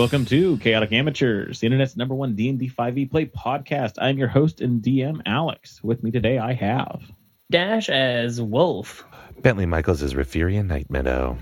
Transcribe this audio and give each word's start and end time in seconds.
Welcome 0.00 0.24
to 0.24 0.56
Chaotic 0.56 0.92
Amateurs, 0.92 1.60
the 1.60 1.66
internet's 1.66 1.94
number 1.94 2.14
one 2.14 2.34
D&D 2.34 2.70
5e 2.70 3.10
play 3.10 3.26
podcast. 3.26 3.96
I'm 3.98 4.16
your 4.16 4.28
host 4.28 4.62
and 4.62 4.80
DM, 4.80 5.20
Alex. 5.26 5.84
With 5.84 6.02
me 6.02 6.10
today, 6.10 6.38
I 6.38 6.54
have... 6.54 7.02
Dash 7.50 7.90
as 7.90 8.40
Wolf. 8.40 9.04
Bentley 9.42 9.66
Michaels 9.66 10.02
as 10.02 10.14
Rafirian 10.14 10.68
Night 10.68 10.90
Meadow. 10.90 11.36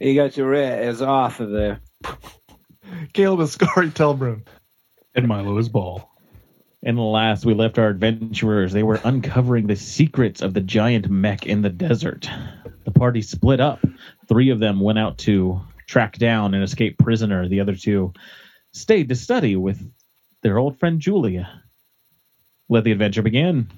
You 0.00 0.14
got 0.14 0.34
your 0.34 0.48
red 0.48 0.82
as 0.82 1.02
Arthur 1.02 1.44
there. 1.44 1.80
Caleb 3.12 3.40
is 3.40 3.52
Scory 3.52 3.90
Telbrun. 3.90 4.46
And 5.14 5.28
Milo 5.28 5.58
is 5.58 5.68
Ball. 5.68 6.10
And 6.82 6.98
last 6.98 7.44
we 7.44 7.52
left 7.52 7.78
our 7.78 7.88
adventurers, 7.88 8.72
they 8.72 8.82
were 8.82 8.98
uncovering 9.04 9.66
the 9.66 9.76
secrets 9.76 10.40
of 10.40 10.54
the 10.54 10.62
giant 10.62 11.10
mech 11.10 11.44
in 11.44 11.60
the 11.60 11.68
desert. 11.68 12.30
The 12.84 12.92
party 12.92 13.20
split 13.20 13.60
up. 13.60 13.80
Three 14.26 14.48
of 14.48 14.58
them 14.58 14.80
went 14.80 14.98
out 14.98 15.18
to 15.18 15.60
track 15.90 16.16
down 16.18 16.54
an 16.54 16.62
escaped 16.62 17.00
prisoner. 17.00 17.48
The 17.48 17.60
other 17.60 17.74
two 17.74 18.12
stayed 18.72 19.08
to 19.08 19.16
study 19.16 19.56
with 19.56 19.84
their 20.42 20.56
old 20.56 20.78
friend 20.78 21.00
Julia. 21.00 21.62
Let 22.68 22.84
the 22.84 22.92
adventure 22.92 23.22
begin. 23.22 23.68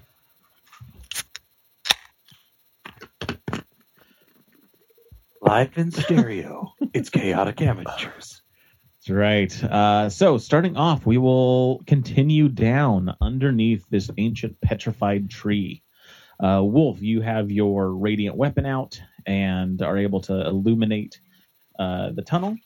Live 5.40 5.76
in 5.76 5.90
stereo. 5.90 6.74
it's 6.92 7.08
chaotic 7.08 7.62
amateurs. 7.62 8.42
That's 9.00 9.10
right. 9.10 9.64
Uh, 9.64 10.10
so, 10.10 10.36
starting 10.36 10.76
off, 10.76 11.06
we 11.06 11.16
will 11.16 11.82
continue 11.86 12.48
down 12.48 13.16
underneath 13.22 13.84
this 13.88 14.10
ancient 14.18 14.60
petrified 14.60 15.30
tree. 15.30 15.82
Uh, 16.38 16.60
Wolf, 16.62 17.00
you 17.00 17.22
have 17.22 17.50
your 17.50 17.94
radiant 17.94 18.36
weapon 18.36 18.66
out 18.66 19.00
and 19.26 19.80
are 19.80 19.96
able 19.96 20.20
to 20.22 20.46
illuminate 20.46 21.18
uh, 21.82 22.10
the 22.12 22.22
tunnel. 22.22 22.56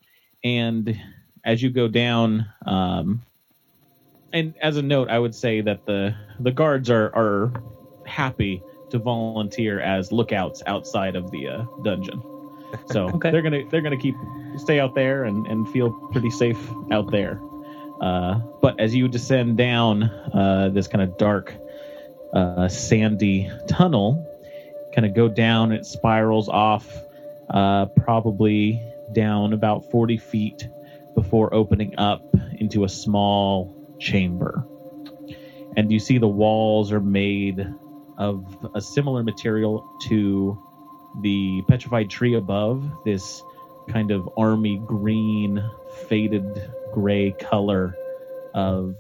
And 0.44 0.98
as 1.44 1.62
you 1.62 1.70
go 1.70 1.88
down, 1.88 2.46
um, 2.66 3.22
and 4.32 4.54
as 4.60 4.76
a 4.76 4.82
note, 4.82 5.08
I 5.08 5.18
would 5.18 5.34
say 5.34 5.60
that 5.62 5.86
the 5.86 6.14
the 6.40 6.50
guards 6.52 6.90
are 6.90 7.06
are 7.14 7.52
happy 8.06 8.62
to 8.90 8.98
volunteer 8.98 9.80
as 9.80 10.12
lookouts 10.12 10.62
outside 10.66 11.16
of 11.16 11.30
the 11.30 11.48
uh, 11.48 11.64
dungeon. 11.82 12.22
So 12.90 13.08
Okay. 13.14 13.30
they're 13.30 13.42
gonna 13.42 13.62
they're 13.70 13.80
gonna 13.80 13.96
keep 13.96 14.14
stay 14.56 14.80
out 14.80 14.94
there 14.94 15.24
and, 15.24 15.46
and 15.46 15.68
feel 15.70 15.90
pretty 16.12 16.30
safe 16.30 16.58
out 16.92 17.10
there. 17.10 17.40
Uh, 18.00 18.40
but 18.60 18.78
as 18.78 18.94
you 18.94 19.08
descend 19.08 19.56
down 19.56 20.04
uh, 20.34 20.70
this 20.72 20.86
kind 20.86 21.02
of 21.02 21.16
dark, 21.16 21.54
uh, 22.34 22.68
sandy 22.68 23.50
tunnel, 23.68 24.22
kind 24.94 25.06
of 25.06 25.14
go 25.14 25.28
down, 25.28 25.72
it 25.72 25.86
spirals 25.86 26.48
off, 26.48 26.86
uh, 27.50 27.86
probably 28.04 28.82
down 29.12 29.52
about 29.52 29.90
40 29.90 30.18
feet 30.18 30.68
before 31.14 31.52
opening 31.52 31.98
up 31.98 32.22
into 32.58 32.84
a 32.84 32.88
small 32.88 33.74
chamber. 33.98 34.64
And 35.76 35.90
you 35.90 35.98
see 35.98 36.18
the 36.18 36.28
walls 36.28 36.92
are 36.92 37.00
made 37.00 37.66
of 38.18 38.44
a 38.74 38.80
similar 38.80 39.22
material 39.22 39.86
to 40.04 40.58
the 41.20 41.62
petrified 41.68 42.10
tree 42.10 42.34
above, 42.34 43.04
this 43.04 43.42
kind 43.88 44.10
of 44.10 44.28
army 44.36 44.80
green, 44.86 45.62
faded 46.08 46.70
gray 46.92 47.32
color 47.32 47.96
of 48.54 48.96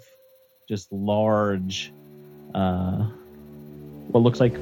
just 0.68 0.92
large, 0.92 1.92
uh, 2.54 3.08
what 4.08 4.22
looks 4.22 4.40
like 4.40 4.54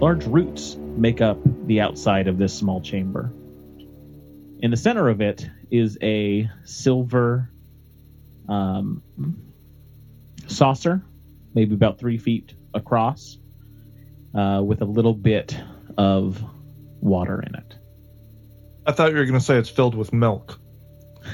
large 0.00 0.24
roots 0.26 0.76
make 0.76 1.20
up 1.20 1.38
the 1.66 1.80
outside 1.80 2.26
of 2.26 2.38
this 2.38 2.54
small 2.54 2.80
chamber. 2.80 3.32
In 4.62 4.70
the 4.70 4.76
center 4.76 5.08
of 5.08 5.20
it 5.20 5.48
is 5.70 5.96
a 6.02 6.48
silver 6.64 7.50
um, 8.48 9.02
saucer, 10.46 11.02
maybe 11.54 11.74
about 11.74 11.98
three 11.98 12.18
feet 12.18 12.54
across, 12.74 13.38
uh, 14.34 14.62
with 14.64 14.82
a 14.82 14.84
little 14.84 15.14
bit 15.14 15.58
of 15.96 16.42
water 17.00 17.40
in 17.40 17.54
it. 17.54 17.74
I 18.86 18.92
thought 18.92 19.10
you 19.12 19.16
were 19.16 19.24
going 19.24 19.38
to 19.38 19.44
say 19.44 19.56
it's 19.56 19.68
filled 19.68 19.94
with 19.94 20.12
milk 20.12 20.58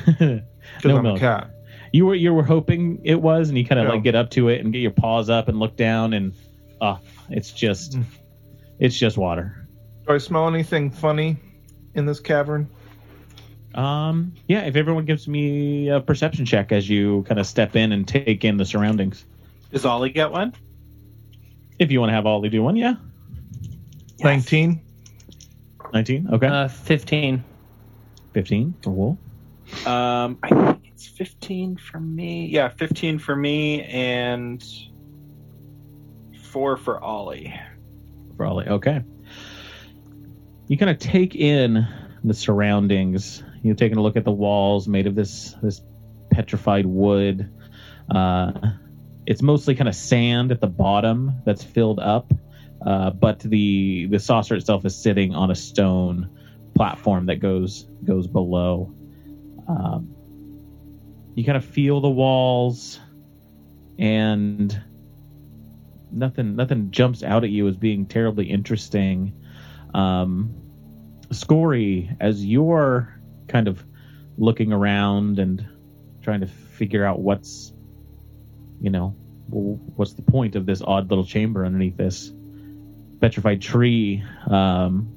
No 0.21 0.41
I'm 0.85 1.03
milk. 1.03 1.19
cat. 1.21 1.51
You 1.93 2.07
were 2.07 2.15
you 2.15 2.35
were 2.35 2.43
hoping 2.43 3.01
it 3.05 3.21
was, 3.23 3.49
and 3.49 3.57
you 3.57 3.65
kind 3.65 3.79
of 3.81 3.87
Yeah. 3.87 3.93
like 3.95 4.03
get 4.03 4.15
up 4.17 4.31
to 4.33 4.49
it 4.49 4.61
and 4.61 4.73
get 4.73 4.81
your 4.81 4.91
paws 4.91 5.31
up 5.31 5.49
and 5.49 5.59
look 5.59 5.77
down, 5.77 6.13
and 6.13 6.33
ah, 6.81 6.99
it's 7.31 7.53
just 7.53 7.93
Mm. 7.97 8.05
it's 8.81 8.97
just 8.99 9.17
water. 9.17 9.67
Do 10.07 10.13
I 10.15 10.19
smell 10.19 10.49
anything 10.49 10.91
funny 10.91 11.37
in 11.95 12.05
this 12.05 12.19
cavern? 12.21 12.69
Um, 13.77 14.33
yeah. 14.49 14.63
If 14.65 14.77
everyone 14.77 15.05
gives 15.05 15.29
me 15.29 15.89
a 15.89 16.01
perception 16.01 16.47
check 16.47 16.73
as 16.73 16.89
you 16.89 17.25
kind 17.29 17.39
of 17.39 17.47
step 17.47 17.77
in 17.77 17.93
and 17.93 18.07
take 18.09 18.45
in 18.45 18.57
the 18.57 18.65
surroundings, 18.65 19.25
Does 19.71 19.85
Ollie 19.85 20.11
get 20.11 20.31
one? 20.33 20.55
if 21.79 21.91
you 21.91 22.01
want 22.01 22.09
to 22.11 22.15
have 22.15 22.25
Ollie 22.27 22.49
do 22.49 22.63
one, 22.63 22.77
yeah, 22.77 22.95
19? 24.21 24.81
nineteen, 25.93 26.29
okay, 26.33 26.47
Uh, 26.47 26.69
15. 26.69 27.45
fifteen 28.33 28.75
for 28.83 28.91
Wool. 28.91 29.19
Um, 29.85 30.39
I 30.43 30.49
think 30.49 30.83
it's 30.93 31.07
15 31.07 31.77
for 31.77 32.01
me. 32.01 32.47
Yeah, 32.47 32.69
15 32.69 33.19
for 33.19 33.35
me 33.37 33.83
and 33.83 34.65
four 36.45 36.77
for 36.77 37.03
Ollie. 37.03 37.53
for 38.37 38.47
Ollie. 38.47 38.67
Okay. 38.69 39.03
You 40.69 40.77
kind 40.79 40.91
of 40.91 40.99
take 40.99 41.35
in 41.37 41.87
the 42.25 42.35
surroundings. 42.35 43.43
You're 43.66 43.75
taking 43.75 43.99
a 43.99 44.03
look 44.03 44.16
at 44.16 44.25
the 44.25 44.32
walls 44.32 44.87
made 44.87 45.06
of 45.06 45.15
this 45.15 45.54
this 45.62 45.81
petrified 46.31 46.87
wood. 46.87 47.50
Uh, 48.09 48.53
it's 49.27 49.43
mostly 49.43 49.75
kind 49.75 49.88
of 49.88 49.94
sand 49.94 50.53
at 50.53 50.60
the 50.60 50.69
bottom 50.69 51.43
that's 51.44 51.65
filled 51.65 51.99
up, 51.99 52.32
uh, 52.84 53.10
but 53.10 53.41
the 53.41 54.06
the 54.06 54.19
saucer 54.19 54.54
itself 54.54 54.84
is 54.84 54.97
sitting 54.97 55.34
on 55.34 55.50
a 55.50 55.54
stone 55.54 56.31
platform 56.75 57.27
that 57.27 57.37
goes 57.37 57.88
goes 58.04 58.27
below. 58.27 58.94
Um, 59.69 60.15
you 61.34 61.44
kind 61.44 61.56
of 61.56 61.65
feel 61.65 62.00
the 62.00 62.09
walls, 62.09 63.00
and 63.98 64.81
nothing 66.12 66.54
nothing 66.54 66.93
jumps 66.93 67.25
out 67.25 67.43
at 67.43 67.50
you 67.50 67.66
as 67.66 67.77
being 67.77 68.06
terribly 68.06 68.47
interesting. 68.47 69.33
Um, 69.93 70.54
Scory, 71.31 72.16
as 72.21 72.44
you're 72.44 73.16
kind 73.49 73.69
of 73.69 73.84
looking 74.39 74.73
around 74.73 75.39
and 75.39 75.67
trying 76.23 76.41
to 76.41 76.47
figure 76.47 77.05
out 77.05 77.21
what's, 77.21 77.73
you 78.81 78.91
know, 78.91 79.15
what's 79.49 80.15
the 80.15 80.23
point 80.23 80.57
of 80.57 80.67
this 80.67 80.83
odd 80.83 81.09
little 81.09 81.25
chamber 81.25 81.65
underneath 81.65 81.97
this 81.97 82.33
petrified 83.21 83.62
tree. 83.62 84.23
Um, 84.51 85.12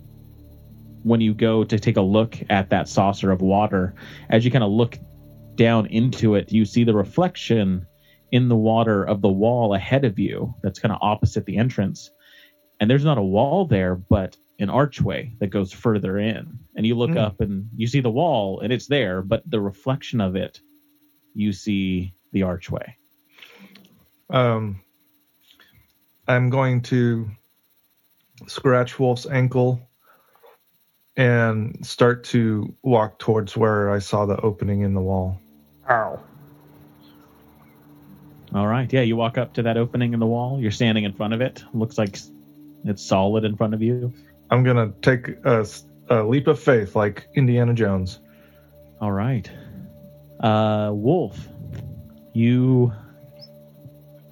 when 1.04 1.22
you 1.22 1.34
go 1.34 1.64
to 1.64 1.80
take 1.80 1.98
a 1.98 2.02
look 2.02 2.38
at 2.50 2.70
that 2.70 2.88
saucer 2.88 3.32
of 3.32 3.42
water, 3.42 3.96
as 4.30 4.46
you 4.46 4.52
kind 4.52 4.64
of 4.64 4.72
look 4.72 4.98
down 5.56 5.88
into 5.88 6.36
it, 6.36 6.52
you 6.52 6.66
see 6.66 6.84
the 6.84 6.94
reflection 6.94 7.86
in 8.32 8.48
the 8.48 8.56
water 8.56 9.04
of 9.04 9.22
the 9.22 9.30
wall 9.30 9.74
ahead 9.74 10.06
of 10.06 10.20
you 10.20 10.54
that's 10.62 10.80
kind 10.80 10.92
of 10.92 11.00
opposite 11.02 11.46
the 11.46 11.58
entrance. 11.58 12.12
And 12.80 12.90
there's 12.90 13.06
not 13.06 13.18
a 13.18 13.24
wall 13.24 13.66
there, 13.66 13.96
but 13.96 14.38
an 14.60 14.70
archway 14.70 15.32
that 15.40 15.48
goes 15.48 15.72
further 15.72 16.18
in. 16.20 16.60
And 16.76 16.86
you 16.86 16.96
look 16.96 17.12
Hmm. 17.12 17.18
up 17.18 17.42
and 17.42 17.70
you 17.76 17.88
see 17.88 18.02
the 18.02 18.12
wall 18.12 18.60
and 18.60 18.72
it's 18.72 18.88
there, 18.88 19.22
but 19.22 19.42
the 19.50 19.60
reflection 19.62 20.22
of 20.22 20.36
it, 20.36 20.60
you 21.34 21.52
see 21.54 22.14
the 22.34 22.44
archway. 22.44 22.96
Um, 24.30 24.82
I'm 26.28 26.50
going 26.50 26.82
to 26.84 27.30
scratch 28.48 29.00
Wolf's 29.00 29.26
ankle 29.26 29.90
and 31.18 31.86
start 31.86 32.24
to 32.26 32.74
walk 32.84 33.20
towards 33.20 33.58
where 33.58 33.92
I 33.92 34.00
saw 34.00 34.26
the 34.26 34.40
opening 34.42 34.82
in 34.82 34.94
the 34.94 35.02
wall. 35.02 35.40
Ow. 35.90 36.20
All 38.54 38.68
right. 38.68 38.92
Yeah, 38.92 39.02
you 39.02 39.16
walk 39.16 39.38
up 39.38 39.54
to 39.56 39.64
that 39.64 39.78
opening 39.78 40.14
in 40.14 40.20
the 40.20 40.26
wall. 40.26 40.60
You're 40.60 40.72
standing 40.72 41.04
in 41.04 41.14
front 41.14 41.34
of 41.34 41.42
it. 41.42 41.64
Looks 41.74 41.98
like 41.98 42.18
it's 42.86 43.04
solid 43.04 43.44
in 43.44 43.56
front 43.56 43.74
of 43.74 43.82
you. 43.82 44.14
I'm 44.52 44.64
gonna 44.64 44.94
take 45.02 45.30
a, 45.46 45.66
a 46.10 46.24
leap 46.24 46.48
of 46.48 46.60
faith, 46.60 46.96
like 46.96 47.28
Indiana 47.36 47.74
Jones. 47.74 48.20
All 49.02 49.12
right. 49.12 49.50
Uh, 50.40 50.92
Wolf, 50.94 51.38
you 52.34 52.94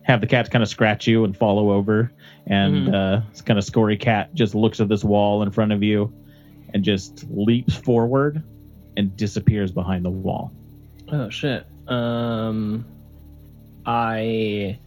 have 0.03 0.21
the 0.21 0.27
cat 0.27 0.49
kind 0.49 0.63
of 0.63 0.69
scratch 0.69 1.07
you 1.07 1.23
and 1.23 1.35
follow 1.35 1.71
over, 1.71 2.11
and 2.45 2.93
uh, 2.95 3.21
this 3.31 3.41
kind 3.41 3.59
of 3.59 3.65
scory 3.65 3.97
cat 3.97 4.33
just 4.33 4.55
looks 4.55 4.79
at 4.79 4.87
this 4.87 5.03
wall 5.03 5.43
in 5.43 5.51
front 5.51 5.71
of 5.71 5.83
you 5.83 6.13
and 6.73 6.83
just 6.83 7.25
leaps 7.29 7.75
forward 7.75 8.43
and 8.95 9.15
disappears 9.15 9.71
behind 9.71 10.03
the 10.03 10.09
wall. 10.09 10.51
Oh 11.11 11.29
shit. 11.29 11.65
Um, 11.87 12.85
I 13.85 14.79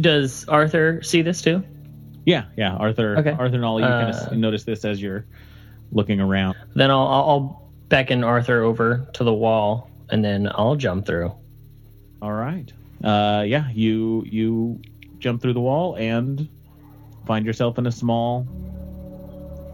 does 0.00 0.46
Arthur 0.48 1.02
see 1.02 1.22
this 1.22 1.42
too? 1.42 1.62
Yeah, 2.24 2.44
yeah. 2.56 2.74
Arthur, 2.74 3.18
Okay. 3.18 3.30
Arthur 3.30 3.56
and 3.56 3.64
Ollie, 3.64 3.82
you 3.82 3.88
kind 3.88 4.14
Uh, 4.14 4.26
of 4.30 4.36
notice 4.36 4.64
this 4.64 4.84
as 4.84 5.00
you're 5.00 5.24
looking 5.92 6.20
around. 6.20 6.54
Then 6.74 6.90
I'll, 6.90 7.06
I'll 7.06 7.28
I'll 7.30 7.70
beckon 7.88 8.22
Arthur 8.22 8.62
over 8.62 9.08
to 9.14 9.24
the 9.24 9.32
wall, 9.32 9.90
and 10.10 10.24
then 10.24 10.48
I'll 10.54 10.76
jump 10.76 11.06
through. 11.06 11.32
All 12.22 12.32
right. 12.32 12.70
Uh, 13.02 13.42
yeah, 13.46 13.70
you 13.72 14.24
you 14.26 14.80
jump 15.18 15.40
through 15.42 15.54
the 15.54 15.60
wall 15.60 15.96
and 15.96 16.48
find 17.26 17.44
yourself 17.46 17.78
in 17.78 17.86
a 17.86 17.92
small, 17.92 18.46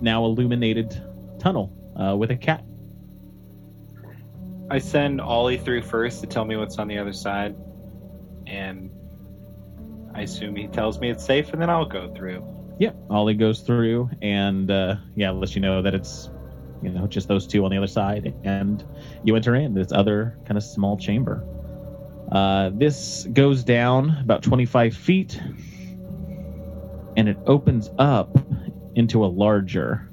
now 0.00 0.24
illuminated 0.24 1.00
tunnel 1.38 1.72
uh, 2.00 2.16
with 2.16 2.30
a 2.30 2.36
cat. 2.36 2.64
I 4.70 4.78
send 4.78 5.20
Ollie 5.20 5.58
through 5.58 5.82
first 5.82 6.20
to 6.22 6.26
tell 6.26 6.44
me 6.44 6.56
what's 6.56 6.78
on 6.78 6.88
the 6.88 6.98
other 6.98 7.12
side, 7.12 7.54
and 8.46 8.90
I 10.16 10.22
assume 10.22 10.56
he 10.56 10.66
tells 10.66 10.98
me 10.98 11.10
it's 11.10 11.22
safe, 11.22 11.52
and 11.52 11.60
then 11.60 11.68
I'll 11.68 11.84
go 11.84 12.10
through. 12.14 12.42
Yep. 12.78 12.96
Ollie 13.10 13.34
goes 13.34 13.60
through 13.60 14.08
and 14.22 14.70
uh, 14.70 14.96
yeah, 15.14 15.30
lets 15.30 15.54
you 15.54 15.60
know 15.60 15.82
that 15.82 15.94
it's 15.94 16.30
you 16.82 16.88
know 16.88 17.06
just 17.06 17.28
those 17.28 17.46
two 17.46 17.66
on 17.66 17.70
the 17.70 17.76
other 17.76 17.86
side, 17.86 18.34
and 18.42 18.82
you 19.24 19.36
enter 19.36 19.54
in 19.54 19.74
this 19.74 19.92
other 19.92 20.38
kind 20.46 20.56
of 20.56 20.64
small 20.64 20.96
chamber. 20.96 21.44
Uh, 22.32 22.70
this 22.72 23.26
goes 23.34 23.62
down 23.62 24.16
about 24.22 24.42
25 24.42 24.96
feet, 24.96 25.38
and 27.16 27.28
it 27.28 27.36
opens 27.44 27.90
up 27.98 28.38
into 28.94 29.22
a 29.22 29.28
larger 29.28 30.08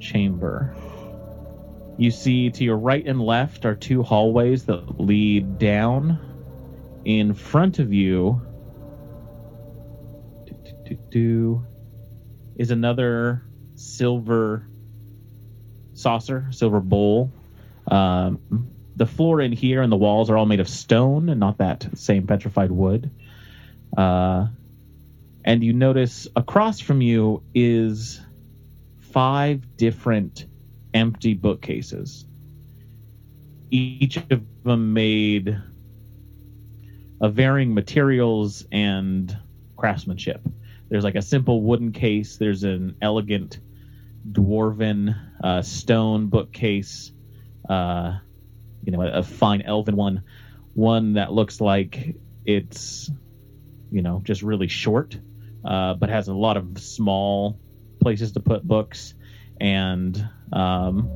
chamber. 0.00 0.74
You 1.98 2.10
see 2.10 2.48
to 2.50 2.64
your 2.64 2.78
right 2.78 3.06
and 3.06 3.20
left 3.20 3.66
are 3.66 3.74
two 3.74 4.02
hallways 4.02 4.64
that 4.64 4.98
lead 4.98 5.58
down. 5.58 6.22
In 7.04 7.34
front 7.34 7.78
of 7.78 7.92
you 7.92 8.40
do, 10.88 10.98
do, 11.10 11.66
is 12.56 12.70
another 12.70 13.42
silver 13.74 14.66
saucer, 15.94 16.46
silver 16.50 16.80
bowl. 16.80 17.30
Um, 17.90 18.40
the 18.96 19.06
floor 19.06 19.40
in 19.40 19.52
here 19.52 19.82
and 19.82 19.92
the 19.92 19.96
walls 19.96 20.30
are 20.30 20.36
all 20.36 20.46
made 20.46 20.60
of 20.60 20.68
stone 20.68 21.28
and 21.28 21.38
not 21.38 21.58
that 21.58 21.86
same 21.94 22.26
petrified 22.26 22.70
wood. 22.70 23.10
Uh, 23.96 24.48
and 25.44 25.62
you 25.62 25.72
notice 25.72 26.26
across 26.34 26.80
from 26.80 27.00
you 27.00 27.42
is 27.54 28.20
five 28.98 29.76
different 29.76 30.46
empty 30.92 31.34
bookcases. 31.34 32.24
Each 33.70 34.16
of 34.16 34.42
them 34.64 34.92
made 34.92 35.58
of 37.20 37.34
varying 37.34 37.74
materials 37.74 38.66
and 38.72 39.36
craftsmanship. 39.76 40.40
There's 40.88 41.04
like 41.04 41.16
a 41.16 41.22
simple 41.22 41.62
wooden 41.62 41.92
case. 41.92 42.36
There's 42.36 42.64
an 42.64 42.96
elegant 43.02 43.58
dwarven 44.30 45.16
uh, 45.42 45.62
stone 45.62 46.28
bookcase. 46.28 47.12
Uh, 47.68 48.18
you 48.84 48.92
know, 48.92 49.02
a, 49.02 49.18
a 49.18 49.22
fine 49.22 49.62
elven 49.62 49.96
one. 49.96 50.22
One 50.74 51.14
that 51.14 51.32
looks 51.32 51.60
like 51.60 52.16
it's, 52.44 53.10
you 53.90 54.02
know, 54.02 54.20
just 54.24 54.42
really 54.42 54.68
short, 54.68 55.18
uh, 55.64 55.94
but 55.94 56.08
has 56.08 56.28
a 56.28 56.34
lot 56.34 56.56
of 56.56 56.78
small 56.78 57.58
places 58.00 58.32
to 58.32 58.40
put 58.40 58.62
books, 58.62 59.14
and 59.60 60.28
um, 60.52 61.10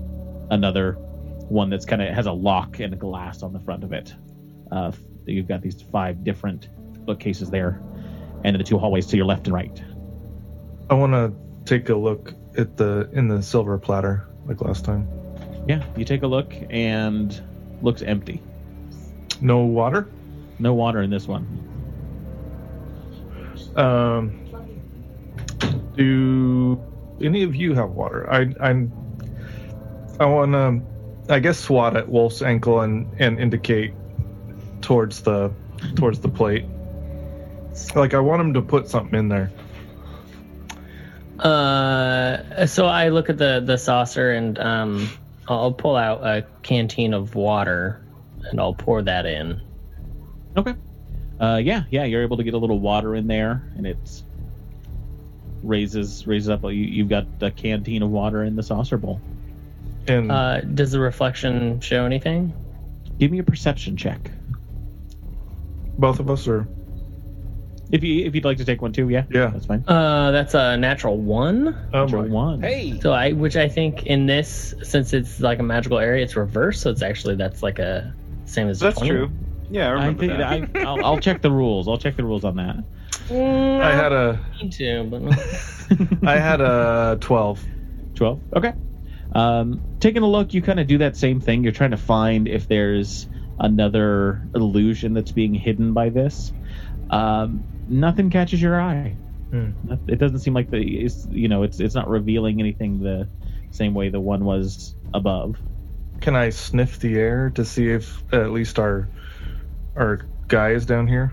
another 0.51 0.95
one 0.95 1.71
that's 1.71 1.85
kind 1.85 2.03
of 2.03 2.13
has 2.15 2.27
a 2.27 2.33
lock 2.33 2.81
and 2.81 2.95
a 2.95 2.97
glass 2.97 3.43
on 3.43 3.53
the 3.53 3.61
front 3.61 3.85
of 3.85 3.93
it. 3.93 4.15
Uh, 4.73 4.91
you've 5.27 5.47
got 5.47 5.63
these 5.63 5.81
five 5.83 6.25
different 6.25 6.69
bookcases 7.07 7.51
there, 7.51 7.81
and 8.45 8.59
the 8.59 8.65
two 8.65 8.79
hallways 8.79 9.07
to 9.07 9.17
your 9.17 9.27
left 9.27 9.47
and 9.47 9.55
right. 9.55 9.83
I 10.89 10.95
want 10.95 11.13
to 11.13 11.33
take 11.65 11.89
a 11.89 11.95
look 11.95 12.35
at 12.57 12.77
the 12.77 13.09
in 13.13 13.29
the 13.29 13.43
silver 13.43 13.79
platter 13.79 14.27
like 14.47 14.61
last 14.61 14.85
time. 14.85 15.09
Yeah, 15.69 15.85
you 15.97 16.05
take 16.05 16.23
a 16.23 16.27
look 16.27 16.53
and 16.71 17.41
looks 17.83 18.03
empty. 18.03 18.43
No 19.41 19.61
water. 19.61 20.09
No 20.59 20.75
water 20.75 21.01
in 21.01 21.11
this 21.11 21.27
one. 21.27 21.47
Um, 23.77 24.41
do 25.97 26.81
any 27.23 27.43
of 27.43 27.55
you 27.55 27.75
have 27.75 27.91
water? 27.91 28.31
I 28.31 28.53
I'm 28.61 28.93
I 30.19 30.27
want 30.27 30.53
to 30.53 31.33
I 31.33 31.39
guess 31.39 31.59
swat 31.59 31.97
at 31.97 32.09
Wolf's 32.09 32.43
ankle 32.43 32.81
and 32.81 33.09
and 33.21 33.39
indicate 33.39 33.95
towards 34.81 35.23
the 35.23 35.53
towards 35.95 36.21
the 36.21 36.29
plate. 36.29 36.65
Like 37.95 38.15
I 38.15 38.21
want 38.21 38.41
him 38.41 38.55
to 38.55 38.63
put 38.63 38.89
something 38.89 39.19
in 39.19 39.29
there. 39.29 39.51
Uh, 41.39 42.67
so 42.67 42.87
I 42.87 43.09
look 43.09 43.31
at 43.31 43.39
the 43.39 43.61
the 43.65 43.79
saucer 43.79 44.33
and 44.33 44.59
um, 44.59 45.09
I'll 45.49 45.73
pull 45.73 45.97
out 45.97 46.25
a 46.25 46.47
canteen 46.63 47.15
of 47.15 47.35
water 47.35 48.03
and 48.49 48.61
I'll 48.61 48.75
pour 48.75 49.03
that 49.03 49.27
in. 49.27 49.61
Okay. 50.57 50.75
Uh, 51.41 51.57
yeah, 51.63 51.85
yeah, 51.91 52.05
you're 52.05 52.23
able 52.23 52.37
to 52.37 52.43
get 52.45 52.53
a 52.53 52.59
little 52.59 52.79
water 52.79 53.15
in 53.15 53.27
there, 53.27 53.63
and 53.77 53.87
it's 53.87 54.25
raises 55.63 56.27
raises 56.27 56.51
up. 56.51 56.63
You, 56.65 56.71
you've 56.71 57.09
got 57.09 57.27
a 57.41 57.51
canteen 57.51 58.03
of 58.03 58.11
water 58.11 58.45
in 58.45 58.57
the 58.57 58.63
saucer 58.63 58.99
bowl. 58.99 59.21
And 60.07 60.31
Uh, 60.31 60.61
does 60.61 60.91
the 60.91 61.01
reflection 61.01 61.81
show 61.81 62.05
anything? 62.05 62.53
Give 63.19 63.31
me 63.31 63.39
a 63.39 63.43
perception 63.43 63.97
check 63.97 64.31
both 66.01 66.19
of 66.19 66.31
us 66.31 66.49
are 66.49 66.67
if 67.93 68.03
you 68.05 68.25
if 68.27 68.35
you'd 68.35 68.45
like 68.45 68.59
to 68.59 68.65
take 68.65 68.83
one 68.83 68.93
too. 68.93 69.09
Yeah, 69.09 69.25
Yeah. 69.31 69.49
that's 69.49 69.67
fine. 69.67 69.85
Uh, 69.87 70.31
that's 70.31 70.55
a 70.55 70.77
natural 70.77 71.17
one. 71.17 71.77
oh 71.93 72.05
Natural 72.05 72.23
boy. 72.25 72.29
one. 72.29 72.63
Hey, 72.63 72.99
So 73.01 73.13
I, 73.13 73.33
which 73.33 73.57
I 73.57 73.69
think 73.69 74.07
in 74.07 74.27
this, 74.27 74.75
since 74.83 75.13
it's 75.13 75.41
like 75.41 75.59
a 75.59 75.63
magical 75.63 75.99
area, 75.99 76.23
it's 76.25 76.37
reversed. 76.37 76.83
So 76.83 76.91
it's 76.91 77.03
actually 77.03 77.37
that's 77.37 77.63
like 77.63 77.79
a 77.79 78.15
same 78.45 78.69
as 78.69 78.81
That's 78.81 78.97
20. 78.99 79.11
true. 79.11 79.31
Yeah, 79.71 79.87
I 79.87 79.91
I 79.91 79.93
remember 80.07 80.21
think 80.21 80.73
that. 80.73 80.83
I, 80.83 80.85
I'll, 80.85 81.05
I'll 81.05 81.19
check 81.19 81.43
the 81.43 81.51
rules. 81.51 81.87
I'll 81.89 81.99
check 81.99 82.17
the 82.17 82.25
rules 82.25 82.45
on 82.45 82.57
that. 82.57 82.77
Mm, 83.29 83.81
I 83.81 83.93
had 83.95 84.13
a 84.13 84.45
need 84.61 84.73
to, 84.73 85.05
but 85.05 85.23
no. 85.23 85.31
I 86.29 86.37
had 86.39 86.61
a 86.61 87.19
twelve. 87.21 87.65
12 88.17 88.41
okay 88.57 88.73
um, 89.33 89.81
taking 90.01 90.23
a 90.23 90.27
look 90.27 90.53
you 90.53 90.61
kind 90.61 90.79
of 90.79 90.87
do 90.87 90.99
that 90.99 91.17
same 91.17 91.41
thing 91.41 91.63
you're 91.63 91.73
trying 91.73 91.93
to 91.93 91.97
find 91.97 92.47
if 92.49 92.69
there's 92.69 93.29
another 93.59 94.43
illusion 94.55 95.15
that's 95.15 95.33
being 95.33 95.55
hidden 95.55 95.95
by 95.95 96.11
this 96.11 96.53
um, 97.11 97.65
nothing 97.91 98.31
catches 98.31 98.63
your 98.63 98.81
eye 98.81 99.15
Hmm. 99.51 99.71
it 100.07 100.21
doesn't 100.21 100.39
seem 100.39 100.55
like 100.55 100.71
the 100.71 100.79
it's, 101.05 101.27
you 101.29 101.49
know 101.49 101.65
it's 101.65 101.81
it's 101.81 101.95
not 101.97 102.09
revealing 102.09 102.61
anything 102.61 103.01
the 103.03 103.29
same 103.73 103.95
way 103.95 104.09
the 104.09 104.21
one 104.21 104.45
was 104.45 104.95
above 105.13 105.59
Can 106.21 106.37
I 106.37 106.51
sniff 106.51 107.01
the 107.01 107.19
air 107.19 107.51
to 107.57 107.65
see 107.65 107.89
if 107.89 108.23
at 108.33 108.53
least 108.53 108.79
our 108.79 109.09
our 109.97 110.21
guy 110.47 110.71
is 110.71 110.87
down 110.87 111.09
here? 111.09 111.33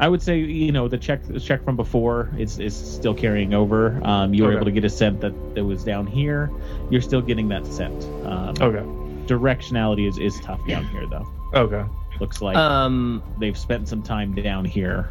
I 0.00 0.08
would 0.08 0.22
say 0.22 0.38
you 0.38 0.72
know 0.72 0.88
the 0.88 0.96
check 0.96 1.24
the 1.24 1.38
check 1.38 1.62
from 1.62 1.76
before 1.76 2.30
is 2.38 2.58
is 2.58 2.74
still 2.74 3.14
carrying 3.14 3.52
over. 3.52 4.00
Um, 4.02 4.32
you 4.32 4.44
were 4.44 4.48
Okay. 4.50 4.56
able 4.56 4.64
to 4.64 4.72
get 4.72 4.84
a 4.84 4.88
scent 4.88 5.20
that 5.20 5.34
it 5.54 5.62
was 5.62 5.84
down 5.84 6.06
here. 6.06 6.50
You're 6.90 7.02
still 7.02 7.20
getting 7.20 7.48
that 7.50 7.66
scent. 7.66 8.02
Um, 8.24 8.54
Okay. 8.60 8.84
Directionality 9.26 10.08
is 10.08 10.16
is 10.18 10.40
tough 10.40 10.60
down 10.66 10.86
here 10.86 11.04
though. 11.10 11.26
Okay. 11.54 11.84
Looks 12.18 12.40
like 12.40 12.56
um, 12.56 13.22
they've 13.38 13.58
spent 13.58 13.88
some 13.88 14.02
time 14.02 14.34
down 14.34 14.64
here 14.64 15.10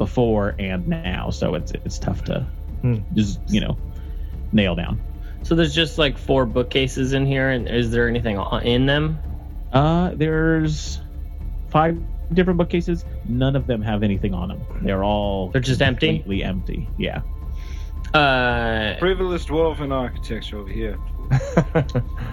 before 0.00 0.54
and 0.58 0.88
now, 0.88 1.28
so 1.28 1.54
it's 1.54 1.72
it's 1.84 1.98
tough 1.98 2.24
to 2.24 2.46
Hmm. 2.80 2.96
just 3.14 3.38
you 3.48 3.60
know 3.60 3.76
nail 4.50 4.74
down. 4.74 4.98
so 5.42 5.54
there's 5.54 5.74
just 5.74 5.98
like 5.98 6.16
four 6.16 6.46
bookcases 6.46 7.12
in 7.12 7.26
here, 7.26 7.50
and 7.50 7.68
is 7.68 7.90
there 7.90 8.08
anything 8.08 8.38
in 8.64 8.86
them? 8.86 9.18
Uh, 9.72 10.10
there's 10.14 11.00
five 11.68 12.00
different 12.32 12.56
bookcases. 12.56 13.04
None 13.28 13.54
of 13.56 13.66
them 13.66 13.82
have 13.82 14.02
anything 14.02 14.32
on 14.34 14.48
them. 14.48 14.60
They're 14.82 15.04
all 15.04 15.48
They're 15.50 15.60
just 15.60 15.82
empty? 15.82 16.06
completely 16.08 16.42
empty. 16.42 16.88
Yeah. 16.96 17.20
Uh, 18.14 18.96
privileged 18.98 19.48
dwarven 19.48 19.92
architecture 19.92 20.58
over 20.58 20.70
here. 20.70 20.98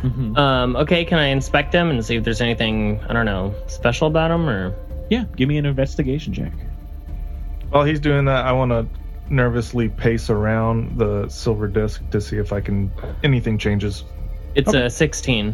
Mhm. 0.03 0.37
um, 0.37 0.75
okay, 0.77 1.03
can 1.05 1.19
I 1.19 1.27
inspect 1.27 1.71
them 1.71 1.89
and 1.89 2.03
see 2.05 2.15
if 2.15 2.23
there's 2.23 2.41
anything 2.41 2.99
I 3.09 3.13
don't 3.13 3.25
know 3.25 3.53
special 3.67 4.07
about 4.07 4.29
them, 4.29 4.47
or 4.49 4.73
Yeah. 5.09 5.25
Give 5.35 5.47
me 5.49 5.57
an 5.57 5.65
investigation 5.65 6.33
check. 6.33 6.51
While 7.69 7.83
he's 7.83 7.99
doing 7.99 8.25
that, 8.25 8.45
I 8.45 8.51
want 8.53 8.71
to 8.71 8.87
nervously 9.29 9.89
pace 9.89 10.29
around 10.29 10.97
the 10.97 11.27
silver 11.27 11.67
disc 11.67 12.01
to 12.11 12.21
see 12.21 12.37
if 12.37 12.53
I 12.53 12.61
can 12.61 12.91
anything 13.23 13.57
changes. 13.57 14.05
It's 14.55 14.73
a 14.73 14.89
16. 14.89 15.53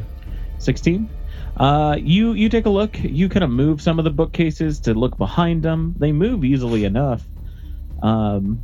16 0.59 1.09
uh 1.57 1.95
you 1.99 2.33
you 2.33 2.49
take 2.49 2.65
a 2.65 2.69
look. 2.69 2.97
You 2.99 3.29
kind 3.29 3.43
of 3.43 3.49
move 3.49 3.81
some 3.81 3.99
of 3.99 4.05
the 4.05 4.11
bookcases 4.11 4.79
to 4.81 4.93
look 4.93 5.17
behind 5.17 5.61
them. 5.61 5.93
They 5.97 6.11
move 6.11 6.43
easily 6.43 6.83
enough. 6.85 7.23
Um 8.01 8.61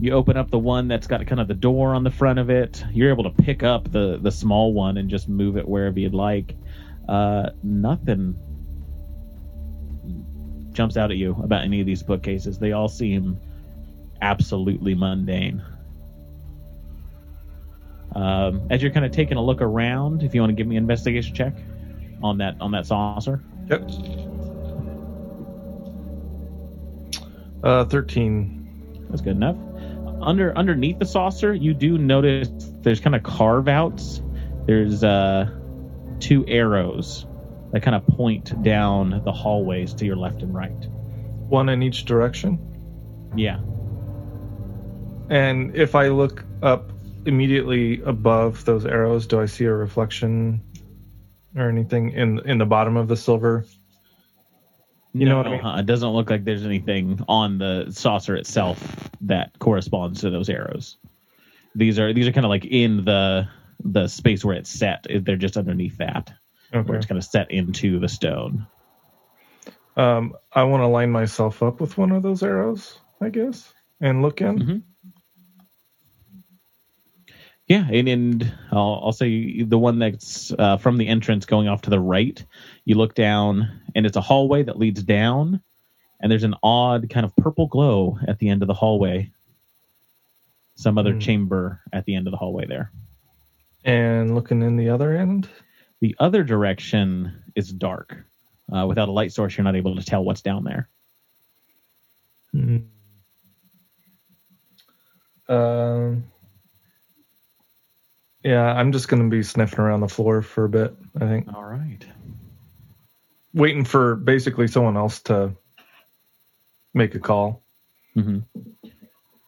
you 0.00 0.12
open 0.12 0.36
up 0.36 0.50
the 0.50 0.58
one 0.58 0.88
that's 0.88 1.06
got 1.06 1.26
kind 1.26 1.40
of 1.40 1.48
the 1.48 1.54
door 1.54 1.94
on 1.94 2.04
the 2.04 2.10
front 2.10 2.38
of 2.38 2.50
it. 2.50 2.82
You're 2.92 3.10
able 3.10 3.24
to 3.24 3.42
pick 3.42 3.62
up 3.62 3.90
the 3.90 4.18
the 4.18 4.30
small 4.30 4.72
one 4.72 4.96
and 4.96 5.10
just 5.10 5.28
move 5.28 5.56
it 5.56 5.68
wherever 5.68 5.98
you'd 5.98 6.14
like. 6.14 6.56
Uh 7.08 7.50
nothing 7.62 8.36
jumps 10.72 10.96
out 10.96 11.10
at 11.10 11.16
you 11.16 11.36
about 11.42 11.64
any 11.64 11.80
of 11.80 11.86
these 11.86 12.02
bookcases 12.02 12.58
they 12.58 12.72
all 12.72 12.88
seem 12.88 13.38
absolutely 14.20 14.94
mundane 14.94 15.62
um, 18.14 18.66
as 18.70 18.82
you're 18.82 18.92
kind 18.92 19.06
of 19.06 19.12
taking 19.12 19.36
a 19.36 19.42
look 19.42 19.62
around, 19.62 20.22
if 20.22 20.34
you 20.34 20.40
want 20.40 20.50
to 20.50 20.54
give 20.54 20.66
me 20.66 20.76
an 20.76 20.84
investigation 20.84 21.34
check 21.34 21.54
on 22.22 22.38
that 22.38 22.60
on 22.60 22.72
that 22.72 22.86
saucer. 22.86 23.42
Yep. 23.68 23.90
Uh, 27.62 27.84
thirteen. 27.86 29.06
That's 29.08 29.22
good 29.22 29.36
enough. 29.36 29.56
Under 30.20 30.56
underneath 30.56 30.98
the 30.98 31.06
saucer, 31.06 31.54
you 31.54 31.74
do 31.74 31.96
notice 31.96 32.48
there's 32.82 33.00
kind 33.00 33.16
of 33.16 33.22
carve 33.22 33.68
outs. 33.68 34.20
There's 34.66 35.02
uh, 35.02 35.50
two 36.20 36.44
arrows 36.46 37.26
that 37.72 37.82
kind 37.82 37.96
of 37.96 38.06
point 38.06 38.62
down 38.62 39.22
the 39.24 39.32
hallways 39.32 39.94
to 39.94 40.04
your 40.04 40.16
left 40.16 40.42
and 40.42 40.54
right. 40.54 40.86
One 41.48 41.68
in 41.68 41.82
each 41.82 42.04
direction. 42.04 42.58
Yeah. 43.36 43.60
And 45.30 45.74
if 45.74 45.94
I 45.94 46.08
look 46.08 46.44
up 46.62 46.90
immediately 47.24 48.02
above 48.02 48.64
those 48.64 48.84
arrows, 48.84 49.26
do 49.26 49.40
I 49.40 49.46
see 49.46 49.64
a 49.64 49.72
reflection 49.72 50.62
or 51.56 51.68
anything 51.68 52.10
in 52.10 52.40
in 52.40 52.58
the 52.58 52.66
bottom 52.66 52.96
of 52.96 53.08
the 53.08 53.16
silver? 53.16 53.64
You 55.14 55.28
know 55.28 55.36
what 55.36 55.46
I 55.46 55.50
mean? 55.50 55.78
It 55.78 55.86
doesn't 55.86 56.08
look 56.08 56.30
like 56.30 56.44
there's 56.44 56.64
anything 56.64 57.20
on 57.28 57.58
the 57.58 57.90
saucer 57.90 58.34
itself 58.34 59.10
that 59.22 59.58
corresponds 59.58 60.22
to 60.22 60.30
those 60.30 60.48
arrows. 60.48 60.96
These 61.74 61.98
are 61.98 62.12
these 62.12 62.26
are 62.26 62.32
kind 62.32 62.46
of 62.46 62.50
like 62.50 62.64
in 62.64 63.04
the 63.04 63.48
the 63.84 64.08
space 64.08 64.44
where 64.44 64.56
it's 64.56 64.70
set. 64.70 65.06
They're 65.08 65.36
just 65.36 65.56
underneath 65.56 65.98
that, 65.98 66.32
where 66.72 66.80
Okay. 66.80 66.96
it's 66.96 67.06
kind 67.06 67.18
of 67.18 67.24
set 67.24 67.50
into 67.50 67.98
the 67.98 68.08
stone. 68.08 68.66
Um, 69.96 70.34
I 70.52 70.64
want 70.64 70.82
to 70.82 70.86
line 70.86 71.10
myself 71.10 71.62
up 71.62 71.80
with 71.80 71.98
one 71.98 72.12
of 72.12 72.22
those 72.22 72.42
arrows, 72.42 72.98
I 73.20 73.28
guess, 73.28 73.72
and 74.00 74.22
look 74.22 74.40
in. 74.40 74.58
Mhm. 74.58 74.82
Yeah, 77.68 77.88
and, 77.90 78.08
and 78.08 78.54
I'll, 78.72 79.00
I'll 79.04 79.12
say 79.12 79.62
the 79.62 79.78
one 79.78 79.98
that's 79.98 80.52
uh, 80.58 80.76
from 80.78 80.98
the 80.98 81.08
entrance 81.08 81.46
going 81.46 81.68
off 81.68 81.82
to 81.82 81.90
the 81.90 82.00
right. 82.00 82.44
You 82.84 82.96
look 82.96 83.14
down, 83.14 83.80
and 83.94 84.04
it's 84.04 84.16
a 84.16 84.20
hallway 84.20 84.62
that 84.64 84.78
leads 84.78 85.02
down, 85.02 85.62
and 86.20 86.30
there's 86.30 86.44
an 86.44 86.54
odd 86.62 87.08
kind 87.08 87.24
of 87.24 87.34
purple 87.36 87.66
glow 87.66 88.18
at 88.26 88.38
the 88.38 88.48
end 88.48 88.62
of 88.62 88.68
the 88.68 88.74
hallway. 88.74 89.30
Some 90.74 90.98
other 90.98 91.12
Hmm. 91.12 91.20
chamber 91.20 91.80
at 91.92 92.04
the 92.04 92.14
end 92.14 92.26
of 92.26 92.32
the 92.32 92.36
hallway 92.36 92.66
there. 92.66 92.90
And 93.84 94.34
looking 94.34 94.62
in 94.62 94.76
the 94.76 94.88
other 94.90 95.14
end. 95.16 95.48
The 96.02 96.16
other 96.18 96.42
direction 96.42 97.44
is 97.54 97.72
dark. 97.72 98.16
Uh, 98.70 98.86
without 98.88 99.08
a 99.08 99.12
light 99.12 99.32
source, 99.32 99.56
you're 99.56 99.62
not 99.62 99.76
able 99.76 99.94
to 99.94 100.04
tell 100.04 100.24
what's 100.24 100.42
down 100.42 100.64
there. 100.64 100.88
Um. 105.48 106.24
Yeah, 108.42 108.64
I'm 108.64 108.90
just 108.90 109.06
gonna 109.06 109.28
be 109.28 109.44
sniffing 109.44 109.78
around 109.78 110.00
the 110.00 110.08
floor 110.08 110.42
for 110.42 110.64
a 110.64 110.68
bit. 110.68 110.92
I 111.14 111.20
think 111.20 111.54
All 111.54 111.62
right. 111.62 112.04
waiting 113.54 113.84
for 113.84 114.16
basically 114.16 114.66
someone 114.66 114.96
else 114.96 115.20
to 115.22 115.54
make 116.92 117.14
a 117.14 117.20
call. 117.20 117.62
hmm 118.14 118.40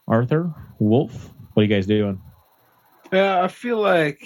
Arthur, 0.06 0.54
Wolf, 0.78 1.30
what 1.54 1.62
are 1.62 1.66
you 1.66 1.74
guys 1.74 1.86
doing? 1.86 2.20
Yeah, 3.12 3.42
I 3.42 3.48
feel 3.48 3.78
like 3.78 4.22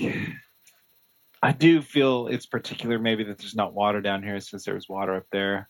I 1.42 1.52
do 1.52 1.80
feel 1.82 2.28
it's 2.28 2.46
particular 2.46 2.98
maybe 2.98 3.24
that 3.24 3.38
there's 3.38 3.54
not 3.54 3.74
water 3.74 4.00
down 4.00 4.22
here 4.22 4.40
since 4.40 4.64
there 4.64 4.74
was 4.74 4.88
water 4.88 5.16
up 5.16 5.26
there. 5.30 5.68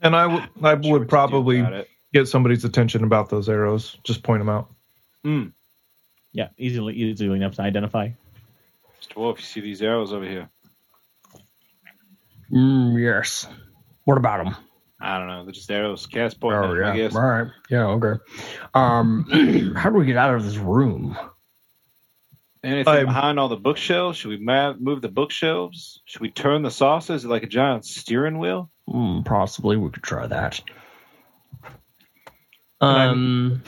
And 0.00 0.16
I 0.16 0.26
would 0.26 0.48
I 0.62 0.80
sure 0.80 0.98
would 0.98 1.08
probably 1.08 1.64
get 2.12 2.28
somebody's 2.28 2.64
attention 2.64 3.04
about 3.04 3.30
those 3.30 3.48
arrows. 3.48 3.96
Just 4.04 4.22
point 4.22 4.40
them 4.40 4.48
out. 4.48 4.72
Mm. 5.24 5.52
Yeah, 6.32 6.48
easily 6.58 6.94
easily 6.94 7.36
enough 7.36 7.54
to 7.54 7.62
identify. 7.62 8.10
Mr. 9.00 9.16
Wolf, 9.16 9.38
you 9.38 9.44
see 9.44 9.60
these 9.60 9.82
arrows 9.82 10.12
over 10.12 10.26
here? 10.26 10.48
Mm, 12.52 13.00
yes. 13.00 13.46
What 14.04 14.18
about 14.18 14.44
them? 14.44 14.56
I 15.00 15.18
don't 15.18 15.28
know. 15.28 15.44
They're 15.44 15.52
just 15.52 15.70
arrows. 15.70 16.06
Cast 16.06 16.40
point. 16.40 16.56
Oh, 16.56 16.72
yeah. 16.72 16.92
I 16.92 16.96
guess. 16.96 17.14
All 17.14 17.22
right. 17.22 17.46
Yeah, 17.68 17.86
okay. 17.88 18.20
Um, 18.72 19.74
how 19.76 19.90
do 19.90 19.98
we 19.98 20.06
get 20.06 20.16
out 20.16 20.34
of 20.34 20.44
this 20.44 20.56
room? 20.56 21.16
Anything 22.64 22.94
I'm- 22.94 23.06
behind 23.06 23.38
all 23.38 23.48
the 23.48 23.56
bookshelves? 23.56 24.18
Should 24.18 24.30
we 24.30 24.38
ma- 24.38 24.72
move 24.74 25.02
the 25.02 25.08
bookshelves? 25.10 26.00
Should 26.06 26.22
we 26.22 26.30
turn 26.30 26.62
the 26.62 26.70
saucer? 26.70 27.12
Is 27.14 27.24
it 27.24 27.28
like 27.28 27.42
a 27.42 27.46
giant 27.48 27.84
steering 27.84 28.38
wheel? 28.38 28.70
Hmm, 28.90 29.20
possibly 29.22 29.76
we 29.76 29.90
could 29.90 30.02
try 30.02 30.26
that. 30.26 30.60
Um, 32.80 33.62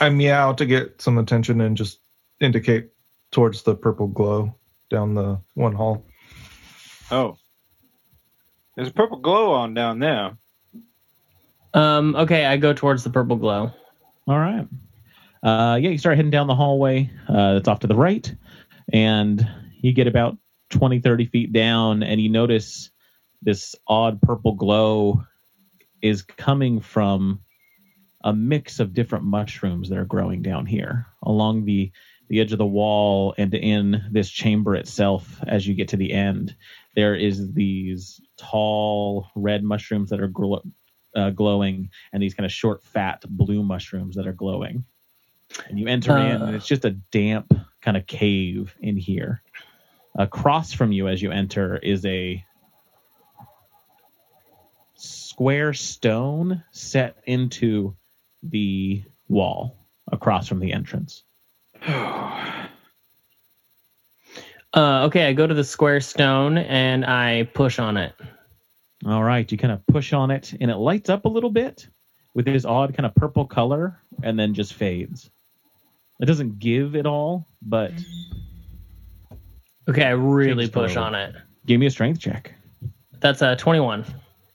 I 0.00 0.08
meow 0.10 0.52
to 0.54 0.66
get 0.66 1.00
some 1.00 1.18
attention 1.18 1.60
and 1.60 1.76
just 1.76 1.98
indicate 2.40 2.88
towards 3.30 3.62
the 3.62 3.74
purple 3.74 4.06
glow 4.08 4.54
down 4.90 5.14
the 5.14 5.40
one 5.54 5.72
hall. 5.74 6.04
Oh. 7.10 7.36
There's 8.76 8.88
a 8.88 8.92
purple 8.92 9.18
glow 9.18 9.52
on 9.52 9.74
down 9.74 9.98
there. 9.98 10.36
um, 11.74 12.14
okay, 12.16 12.44
I 12.46 12.56
go 12.56 12.72
towards 12.72 13.04
the 13.04 13.10
purple 13.10 13.36
glow. 13.36 13.70
All 14.26 14.38
right. 14.38 14.66
Uh, 15.42 15.78
yeah, 15.80 15.90
you 15.90 15.98
start 15.98 16.16
heading 16.16 16.30
down 16.30 16.46
the 16.46 16.54
hallway. 16.54 17.10
Uh, 17.28 17.54
that's 17.54 17.68
off 17.68 17.80
to 17.80 17.86
the 17.86 17.96
right. 17.96 18.32
And 18.92 19.46
you 19.80 19.92
get 19.92 20.06
about 20.06 20.38
20, 20.70 21.00
30 21.00 21.26
feet 21.26 21.52
down, 21.52 22.02
and 22.02 22.20
you 22.20 22.28
notice 22.28 22.90
this 23.42 23.74
odd 23.86 24.22
purple 24.22 24.54
glow 24.54 25.24
is 26.00 26.22
coming 26.22 26.80
from 26.80 27.40
a 28.24 28.32
mix 28.32 28.78
of 28.78 28.94
different 28.94 29.24
mushrooms 29.24 29.88
that 29.88 29.98
are 29.98 30.04
growing 30.04 30.42
down 30.42 30.66
here 30.66 31.06
along 31.22 31.64
the, 31.64 31.90
the 32.28 32.40
edge 32.40 32.52
of 32.52 32.58
the 32.58 32.66
wall 32.66 33.34
and 33.36 33.52
in 33.54 34.04
this 34.12 34.30
chamber 34.30 34.76
itself 34.76 35.40
as 35.46 35.66
you 35.66 35.74
get 35.74 35.88
to 35.88 35.96
the 35.96 36.12
end. 36.12 36.54
There 36.94 37.16
is 37.16 37.52
these 37.52 38.20
tall 38.38 39.26
red 39.34 39.64
mushrooms 39.64 40.10
that 40.10 40.20
are 40.20 40.28
gl- 40.28 40.62
uh, 41.16 41.30
glowing 41.30 41.90
and 42.12 42.22
these 42.22 42.34
kind 42.34 42.46
of 42.46 42.52
short, 42.52 42.84
fat 42.84 43.22
blue 43.28 43.64
mushrooms 43.64 44.16
that 44.16 44.26
are 44.28 44.32
glowing. 44.32 44.84
And 45.68 45.78
you 45.78 45.86
enter 45.86 46.16
in, 46.16 46.42
and 46.42 46.54
it's 46.54 46.66
just 46.66 46.84
a 46.84 46.90
damp 46.90 47.52
kind 47.80 47.96
of 47.96 48.06
cave 48.06 48.74
in 48.80 48.96
here. 48.96 49.42
Across 50.16 50.72
from 50.72 50.92
you, 50.92 51.08
as 51.08 51.22
you 51.22 51.30
enter, 51.30 51.76
is 51.76 52.04
a 52.04 52.44
square 54.94 55.72
stone 55.72 56.62
set 56.70 57.16
into 57.24 57.96
the 58.42 59.02
wall 59.28 59.76
across 60.10 60.48
from 60.48 60.60
the 60.60 60.72
entrance. 60.72 61.22
Uh, 64.74 65.04
okay, 65.04 65.26
I 65.26 65.34
go 65.34 65.46
to 65.46 65.52
the 65.52 65.64
square 65.64 66.00
stone 66.00 66.56
and 66.56 67.04
I 67.04 67.42
push 67.42 67.78
on 67.78 67.98
it. 67.98 68.14
All 69.04 69.22
right, 69.22 69.50
you 69.52 69.58
kind 69.58 69.72
of 69.72 69.86
push 69.86 70.12
on 70.12 70.30
it, 70.30 70.54
and 70.60 70.70
it 70.70 70.76
lights 70.76 71.10
up 71.10 71.24
a 71.24 71.28
little 71.28 71.50
bit 71.50 71.86
with 72.34 72.46
this 72.46 72.64
odd 72.64 72.96
kind 72.96 73.04
of 73.04 73.14
purple 73.14 73.44
color, 73.44 73.98
and 74.22 74.38
then 74.38 74.54
just 74.54 74.72
fades. 74.72 75.28
It 76.20 76.26
doesn't 76.26 76.58
give 76.58 76.94
it 76.94 77.06
all, 77.06 77.46
but 77.60 77.92
Okay, 79.88 80.04
I 80.04 80.10
really 80.10 80.68
push 80.68 80.96
on 80.96 81.14
it. 81.14 81.34
give 81.66 81.80
me 81.80 81.86
a 81.86 81.90
strength 81.90 82.20
check. 82.20 82.54
That's 83.20 83.42
a 83.42 83.56
21. 83.56 84.04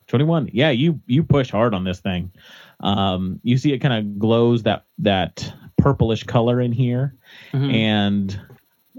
21 0.07 0.49
yeah 0.53 0.69
you 0.69 1.01
you 1.05 1.21
push 1.21 1.51
hard 1.51 1.73
on 1.73 1.83
this 1.83 1.99
thing 1.99 2.31
um 2.79 3.41
you 3.43 3.57
see 3.57 3.73
it 3.73 3.79
kind 3.79 3.93
of 3.93 4.17
glows 4.17 4.63
that 4.63 4.85
that 4.99 5.53
purplish 5.77 6.23
color 6.23 6.61
in 6.61 6.71
here 6.71 7.13
Mhm. 7.51 7.73
and 7.73 8.39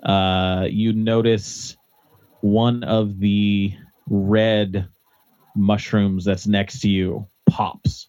uh 0.02 0.66
you 0.68 0.92
notice 0.92 1.78
one 2.42 2.84
of 2.84 3.18
the 3.20 3.72
red 4.10 4.86
mushrooms 5.56 6.26
that's 6.26 6.46
next 6.46 6.80
to 6.80 6.90
you 6.90 7.26
pops 7.48 8.08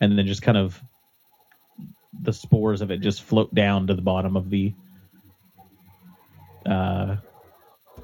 and 0.00 0.18
then 0.18 0.26
just 0.26 0.42
kind 0.42 0.58
of 0.58 0.82
the 2.22 2.32
spores 2.32 2.80
of 2.80 2.90
it 2.90 3.00
just 3.00 3.22
float 3.22 3.54
down 3.54 3.86
to 3.86 3.94
the 3.94 4.02
bottom 4.02 4.36
of 4.36 4.50
the 4.50 4.72
uh 6.66 7.16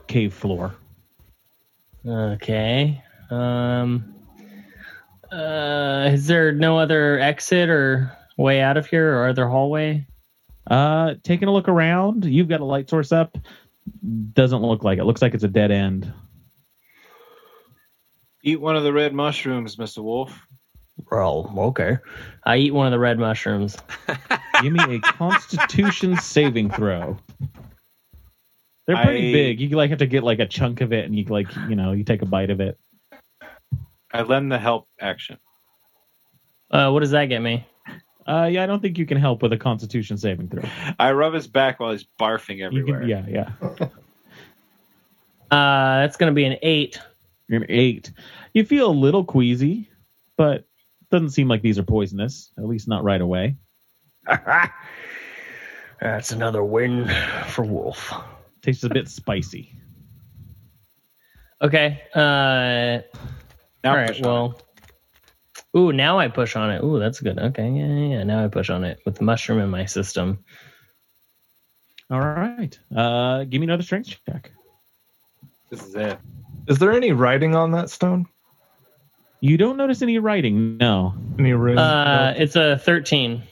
cave 0.06 0.34
floor 0.34 0.74
Okay. 2.06 3.02
Um, 3.30 4.14
uh, 5.30 6.10
is 6.12 6.26
there 6.26 6.52
no 6.52 6.78
other 6.78 7.18
exit 7.18 7.68
or 7.68 8.16
way 8.36 8.60
out 8.60 8.76
of 8.76 8.86
here 8.86 9.14
or 9.16 9.28
other 9.28 9.48
hallway? 9.48 10.06
Uh, 10.66 11.14
taking 11.22 11.48
a 11.48 11.52
look 11.52 11.68
around, 11.68 12.24
you've 12.24 12.48
got 12.48 12.60
a 12.60 12.64
light 12.64 12.88
source 12.88 13.12
up. 13.12 13.36
Doesn't 14.32 14.62
look 14.62 14.84
like 14.84 14.98
it. 14.98 15.04
Looks 15.04 15.22
like 15.22 15.34
it's 15.34 15.44
a 15.44 15.48
dead 15.48 15.70
end. 15.70 16.12
Eat 18.42 18.60
one 18.60 18.76
of 18.76 18.84
the 18.84 18.92
red 18.92 19.12
mushrooms, 19.12 19.76
Mr. 19.76 20.02
Wolf. 20.02 20.46
Oh, 21.12 21.52
okay. 21.68 21.98
I 22.44 22.56
eat 22.56 22.72
one 22.72 22.86
of 22.86 22.92
the 22.92 22.98
red 22.98 23.18
mushrooms. 23.18 23.76
Give 24.62 24.72
me 24.72 24.96
a 24.96 25.00
Constitution 25.00 26.16
saving 26.16 26.70
throw. 26.70 27.16
They're 28.86 28.96
pretty 29.02 29.30
I- 29.30 29.32
big. 29.32 29.60
You 29.60 29.68
like 29.70 29.90
have 29.90 29.98
to 30.00 30.06
get 30.06 30.22
like 30.24 30.38
a 30.38 30.46
chunk 30.46 30.80
of 30.80 30.92
it, 30.92 31.04
and 31.04 31.14
you 31.16 31.24
like 31.24 31.46
you 31.68 31.76
know 31.76 31.92
you 31.92 32.04
take 32.04 32.22
a 32.22 32.26
bite 32.26 32.50
of 32.50 32.60
it. 32.60 32.78
I 34.12 34.22
lend 34.22 34.50
the 34.50 34.58
help 34.58 34.88
action. 35.00 35.38
Uh, 36.70 36.90
what 36.90 37.00
does 37.00 37.10
that 37.12 37.26
get 37.26 37.40
me? 37.40 37.66
Uh, 38.26 38.48
yeah, 38.50 38.62
I 38.62 38.66
don't 38.66 38.80
think 38.80 38.98
you 38.98 39.06
can 39.06 39.16
help 39.18 39.42
with 39.42 39.52
a 39.52 39.56
Constitution 39.56 40.16
saving 40.16 40.48
throw. 40.48 40.62
I 40.98 41.12
rub 41.12 41.34
his 41.34 41.46
back 41.46 41.80
while 41.80 41.92
he's 41.92 42.06
barfing 42.20 42.58
You 42.58 42.66
everywhere. 42.66 43.00
can, 43.00 43.08
yeah, 43.08 43.24
yeah. 43.28 43.88
Uh, 45.50 46.00
that's 46.02 46.16
gonna 46.16 46.32
be 46.32 46.44
an 46.44 46.56
eight. 46.62 47.00
You're 47.48 47.62
an 47.62 47.66
eight. 47.68 48.12
You 48.54 48.64
feel 48.64 48.88
a 48.90 48.92
little 48.92 49.24
queasy, 49.24 49.88
but 50.36 50.64
doesn't 51.10 51.30
seem 51.30 51.48
like 51.48 51.62
these 51.62 51.78
are 51.78 51.82
poisonous. 51.82 52.52
At 52.58 52.66
least 52.66 52.88
not 52.88 53.04
right 53.04 53.20
away. 53.20 53.56
That's 56.00 56.30
another 56.32 56.64
win 56.64 57.10
for 57.48 57.64
Wolf. 57.64 58.12
Tastes 58.62 58.84
a 58.84 58.88
bit 58.88 59.08
spicy. 59.08 59.72
Okay. 61.62 62.02
Uh, 62.14 63.00
Now 63.84 63.90
all 63.90 63.96
right. 63.96 64.20
Well. 64.20 64.60
Ooh, 65.76 65.92
now 65.92 66.18
I 66.18 66.28
push 66.28 66.56
on 66.56 66.70
it. 66.70 66.82
Ooh, 66.82 66.98
that's 66.98 67.20
good. 67.20 67.38
Okay, 67.38 67.70
yeah, 67.70 67.86
yeah, 67.86 68.16
yeah. 68.16 68.22
Now 68.24 68.44
I 68.44 68.48
push 68.48 68.70
on 68.70 68.82
it 68.82 68.98
with 69.06 69.16
the 69.16 69.24
mushroom 69.24 69.60
in 69.60 69.68
my 69.70 69.84
system. 69.84 70.44
All 72.10 72.18
right. 72.20 72.76
Uh, 72.94 73.44
give 73.44 73.60
me 73.60 73.66
another 73.66 73.84
strength 73.84 74.16
check. 74.26 74.50
This 75.70 75.86
is 75.86 75.94
it. 75.94 76.18
Is 76.66 76.78
there 76.80 76.90
any 76.90 77.12
writing 77.12 77.54
on 77.54 77.70
that 77.72 77.88
stone? 77.88 78.26
You 79.40 79.56
don't 79.56 79.76
notice 79.76 80.02
any 80.02 80.18
writing. 80.18 80.76
No. 80.78 81.14
Any 81.38 81.52
rune? 81.52 81.78
Uh, 81.78 82.34
it's 82.36 82.56
a 82.56 82.78
thirteen. 82.78 83.42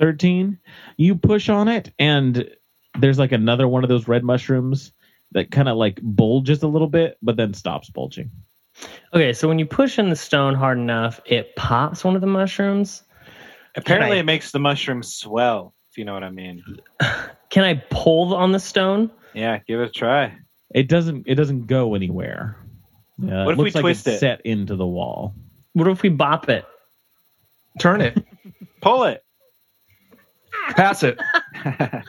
13 0.00 0.58
you 0.96 1.14
push 1.14 1.48
on 1.48 1.68
it 1.68 1.92
and 1.96 2.50
there's 2.98 3.20
like 3.20 3.30
another 3.30 3.68
one 3.68 3.84
of 3.84 3.88
those 3.88 4.08
red 4.08 4.24
mushrooms 4.24 4.90
that 5.30 5.52
kind 5.52 5.68
of 5.68 5.76
like 5.76 6.00
bulges 6.02 6.60
a 6.64 6.66
little 6.66 6.88
bit 6.88 7.18
but 7.22 7.36
then 7.36 7.54
stops 7.54 7.88
bulging 7.88 8.28
Okay, 9.14 9.32
so 9.32 9.46
when 9.46 9.60
you 9.60 9.66
push 9.66 10.00
in 10.00 10.08
the 10.08 10.16
stone 10.16 10.54
hard 10.56 10.78
enough, 10.78 11.20
it 11.26 11.54
pops 11.54 12.02
one 12.02 12.14
of 12.16 12.20
the 12.22 12.26
mushrooms. 12.26 13.02
Apparently, 13.76 14.16
I- 14.16 14.20
it 14.20 14.24
makes 14.24 14.50
the 14.50 14.58
mushroom 14.58 15.02
swell. 15.04 15.74
If 15.90 15.98
you 15.98 16.04
know 16.06 16.14
what 16.14 16.24
I 16.24 16.30
mean. 16.30 16.64
Can 17.50 17.62
I 17.64 17.74
pull 17.90 18.34
on 18.34 18.50
the 18.50 18.58
stone? 18.58 19.10
Yeah, 19.34 19.58
give 19.58 19.78
it 19.78 19.88
a 19.88 19.92
try. 19.92 20.34
it 20.74 20.88
doesn't 20.88 21.24
it 21.28 21.34
doesn't 21.36 21.66
go 21.66 21.94
anywhere 21.94 22.56
uh, 23.22 23.44
What 23.44 23.52
if 23.52 23.58
we 23.58 23.70
like 23.70 23.80
twist 23.82 24.06
it's 24.06 24.16
it? 24.16 24.20
set 24.20 24.40
into 24.42 24.76
the 24.76 24.86
wall 24.86 25.34
What 25.74 25.88
if 25.88 26.02
we 26.02 26.08
bop 26.08 26.48
it? 26.48 26.64
Turn 27.78 28.00
it. 28.00 28.22
Pull 28.80 29.04
it. 29.04 29.24
Pass 30.70 31.02
it. 31.02 31.18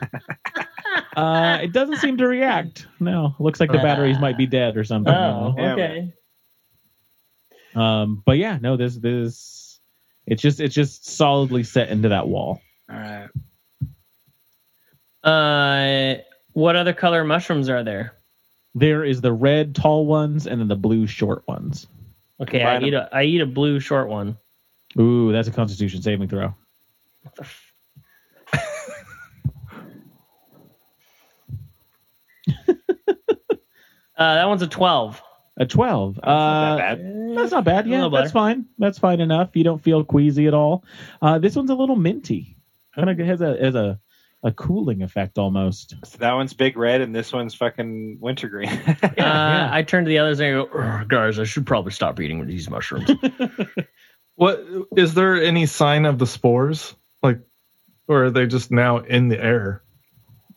uh 1.16 1.58
it 1.62 1.72
doesn't 1.72 1.96
seem 1.98 2.16
to 2.16 2.26
react 2.26 2.86
no 3.00 3.34
looks 3.38 3.60
like 3.60 3.70
the 3.70 3.78
batteries 3.78 4.18
might 4.18 4.36
be 4.36 4.46
dead 4.46 4.76
or 4.76 4.84
something 4.84 5.12
Oh, 5.14 5.54
Yeah, 5.56 5.72
okay. 5.72 6.12
um 7.74 8.22
but 8.26 8.36
yeah 8.38 8.58
no 8.60 8.76
this 8.76 8.96
this 8.96 9.80
it's 10.26 10.42
just 10.42 10.60
it's 10.60 10.74
just 10.74 11.06
solidly 11.06 11.62
set 11.64 11.88
into 11.90 12.08
that 12.10 12.26
wall 12.28 12.60
All 12.90 12.96
right. 12.98 13.28
Uh, 15.22 16.16
what 16.52 16.76
other 16.76 16.92
color 16.92 17.24
mushrooms 17.24 17.68
are 17.70 17.82
there? 17.82 18.14
There 18.74 19.04
is 19.04 19.20
the 19.20 19.32
red 19.32 19.74
tall 19.74 20.06
ones 20.06 20.46
and 20.46 20.60
then 20.60 20.68
the 20.68 20.76
blue 20.76 21.06
short 21.06 21.46
ones 21.46 21.86
Okay, 22.40 22.62
I 22.62 22.74
Combine 22.74 22.88
eat 22.88 22.94
a 22.94 23.08
I 23.12 23.22
eat 23.24 23.40
a 23.40 23.46
blue 23.46 23.80
short 23.80 24.08
one. 24.08 24.36
ooh 24.98 25.32
that's 25.32 25.48
a 25.48 25.52
constitution 25.52 26.02
saving 26.02 26.28
throw 26.28 26.54
Uh, 34.16 34.34
that 34.34 34.46
one's 34.46 34.62
a 34.62 34.66
twelve. 34.68 35.20
A 35.56 35.66
12. 35.66 36.16
That's 36.16 36.26
not 36.26 36.32
uh, 36.32 36.76
that 36.76 36.98
bad. 36.98 37.36
That's 37.36 37.52
not 37.52 37.64
bad. 37.64 37.86
Yeah, 37.86 38.08
that's 38.12 38.32
fine. 38.32 38.66
That's 38.78 38.98
fine 38.98 39.20
enough. 39.20 39.50
You 39.54 39.62
don't 39.62 39.80
feel 39.82 40.02
queasy 40.02 40.48
at 40.48 40.54
all. 40.54 40.84
Uh, 41.22 41.38
this 41.38 41.54
one's 41.54 41.70
a 41.70 41.74
little 41.74 41.94
minty. 41.94 42.56
Kind 42.94 43.08
of 43.08 43.18
has 43.26 43.40
a 43.40 43.56
has 43.62 43.74
a, 43.76 44.00
a 44.44 44.52
cooling 44.52 45.02
effect 45.02 45.38
almost. 45.38 45.94
So 46.04 46.18
that 46.18 46.34
one's 46.34 46.52
big 46.52 46.76
red, 46.76 47.00
and 47.00 47.12
this 47.14 47.32
one's 47.32 47.54
fucking 47.54 48.18
wintergreen. 48.20 48.68
uh, 49.02 49.08
yeah. 49.16 49.68
I 49.72 49.82
turn 49.82 50.04
to 50.04 50.08
the 50.08 50.18
others 50.18 50.38
and 50.38 50.48
I 50.48 50.52
go, 50.52 51.04
guys, 51.08 51.38
I 51.40 51.44
should 51.44 51.66
probably 51.66 51.92
stop 51.92 52.20
eating 52.20 52.46
these 52.46 52.70
mushrooms. 52.70 53.10
What 54.36 54.66
is 54.96 55.14
there 55.14 55.40
any 55.42 55.66
sign 55.66 56.06
of 56.06 56.18
the 56.18 56.26
spores? 56.26 56.94
Like, 57.22 57.40
or 58.08 58.24
are 58.24 58.30
they 58.30 58.46
just 58.46 58.70
now 58.70 58.98
in 58.98 59.28
the 59.28 59.42
air? 59.42 59.82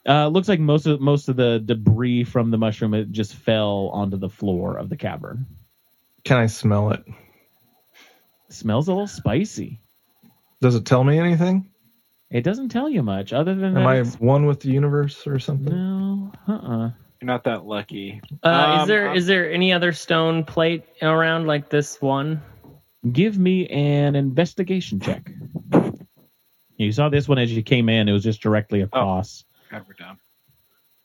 Uh, 0.07 0.27
looks 0.27 0.47
like 0.47 0.59
most 0.59 0.87
of 0.87 1.01
most 1.01 1.29
of 1.29 1.35
the 1.35 1.59
debris 1.59 2.23
from 2.23 2.49
the 2.49 2.57
mushroom 2.57 2.93
it 2.93 3.11
just 3.11 3.35
fell 3.35 3.89
onto 3.93 4.17
the 4.17 4.29
floor 4.29 4.77
of 4.77 4.89
the 4.89 4.97
cavern. 4.97 5.45
Can 6.23 6.37
I 6.37 6.47
smell 6.47 6.91
it? 6.91 7.03
smells 8.49 8.87
a 8.87 8.91
little 8.91 9.07
spicy. 9.07 9.81
Does 10.61 10.75
it 10.75 10.85
tell 10.85 11.03
me 11.03 11.19
anything? 11.19 11.69
It 12.29 12.41
doesn't 12.41 12.69
tell 12.69 12.89
you 12.89 13.03
much 13.03 13.31
other 13.31 13.55
than 13.55 13.69
Am 13.69 13.73
that. 13.75 13.85
I 13.87 13.95
it's- 13.99 14.19
one 14.19 14.45
with 14.45 14.59
the 14.59 14.69
universe 14.69 15.25
or 15.25 15.39
something? 15.39 15.73
no, 15.73 16.31
uh, 16.47 16.51
uh 16.53 16.91
You're 17.21 17.27
not 17.27 17.43
that 17.45 17.65
lucky. 17.65 18.21
uh, 18.43 18.47
Um, 18.47 18.81
"Is 18.81 18.87
there 18.87 19.07
I'm- 19.07 19.17
is 19.17 19.25
there 19.27 19.51
any 19.51 19.71
other 19.73 19.91
stone 19.93 20.43
plate 20.43 20.83
around 21.01 21.47
like 21.47 21.69
this 21.69 22.01
one?" 22.01 22.41
Give 23.11 23.37
me 23.39 23.67
an 23.67 24.15
investigation 24.15 24.99
check. 24.99 25.31
You 26.75 26.91
saw 26.91 27.09
this 27.09 27.27
one 27.27 27.39
as 27.39 27.51
you 27.55 27.63
came 27.63 27.89
in. 27.89 28.07
It 28.09 28.11
was 28.11 28.23
just 28.23 28.41
directly 28.41 28.81
across. 28.81 29.45
God, 29.71 29.83
we're 29.87 29.93
down. 29.93 30.17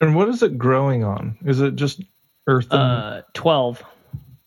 And 0.00 0.14
what 0.16 0.28
is 0.28 0.42
it 0.42 0.58
growing 0.58 1.04
on? 1.04 1.38
Is 1.44 1.60
it 1.60 1.76
just 1.76 2.02
earth? 2.46 2.66
And, 2.72 2.80
Uh, 2.80 3.22
twelve. 3.32 3.82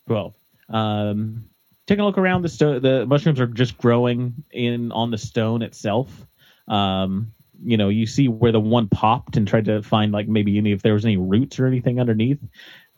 12. 0.07 0.35
Um, 0.69 1.45
taking 1.87 2.01
a 2.01 2.05
look 2.05 2.17
around 2.17 2.41
the 2.43 2.49
stone, 2.49 2.81
the 2.81 3.05
mushrooms 3.07 3.39
are 3.39 3.47
just 3.47 3.77
growing 3.77 4.43
in 4.51 4.91
on 4.91 5.09
the 5.11 5.17
stone 5.17 5.61
itself. 5.61 6.27
Um, 6.67 7.31
you 7.63 7.77
know, 7.77 7.89
you 7.89 8.05
see 8.05 8.27
where 8.27 8.51
the 8.51 8.59
one 8.59 8.89
popped 8.89 9.37
and 9.37 9.47
tried 9.47 9.65
to 9.65 9.81
find 9.81 10.11
like 10.11 10.27
maybe 10.27 10.57
any 10.57 10.71
if 10.71 10.81
there 10.81 10.93
was 10.93 11.05
any 11.05 11.17
roots 11.17 11.59
or 11.59 11.67
anything 11.67 11.99
underneath. 11.99 12.39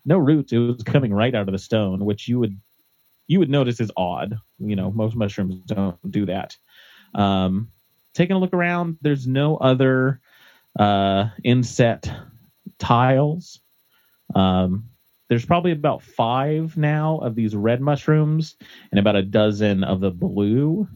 No 0.06 0.18
roots. 0.18 0.54
It 0.54 0.58
was 0.58 0.84
coming 0.84 1.14
right 1.14 1.36
out 1.36 1.48
of 1.48 1.52
the 1.52 1.60
stone, 1.60 2.06
which 2.06 2.28
you 2.28 2.40
would 2.40 2.60
you 3.28 3.40
would 3.40 3.50
notice 3.50 3.80
is 3.80 3.92
odd. 3.96 4.38
You 4.60 4.76
know, 4.76 4.92
most 4.92 5.16
mushrooms 5.16 5.56
don't 5.66 6.12
do 6.12 6.26
that. 6.28 6.56
Um, 7.14 7.72
taking 8.14 8.36
a 8.36 8.40
look 8.40 8.54
around, 8.54 8.98
there's 9.02 9.28
no 9.28 9.58
other 9.58 10.20
uh, 10.80 11.30
inset 11.44 12.12
tiles. 12.80 13.60
Um, 14.34 14.90
there's 15.30 15.46
probably 15.46 15.72
about 15.72 16.04
five 16.04 16.78
now 16.78 17.18
of 17.18 17.36
these 17.36 17.56
red 17.56 17.82
mushrooms 17.82 18.56
and 18.92 19.00
about 19.00 19.18
a 19.18 19.24
dozen 19.24 19.84
of 19.84 20.00
the 20.00 20.12
blue. 20.12 20.88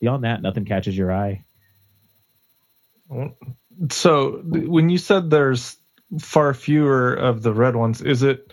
Beyond 0.00 0.24
that, 0.24 0.42
nothing 0.42 0.64
catches 0.64 0.96
your 0.96 1.12
eye. 1.12 1.44
So 3.90 4.42
when 4.44 4.88
you 4.88 4.98
said 4.98 5.30
there's 5.30 5.76
far 6.20 6.54
fewer 6.54 7.14
of 7.14 7.42
the 7.42 7.52
red 7.52 7.76
ones, 7.76 8.00
is 8.00 8.22
it 8.22 8.52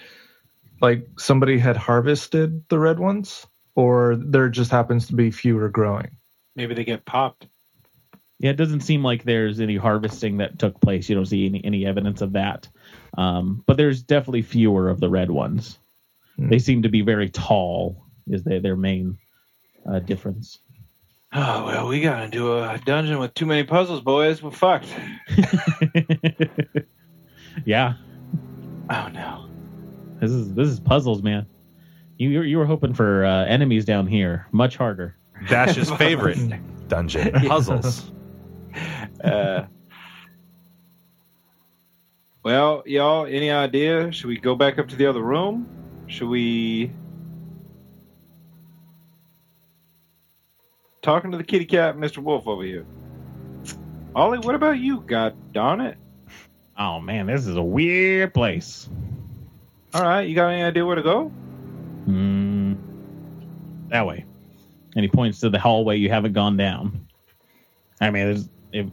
like 0.82 1.08
somebody 1.18 1.58
had 1.58 1.78
harvested 1.78 2.68
the 2.70 2.80
red 2.80 3.00
ones, 3.00 3.46
or 3.76 4.16
there 4.16 4.50
just 4.50 4.72
happens 4.72 5.08
to 5.08 5.14
be 5.14 5.32
fewer 5.32 5.70
growing? 5.70 6.12
Maybe 6.56 6.74
they 6.74 6.84
get 6.84 7.06
popped. 7.06 7.48
Yeah, 8.40 8.52
it 8.52 8.58
doesn't 8.58 8.82
seem 8.82 9.04
like 9.04 9.24
there's 9.24 9.60
any 9.60 9.76
harvesting 9.76 10.38
that 10.38 10.58
took 10.58 10.80
place. 10.80 11.10
You 11.10 11.16
don't 11.16 11.26
see 11.26 11.46
any, 11.46 11.64
any 11.66 11.86
evidence 11.86 12.22
of 12.22 12.34
that. 12.34 12.70
Um, 13.18 13.64
but 13.68 13.76
there's 13.76 14.02
definitely 14.02 14.44
fewer 14.44 14.90
of 14.90 15.02
the 15.02 15.10
red 15.10 15.30
ones. 15.30 15.78
Hmm. 16.38 16.50
They 16.50 16.60
seem 16.60 16.84
to 16.84 16.90
be 16.90 17.02
very 17.02 17.30
tall, 17.30 18.06
is 18.28 18.44
they, 18.44 18.60
their 18.60 18.78
main 18.78 19.18
uh, 19.86 20.00
difference. 20.00 20.60
Oh 21.32 21.66
well, 21.66 21.88
we 21.88 22.02
got 22.02 22.24
into 22.24 22.54
a 22.58 22.80
dungeon 22.86 23.20
with 23.20 23.34
too 23.36 23.46
many 23.46 23.64
puzzles, 23.64 24.02
boys. 24.02 24.42
We're 24.42 24.50
fucked. 24.52 24.88
yeah, 27.66 27.94
Oh 28.90 29.08
no. 29.14 29.46
this 30.20 30.32
is 30.32 30.54
this 30.56 30.68
is 30.70 30.80
puzzles, 30.80 31.22
man. 31.22 31.46
You 32.18 32.30
you 32.30 32.40
were- 32.40 32.46
you 32.46 32.58
were 32.58 32.66
hoping 32.66 32.94
for 32.94 33.26
uh, 33.26 33.46
enemies 33.46 33.86
down 33.86 34.08
here, 34.08 34.48
much 34.52 34.76
harder. 34.78 35.16
Dash's 35.48 35.92
favorite 35.98 36.40
dungeon 36.88 37.32
puzzles. 37.48 38.12
Uh, 39.24 39.66
well, 42.44 42.84
y'all, 42.86 43.26
any 43.26 43.52
idea? 43.52 44.12
Should 44.12 44.28
we 44.28 44.38
go 44.40 44.56
back 44.56 44.80
up 44.80 44.88
to 44.90 44.96
the 44.96 45.06
other 45.06 45.22
room? 45.22 45.68
Should 46.08 46.30
we 46.30 46.92
talking 51.02 51.32
to 51.32 51.38
the 51.38 51.44
kitty 51.44 51.66
cat, 51.66 51.96
Mr. 51.96 52.18
Wolf 52.20 52.48
over 52.48 52.64
here? 52.64 52.86
Ollie, 54.16 54.40
what 54.40 54.56
about 54.56 54.80
you? 54.80 55.02
God 55.02 55.36
darn 55.54 55.82
it! 55.82 55.98
Oh 56.78 57.00
man, 57.00 57.28
this 57.28 57.46
is 57.46 57.56
a 57.56 57.64
weird 57.64 58.34
place. 58.34 58.90
All 59.94 60.04
right, 60.04 60.22
you 60.22 60.36
got 60.36 60.50
any 60.50 60.64
idea 60.64 60.86
where 60.86 60.96
to 60.96 61.04
go? 61.04 61.30
Hmm. 62.06 62.74
that 63.90 64.06
way. 64.06 64.26
And 64.96 65.04
he 65.04 65.10
points 65.10 65.40
to 65.42 65.50
the 65.50 65.60
hallway 65.60 65.98
you 65.98 66.10
haven't 66.10 66.34
gone 66.34 66.58
down. 66.58 67.08
I 68.02 68.10
mean, 68.10 68.50
if 68.72 68.88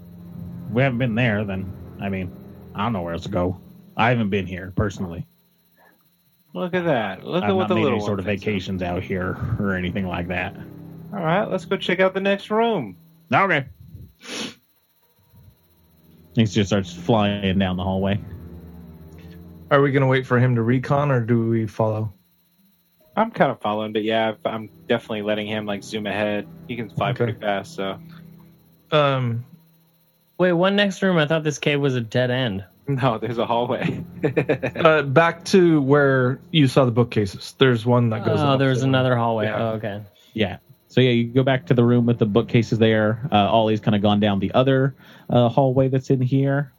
we 0.70 0.82
haven't 0.82 0.98
been 0.98 1.14
there, 1.14 1.44
then 1.44 1.72
I 2.00 2.08
mean, 2.08 2.30
I 2.74 2.82
don't 2.82 2.92
know 2.92 3.02
where 3.02 3.14
else 3.14 3.22
to 3.22 3.28
go. 3.28 3.60
I 3.96 4.10
haven't 4.10 4.30
been 4.30 4.46
here 4.46 4.72
personally. 4.76 5.26
Look 6.52 6.74
at 6.74 6.84
that! 6.84 7.24
Look 7.24 7.44
I've 7.44 7.50
at 7.50 7.56
what 7.56 7.68
the 7.68 7.74
made 7.74 7.82
little 7.82 7.98
any 7.98 8.06
sort 8.06 8.18
of 8.18 8.24
vacations 8.24 8.82
out 8.82 9.02
here 9.02 9.36
or 9.60 9.74
anything 9.74 10.06
like 10.06 10.28
that. 10.28 10.56
All 11.12 11.20
right, 11.20 11.44
let's 11.44 11.64
go 11.64 11.76
check 11.76 12.00
out 12.00 12.14
the 12.14 12.20
next 12.20 12.50
room. 12.50 12.96
Okay. 13.32 13.66
He 16.34 16.44
just 16.44 16.68
starts 16.68 16.92
flying 16.92 17.58
down 17.58 17.76
the 17.76 17.82
hallway. 17.84 18.20
Are 19.70 19.80
we 19.80 19.90
going 19.90 20.02
to 20.02 20.06
wait 20.06 20.26
for 20.26 20.38
him 20.38 20.54
to 20.56 20.62
recon 20.62 21.10
or 21.10 21.20
do 21.20 21.48
we 21.48 21.66
follow? 21.66 22.12
I'm 23.16 23.30
kind 23.30 23.50
of 23.50 23.60
following, 23.60 23.92
but 23.94 24.02
yeah, 24.04 24.34
I'm 24.44 24.68
definitely 24.88 25.22
letting 25.22 25.46
him 25.46 25.64
like 25.64 25.82
zoom 25.82 26.06
ahead. 26.06 26.46
He 26.68 26.76
can 26.76 26.90
fly 26.90 27.10
Okay. 27.10 27.24
pretty 27.24 27.40
fast, 27.40 27.74
so 27.74 27.98
Um, 28.92 29.44
Wait, 30.38 30.52
one 30.52 30.76
next 30.76 31.02
room. 31.02 31.16
I 31.16 31.26
thought 31.26 31.42
this 31.42 31.58
cave 31.58 31.80
was 31.80 31.94
a 31.94 32.00
dead 32.02 32.30
end. 32.30 32.62
no, 32.86 33.16
there's 33.18 33.38
a 33.38 33.46
hallway. 33.46 34.04
uh, 34.76 35.02
back 35.02 35.44
to 35.46 35.80
where 35.80 36.38
you 36.50 36.68
saw 36.68 36.84
the 36.84 36.90
bookcases. 36.90 37.54
There's 37.58 37.86
one 37.86 38.10
that 38.10 38.24
goes. 38.24 38.38
Oh, 38.38 38.48
off 38.48 38.58
there 38.58 38.70
another 38.70 39.16
hallway. 39.16 39.46
Yeah. 39.46 39.56
Oh, 39.58 39.68
okay. 39.76 40.02
Yeah. 40.34 40.58
So 40.96 41.02
yeah, 41.02 41.10
you 41.10 41.24
go 41.24 41.42
back 41.42 41.66
to 41.66 41.74
the 41.74 41.84
room 41.84 42.06
with 42.06 42.18
the 42.18 42.24
bookcases 42.24 42.78
there. 42.78 43.28
Uh, 43.30 43.52
Ollie's 43.52 43.80
kind 43.80 43.94
of 43.94 44.00
gone 44.00 44.18
down 44.18 44.38
the 44.38 44.50
other 44.54 44.94
uh, 45.28 45.50
hallway 45.50 45.88
that's 45.88 46.08
in 46.08 46.22
here. 46.22 46.72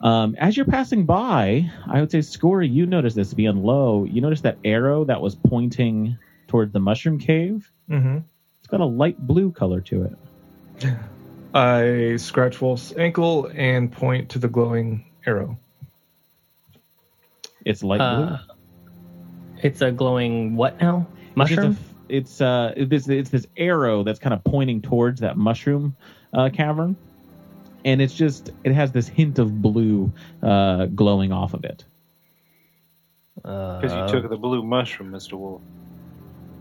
Um, 0.00 0.34
as 0.38 0.56
you're 0.56 0.64
passing 0.64 1.04
by, 1.04 1.70
I 1.86 2.00
would 2.00 2.10
say, 2.10 2.22
Scory, 2.22 2.66
you 2.66 2.86
notice 2.86 3.12
this 3.12 3.34
being 3.34 3.62
low. 3.62 4.04
You 4.04 4.22
notice 4.22 4.40
that 4.40 4.56
arrow 4.64 5.04
that 5.04 5.20
was 5.20 5.34
pointing 5.34 6.16
toward 6.48 6.72
the 6.72 6.80
mushroom 6.80 7.18
cave. 7.18 7.70
Mhm. 7.90 8.24
It's 8.60 8.68
got 8.68 8.80
a 8.80 8.86
light 8.86 9.18
blue 9.18 9.52
color 9.52 9.82
to 9.82 10.04
it. 10.80 10.94
I 11.54 12.16
scratch 12.16 12.58
Wolf's 12.62 12.94
ankle 12.96 13.50
and 13.54 13.92
point 13.92 14.30
to 14.30 14.38
the 14.38 14.48
glowing 14.48 15.04
arrow. 15.26 15.58
It's 17.66 17.82
light 17.82 17.98
blue. 17.98 18.24
Uh, 18.24 18.38
it's 19.62 19.82
a 19.82 19.92
glowing 19.92 20.56
what 20.56 20.80
now? 20.80 21.06
It's 21.16 21.36
a 21.36 21.38
Mushroom? 21.38 21.76
F- 22.12 22.18
It's 22.18 22.40
uh, 22.40 22.74
it's, 22.76 23.08
it's 23.08 23.30
this 23.30 23.46
arrow 23.56 24.02
that's 24.04 24.18
kind 24.18 24.34
of 24.34 24.44
pointing 24.44 24.82
towards 24.82 25.20
that 25.20 25.36
mushroom 25.36 25.96
uh, 26.32 26.50
cavern, 26.50 26.96
and 27.84 28.00
it's 28.02 28.14
just 28.14 28.50
it 28.64 28.72
has 28.72 28.92
this 28.92 29.08
hint 29.08 29.38
of 29.38 29.62
blue 29.62 30.12
uh, 30.42 30.86
glowing 30.86 31.32
off 31.32 31.54
of 31.54 31.64
it, 31.64 31.84
Because 33.80 33.94
Uh, 33.94 33.96
you 33.96 34.08
took 34.08 34.30
the 34.30 34.36
blue 34.36 34.62
mushroom, 34.62 35.10
Mister 35.10 35.36
Wolf. 35.36 35.62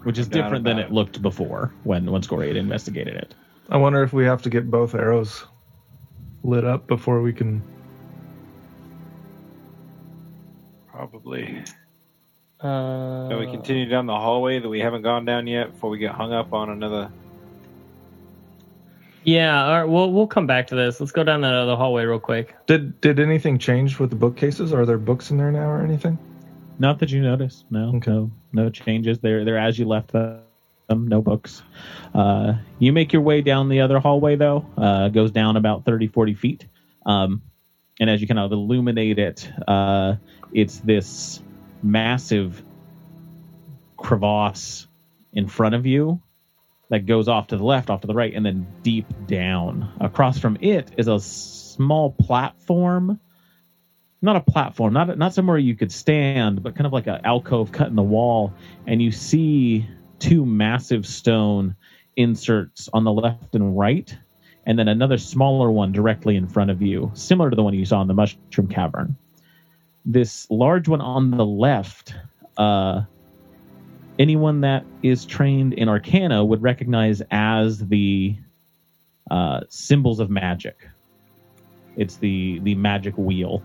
which 0.04 0.18
is 0.18 0.30
No 0.30 0.34
different 0.34 0.64
than 0.66 0.78
about 0.78 0.90
it 0.90 0.94
looked 0.94 1.22
before 1.22 1.74
when 1.84 2.12
when 2.12 2.24
Scory 2.24 2.48
had 2.48 2.58
investigated 2.58 3.16
it. 3.16 3.36
I 3.70 3.78
wonder 3.78 4.04
if 4.04 4.14
we 4.14 4.26
have 4.26 4.42
to 4.44 4.50
get 4.50 4.72
both 4.72 4.96
arrows 4.96 5.46
lit 6.44 6.66
up 6.66 6.88
before 6.88 7.22
we 7.22 7.34
can. 7.34 7.62
Probably. 10.92 11.64
Uh, 12.62 13.30
Shall 13.30 13.40
we 13.40 13.48
continue 13.48 13.88
down 13.88 14.06
the 14.06 14.16
hallway 14.16 14.60
that 14.60 14.70
we 14.70 14.80
haven't 14.80 15.02
gone 15.02 15.26
down 15.26 15.48
yet 15.48 15.72
before 15.74 15.90
we 15.90 15.98
get 15.98 16.12
hung 16.12 16.32
up 16.32 16.54
on 16.54 16.70
another? 16.70 17.12
Yeah, 19.24 19.66
all 19.66 19.80
right, 19.82 19.90
we'll 19.90 20.12
we'll 20.12 20.28
come 20.28 20.48
back 20.48 20.68
to 20.68 20.76
this. 20.76 21.00
Let's 21.00 21.12
go 21.12 21.24
down 21.24 21.42
that 21.42 21.54
other 21.54 21.76
hallway 21.76 22.06
real 22.06 22.20
quick. 22.20 22.56
Did 22.68 23.00
did 23.02 23.20
anything 23.20 23.58
change 23.60 24.00
with 24.00 24.10
the 24.10 24.16
bookcases? 24.16 24.74
Are 24.74 24.86
there 24.86 24.98
books 24.98 25.30
in 25.32 25.38
there 25.38 25.52
now 25.52 25.70
or 25.70 25.82
anything? 25.82 26.18
Not 26.80 26.98
that 27.00 27.12
you 27.12 27.22
notice. 27.22 27.64
No, 27.70 27.96
Okay. 27.96 28.10
no, 28.12 28.32
no 28.54 28.70
changes. 28.70 29.20
They're 29.20 29.46
they're 29.46 29.60
as 29.60 29.78
you 29.78 29.86
left 29.86 30.12
them. 30.12 30.42
No 30.90 31.22
books. 31.22 31.62
Uh, 32.14 32.56
you 32.80 32.92
make 32.92 33.14
your 33.14 33.22
way 33.22 33.42
down 33.42 33.70
the 33.70 33.82
other 33.82 34.00
hallway 34.00 34.36
though. 34.36 34.66
Uh, 34.78 35.10
goes 35.10 35.32
down 35.32 35.56
about 35.56 35.86
30, 35.86 36.08
40 36.08 36.34
feet. 36.34 36.66
Um, 37.06 37.42
and 38.00 38.10
as 38.10 38.20
you 38.22 38.28
kind 38.28 38.40
of 38.40 38.52
illuminate 38.52 39.18
it, 39.20 39.50
uh, 39.68 40.16
it's 40.52 40.80
this 40.80 41.40
massive 41.84 42.64
crevasse 43.98 44.88
in 45.34 45.48
front 45.48 45.76
of 45.76 45.86
you 45.86 46.22
that 46.90 47.06
goes 47.06 47.28
off 47.28 47.48
to 47.48 47.58
the 47.58 47.64
left, 47.64 47.90
off 47.90 48.02
to 48.02 48.08
the 48.08 48.14
right, 48.14 48.34
and 48.34 48.46
then 48.46 48.68
deep 48.84 49.06
down. 49.28 49.90
Across 50.02 50.40
from 50.40 50.58
it 50.62 50.92
is 50.98 51.08
a 51.08 51.20
small 51.20 52.12
platform 52.12 53.20
not 54.22 54.36
a 54.36 54.42
platform, 54.42 54.94
not 54.94 55.18
not 55.18 55.34
somewhere 55.34 55.58
you 55.58 55.76
could 55.76 55.92
stand, 55.92 56.62
but 56.62 56.76
kind 56.76 56.86
of 56.86 56.94
like 56.94 57.08
an 57.08 57.22
alcove 57.24 57.72
cut 57.72 57.88
in 57.88 57.96
the 57.96 58.04
wall, 58.04 58.54
and 58.86 59.02
you 59.02 59.12
see 59.12 59.88
two 60.20 60.46
massive 60.46 61.06
stone 61.08 61.76
inserts 62.16 62.88
on 62.94 63.04
the 63.04 63.12
left 63.12 63.56
and 63.56 63.78
right, 63.78 64.16
and 64.66 64.78
then 64.78 64.88
another 64.88 65.18
smaller 65.18 65.72
one 65.72 65.92
directly 65.92 66.36
in 66.36 66.48
front 66.48 66.70
of 66.70 66.82
you, 66.82 67.12
similar 67.16 67.50
to 67.50 67.56
the 67.56 67.64
one 67.64 67.74
you 67.74 67.86
saw 67.86 68.02
in 68.02 68.08
the 68.08 68.14
mushroom 68.14 68.68
cavern. 68.68 69.18
This 70.06 70.50
large 70.50 70.88
one 70.88 71.02
on 71.02 71.32
the 71.32 71.46
left, 71.46 72.16
uh, 72.58 73.04
anyone 74.18 74.62
that 74.62 74.84
is 75.04 75.26
trained 75.26 75.74
in 75.74 75.90
Arcana 75.90 76.44
would 76.44 76.62
recognize 76.62 77.22
as 77.30 77.80
the 77.80 78.36
uh, 79.30 79.62
symbols 79.70 80.20
of 80.20 80.30
magic. 80.30 80.88
It's 81.96 82.18
the 82.18 82.60
the 82.60 82.76
magic 82.76 83.18
wheel 83.18 83.62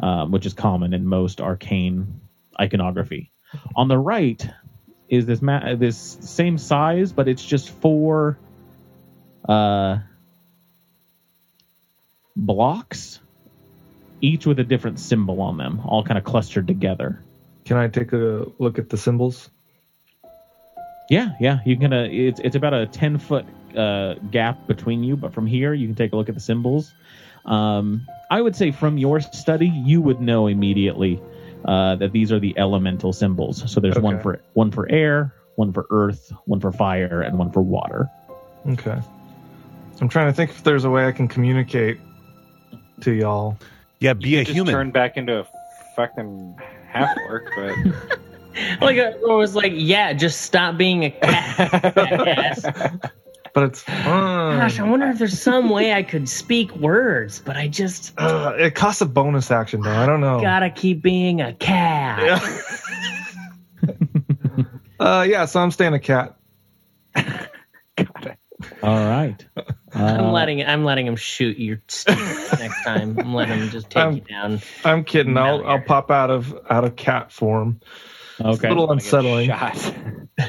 um, 0.00 0.30
which 0.30 0.46
is 0.46 0.54
common 0.54 0.92
in 0.92 1.06
most 1.06 1.40
arcane 1.40 2.20
iconography. 2.60 3.30
On 3.74 3.88
the 3.88 3.98
right 3.98 4.46
is 5.08 5.26
this 5.26 5.40
ma- 5.40 5.74
this 5.74 6.18
same 6.20 6.58
size, 6.58 7.12
but 7.12 7.28
it's 7.28 7.44
just 7.44 7.70
four 7.70 8.38
uh, 9.48 9.98
blocks, 12.34 13.20
each 14.20 14.46
with 14.46 14.58
a 14.58 14.64
different 14.64 14.98
symbol 14.98 15.40
on 15.40 15.56
them, 15.56 15.80
all 15.84 16.02
kind 16.02 16.18
of 16.18 16.24
clustered 16.24 16.66
together. 16.66 17.22
Can 17.64 17.76
I 17.76 17.88
take 17.88 18.12
a 18.12 18.46
look 18.58 18.78
at 18.78 18.88
the 18.88 18.96
symbols? 18.96 19.50
Yeah, 21.08 21.30
yeah, 21.40 21.60
you 21.64 21.76
can. 21.76 21.92
Uh, 21.92 22.08
it's 22.10 22.40
it's 22.40 22.56
about 22.56 22.74
a 22.74 22.86
ten 22.86 23.18
foot 23.18 23.44
uh, 23.76 24.14
gap 24.30 24.66
between 24.66 25.04
you, 25.04 25.16
but 25.16 25.32
from 25.32 25.46
here 25.46 25.72
you 25.72 25.86
can 25.86 25.94
take 25.94 26.12
a 26.12 26.16
look 26.16 26.28
at 26.28 26.34
the 26.34 26.40
symbols. 26.40 26.92
Um, 27.44 28.06
I 28.30 28.40
would 28.40 28.56
say 28.56 28.72
from 28.72 28.98
your 28.98 29.20
study, 29.20 29.68
you 29.68 30.00
would 30.00 30.20
know 30.20 30.48
immediately 30.48 31.20
uh, 31.64 31.96
that 31.96 32.12
these 32.12 32.32
are 32.32 32.40
the 32.40 32.58
elemental 32.58 33.12
symbols. 33.12 33.70
So 33.70 33.80
there's 33.80 33.98
one 33.98 34.20
for 34.20 34.40
one 34.54 34.70
for 34.70 34.90
air, 34.90 35.32
one 35.54 35.72
for 35.72 35.86
earth, 35.90 36.32
one 36.44 36.60
for 36.60 36.72
fire, 36.72 37.22
and 37.22 37.38
one 37.38 37.52
for 37.52 37.60
water. 37.60 38.08
Okay. 38.68 39.00
I'm 40.00 40.08
trying 40.08 40.26
to 40.26 40.32
think 40.32 40.50
if 40.50 40.62
there's 40.62 40.84
a 40.84 40.90
way 40.90 41.06
I 41.06 41.12
can 41.12 41.28
communicate 41.28 41.98
to 43.00 43.12
y'all. 43.12 43.58
Yeah, 44.00 44.14
be 44.14 44.36
a 44.36 44.44
Just 44.44 44.54
human. 44.54 44.74
turn 44.74 44.90
back 44.90 45.16
into 45.16 45.40
a 45.40 45.46
fucking 45.96 46.56
half 46.88 47.16
orc, 47.28 47.48
but 47.56 47.74
Like 48.80 48.98
I 48.98 49.12
was 49.20 49.54
like, 49.54 49.72
yeah, 49.74 50.12
just 50.14 50.42
stop 50.42 50.76
being 50.76 51.04
a 51.04 51.10
cat. 51.10 53.10
But 53.56 53.64
it's 53.64 53.88
uh, 53.88 54.58
Gosh, 54.58 54.78
I 54.78 54.82
wonder 54.82 55.06
if 55.06 55.18
there's 55.18 55.40
some 55.40 55.70
way 55.70 55.94
I 55.94 56.02
could 56.02 56.28
speak 56.28 56.76
words, 56.76 57.40
but 57.42 57.56
I 57.56 57.68
just 57.68 58.12
uh, 58.18 58.52
it 58.58 58.74
costs 58.74 59.00
a 59.00 59.06
bonus 59.06 59.50
action 59.50 59.80
though. 59.80 59.96
I 59.96 60.04
don't 60.04 60.20
know. 60.20 60.42
gotta 60.42 60.68
keep 60.68 61.00
being 61.00 61.40
a 61.40 61.54
cat. 61.54 62.42
Yeah. 63.82 64.64
uh, 65.06 65.26
yeah. 65.26 65.46
So 65.46 65.60
I'm 65.60 65.70
staying 65.70 65.94
a 65.94 65.98
cat. 65.98 66.36
Got 67.14 68.26
it. 68.26 68.36
All 68.82 69.08
right. 69.08 69.42
I'm 69.96 70.26
Uh, 70.26 70.30
letting 70.32 70.62
I'm 70.64 70.84
letting 70.84 71.06
him 71.06 71.16
shoot 71.16 71.56
you 71.58 71.78
next 72.06 72.84
time. 72.84 73.18
I'm 73.18 73.34
letting 73.34 73.58
him 73.60 73.68
just 73.70 73.88
take 73.90 74.02
Um, 74.02 74.14
you 74.16 74.20
down. 74.20 74.60
I'm 74.84 75.04
kidding. 75.04 75.36
I'll 75.38 75.66
I'll 75.66 75.80
pop 75.80 76.10
out 76.10 76.30
of 76.30 76.54
out 76.68 76.84
of 76.84 76.96
cat 76.96 77.32
form. 77.32 77.80
It's 78.38 78.58
Okay. 78.58 78.68
a 78.68 78.70
little 78.70 78.90
unsettling. 78.92 79.48
shot. 79.48 79.94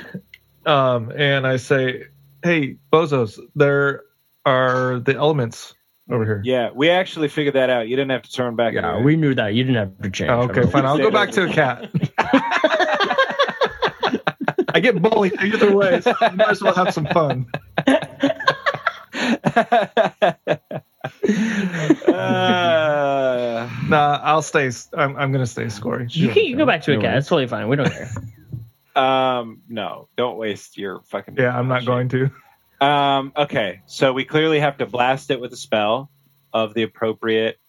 Um, 0.66 1.14
and 1.16 1.48
I 1.48 1.56
say, 1.56 2.08
"Hey, 2.44 2.76
bozos, 2.92 3.40
there 3.56 4.02
are 4.46 5.00
the 5.00 5.16
elements 5.16 5.74
over 6.12 6.26
here." 6.26 6.42
yeah, 6.44 6.72
we 6.76 6.90
actually 6.90 7.30
figured 7.30 7.56
that 7.56 7.70
out. 7.70 7.88
You 7.88 7.96
didn't 7.96 8.12
have 8.12 8.24
to 8.24 8.32
turn 8.34 8.58
back. 8.58 8.74
Yeah, 8.74 8.80
into 8.90 9.00
it. 9.00 9.04
we 9.06 9.16
knew 9.16 9.34
that. 9.34 9.54
You 9.54 9.64
didn't 9.64 9.78
have 9.78 9.98
to 10.02 10.10
change. 10.10 10.30
Oh, 10.30 10.42
okay, 10.42 10.70
fine. 10.70 10.86
I'll 10.86 10.98
go 10.98 11.10
back 11.10 11.32
to 11.32 11.44
a 11.44 11.48
cat. 11.54 11.90
I 14.74 14.80
get 14.82 15.02
bullied 15.02 15.42
either 15.42 15.74
way, 15.74 16.02
so 16.02 16.14
I 16.20 16.30
might 16.32 16.50
as 16.50 16.62
well 16.62 16.74
have 16.74 16.94
some 16.94 17.06
fun. 17.08 17.48
Uh, 22.08 23.70
Nah, 23.88 24.20
I'll 24.22 24.42
stay. 24.42 24.70
I'm, 24.94 25.16
I'm 25.16 25.32
gonna 25.32 25.46
stay 25.46 25.70
scoring. 25.70 26.10
You 26.12 26.30
can, 26.30 26.44
you 26.44 26.50
can 26.50 26.58
go 26.58 26.66
back 26.66 26.82
to 26.84 26.92
it, 26.92 26.96
guys. 26.98 27.04
cat. 27.04 27.18
It's 27.20 27.28
totally 27.28 27.48
fine. 27.48 27.68
We 27.70 27.76
don't 27.78 27.90
care. 27.92 28.10
um, 29.02 29.62
no, 29.70 30.08
don't 30.18 30.38
waste 30.38 30.78
your 30.78 31.02
fucking. 31.06 31.36
Yeah, 31.38 31.58
I'm 31.58 31.68
not 31.68 31.86
going 31.86 32.10
to. 32.10 32.30
Um, 32.82 33.32
okay, 33.36 33.82
so 33.86 34.14
we 34.14 34.26
clearly 34.26 34.60
have 34.60 34.78
to 34.80 34.86
blast 34.86 35.32
it 35.32 35.40
with 35.40 35.54
a 35.54 35.58
spell. 35.58 36.10
of 36.54 36.74
the 36.74 36.84
appropriate 36.84 37.60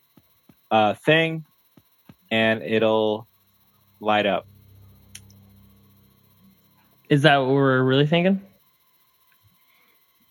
uh, 0.70 0.94
thing, 0.94 1.44
and 2.30 2.62
it'll 2.62 3.26
light 4.00 4.26
up. 4.26 4.46
Is 7.08 7.22
that 7.22 7.38
what 7.38 7.48
we're 7.50 7.82
really 7.82 8.06
thinking? 8.06 8.40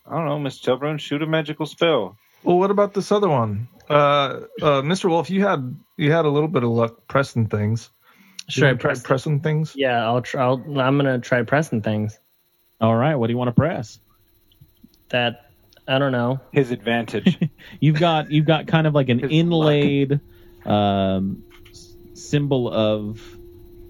I 0.09 0.15
don't 0.15 0.25
know, 0.25 0.39
Miss 0.39 0.59
Tilburn, 0.59 0.99
shoot 0.99 1.21
a 1.21 1.27
magical 1.27 1.65
spell. 1.65 2.17
Well, 2.43 2.57
what 2.57 2.71
about 2.71 2.93
this 2.93 3.11
other 3.11 3.27
one, 3.29 3.67
uh, 3.89 3.93
uh, 3.93 4.81
Mr. 4.81 5.09
Wolf? 5.09 5.29
You 5.29 5.41
had 5.45 5.75
you 5.97 6.11
had 6.11 6.25
a 6.25 6.29
little 6.29 6.47
bit 6.47 6.63
of 6.63 6.69
luck 6.69 7.07
pressing 7.07 7.47
things. 7.47 7.89
Should 8.47 8.63
You 8.63 8.69
I 8.69 8.73
press? 8.75 9.01
pressing 9.03 9.41
things? 9.41 9.73
yeah, 9.75 10.05
I'll 10.05 10.21
try. 10.21 10.43
I'll, 10.43 10.63
I'm 10.79 10.97
gonna 10.97 11.19
try 11.19 11.41
pressing 11.43 11.81
things. 11.81 12.17
All 12.79 12.95
right, 12.95 13.15
what 13.15 13.27
do 13.27 13.33
you 13.33 13.37
want 13.37 13.49
to 13.49 13.53
press? 13.53 13.99
That 15.09 15.49
I 15.87 15.99
don't 15.99 16.11
know. 16.11 16.39
His 16.51 16.71
advantage. 16.71 17.37
You've 17.79 17.99
got 17.99 18.31
you've 18.31 18.45
got 18.45 18.67
kind 18.67 18.87
of 18.87 18.93
like 18.93 19.09
an 19.09 19.19
His 19.19 19.31
inlaid 19.31 20.19
um, 20.65 21.43
symbol 22.13 22.71
of 22.71 23.19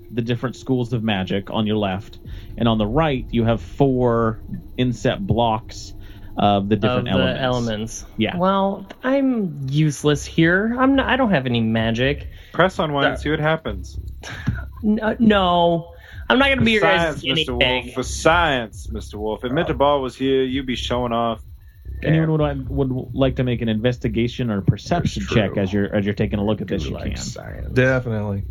the 0.09 0.21
different 0.21 0.55
schools 0.55 0.93
of 0.93 1.03
magic 1.03 1.51
on 1.51 1.67
your 1.67 1.77
left, 1.77 2.17
and 2.57 2.67
on 2.67 2.77
the 2.77 2.87
right 2.87 3.25
you 3.29 3.43
have 3.43 3.61
four 3.61 4.39
inset 4.77 5.25
blocks 5.25 5.93
of 6.37 6.69
the 6.69 6.75
different 6.75 7.07
of 7.09 7.17
the 7.17 7.41
elements. 7.41 7.41
elements. 7.41 8.05
Yeah. 8.17 8.37
Well, 8.37 8.85
I'm 9.03 9.67
useless 9.69 10.25
here. 10.25 10.75
I'm 10.77 10.95
not. 10.95 11.07
I 11.07 11.15
don't 11.15 11.31
have 11.31 11.45
any 11.45 11.61
magic. 11.61 12.27
Press 12.53 12.79
on 12.79 12.93
one 12.93 13.05
and 13.05 13.19
see 13.19 13.29
what 13.29 13.39
happens. 13.39 13.99
No, 14.83 15.03
uh, 15.03 15.15
no 15.17 15.95
I'm 16.29 16.39
not 16.39 16.49
gonna 16.49 16.61
be 16.61 16.73
your 16.73 16.81
guys' 16.81 16.99
science, 16.99 17.21
guinea 17.21 17.45
Mr. 17.45 17.57
Wolf. 17.59 17.93
For 17.93 18.03
science, 18.03 18.87
Mr. 18.87 19.15
Wolf. 19.15 19.45
If 19.45 19.51
uh, 19.51 19.55
Mr. 19.55 19.77
Ball 19.77 20.01
was 20.01 20.15
here, 20.15 20.43
you'd 20.43 20.65
be 20.65 20.75
showing 20.75 21.13
off. 21.13 21.41
Anyone 22.03 22.67
would, 22.69 22.91
would 22.91 23.15
like 23.15 23.37
to 23.37 23.43
make 23.43 23.61
an 23.61 23.69
investigation 23.69 24.51
or 24.51 24.61
perception 24.61 25.25
check 25.25 25.57
as 25.57 25.71
you're 25.73 25.93
as 25.95 26.05
you're 26.05 26.13
taking 26.13 26.37
a 26.37 26.45
look 26.45 26.61
at 26.61 26.67
this? 26.67 26.85
You 26.85 26.91
like 26.91 27.15
can. 27.15 27.17
science. 27.17 27.73
Definitely. 27.73 28.43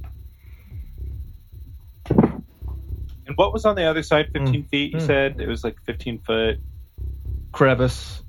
And 2.11 3.37
what 3.37 3.53
was 3.53 3.64
on 3.64 3.77
the 3.77 3.85
other 3.85 4.03
side? 4.03 4.31
15 4.33 4.46
hmm. 4.46 4.68
feet, 4.68 4.92
you 4.92 4.99
Mm. 4.99 5.07
said? 5.07 5.40
It 5.40 5.49
was 5.49 5.64
like 5.64 5.77
15 5.85 6.20
foot. 6.20 6.59
Crevice. 7.57 8.23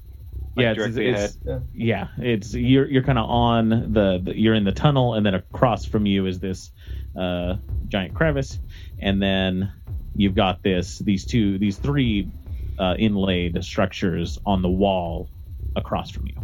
Like 0.55 0.63
yeah, 0.63 0.69
it's, 0.71 0.77
directly 0.77 1.07
it's, 1.09 1.37
yeah, 1.73 2.07
it's 2.17 2.53
you're 2.53 2.87
you're 2.89 3.03
kind 3.03 3.19
of 3.19 3.29
on 3.29 3.69
the, 3.69 4.19
the 4.23 4.39
you're 4.39 4.55
in 4.55 4.63
the 4.63 4.71
tunnel, 4.71 5.13
and 5.15 5.25
then 5.25 5.35
across 5.35 5.83
from 5.85 6.05
you 6.05 6.25
is 6.25 6.39
this 6.39 6.71
uh, 7.19 7.57
giant 7.89 8.15
crevice, 8.15 8.57
and 8.99 9.21
then 9.21 9.71
you've 10.15 10.33
got 10.33 10.63
this 10.63 10.97
these 10.99 11.25
two 11.25 11.59
these 11.59 11.77
three 11.77 12.31
uh, 12.79 12.95
inlaid 12.97 13.63
structures 13.63 14.39
on 14.45 14.61
the 14.61 14.69
wall 14.69 15.29
across 15.75 16.09
from 16.09 16.27
you. 16.27 16.35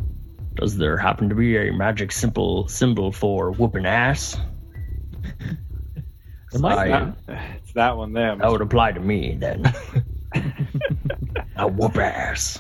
Does 0.56 0.76
there 0.78 0.98
happen 0.98 1.30
to 1.30 1.36
be 1.36 1.56
a 1.58 1.72
magic 1.72 2.12
simple 2.12 2.68
symbol 2.68 3.12
for 3.14 3.52
whooping 3.52 3.86
ass? 3.86 4.38
There 6.52 6.62
might 6.62 6.86
be. 6.86 6.92
I- 7.34 7.58
It's 7.64 7.74
that 7.74 7.98
one 7.98 8.14
there. 8.14 8.36
that 8.36 8.52
would 8.52 8.62
apply 8.62 8.92
to 8.92 9.00
me 9.00 9.36
then. 9.40 9.74
I 11.56 11.66
whoop 11.66 11.98
ass. 11.98 12.60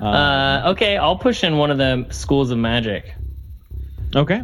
Uh, 0.00 0.04
Uh, 0.04 0.62
okay, 0.72 0.96
I'll 0.96 1.16
push 1.18 1.42
in 1.44 1.56
one 1.56 1.70
of 1.70 1.78
the 1.78 2.06
schools 2.10 2.50
of 2.50 2.58
magic. 2.58 3.14
okay. 4.14 4.42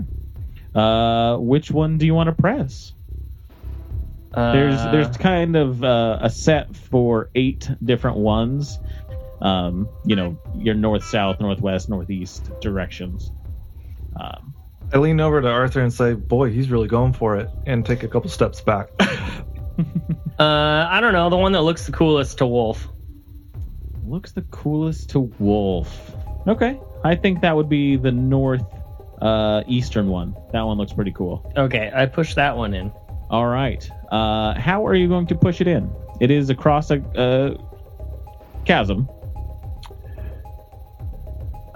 Uh, 0.74 1.36
which 1.36 1.70
one 1.70 1.98
do 1.98 2.06
you 2.06 2.14
want 2.14 2.26
to 2.28 2.32
press? 2.34 2.92
Uh, 4.32 4.52
There's 4.52 4.82
there's 4.90 5.16
kind 5.16 5.54
of 5.54 5.84
uh, 5.84 6.18
a 6.22 6.28
set 6.30 6.74
for 6.74 7.30
eight 7.36 7.70
different 7.84 8.16
ones. 8.16 8.80
Um, 9.40 9.88
you 10.04 10.16
know, 10.16 10.36
your 10.56 10.74
north, 10.74 11.04
south, 11.04 11.38
northwest, 11.38 11.88
northeast 11.88 12.50
directions. 12.60 13.30
Um, 14.18 14.52
I 14.92 14.98
lean 14.98 15.20
over 15.20 15.40
to 15.40 15.48
Arthur 15.48 15.80
and 15.82 15.92
say, 15.92 16.14
"Boy, 16.14 16.50
he's 16.50 16.68
really 16.70 16.88
going 16.88 17.12
for 17.12 17.36
it," 17.36 17.48
and 17.66 17.86
take 17.86 18.02
a 18.02 18.08
couple 18.08 18.28
steps 18.30 18.60
back. 18.60 18.88
Uh, 20.36 20.88
I 20.90 21.00
don't 21.00 21.12
know. 21.12 21.30
The 21.30 21.36
one 21.36 21.52
that 21.52 21.62
looks 21.62 21.86
the 21.86 21.92
coolest 21.92 22.38
to 22.38 22.46
Wolf. 22.46 22.88
Looks 24.06 24.32
the 24.32 24.42
coolest 24.42 25.10
to 25.10 25.20
Wolf. 25.38 26.12
Okay, 26.46 26.78
I 27.04 27.14
think 27.14 27.40
that 27.40 27.56
would 27.56 27.68
be 27.68 27.96
the 27.96 28.12
north 28.12 28.64
uh, 29.22 29.62
eastern 29.66 30.08
one. 30.08 30.36
That 30.52 30.62
one 30.62 30.76
looks 30.76 30.92
pretty 30.92 31.12
cool. 31.12 31.50
Okay, 31.56 31.90
I 31.94 32.06
pushed 32.06 32.36
that 32.36 32.56
one 32.56 32.74
in. 32.74 32.92
All 33.30 33.46
right, 33.46 33.88
uh, 34.12 34.54
how 34.54 34.86
are 34.86 34.94
you 34.94 35.08
going 35.08 35.26
to 35.28 35.34
push 35.34 35.60
it 35.60 35.66
in? 35.66 35.90
It 36.20 36.30
is 36.30 36.50
across 36.50 36.90
a 36.90 37.00
uh, 37.18 37.56
chasm. 38.64 39.08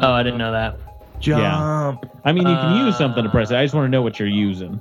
Oh, 0.01 0.13
I 0.13 0.23
didn't 0.23 0.39
know 0.39 0.53
that. 0.53 0.79
Jump. 1.19 2.09
I 2.25 2.33
mean, 2.33 2.47
you 2.47 2.55
can 2.55 2.87
use 2.87 2.95
Uh, 2.95 2.99
something 2.99 3.25
to 3.25 3.31
press 3.31 3.51
it. 3.51 3.57
I 3.57 3.65
just 3.65 3.75
want 3.75 3.87
to 3.87 3.91
know 3.91 4.03
what 4.03 4.21
you're 4.21 4.29
using. 4.29 4.81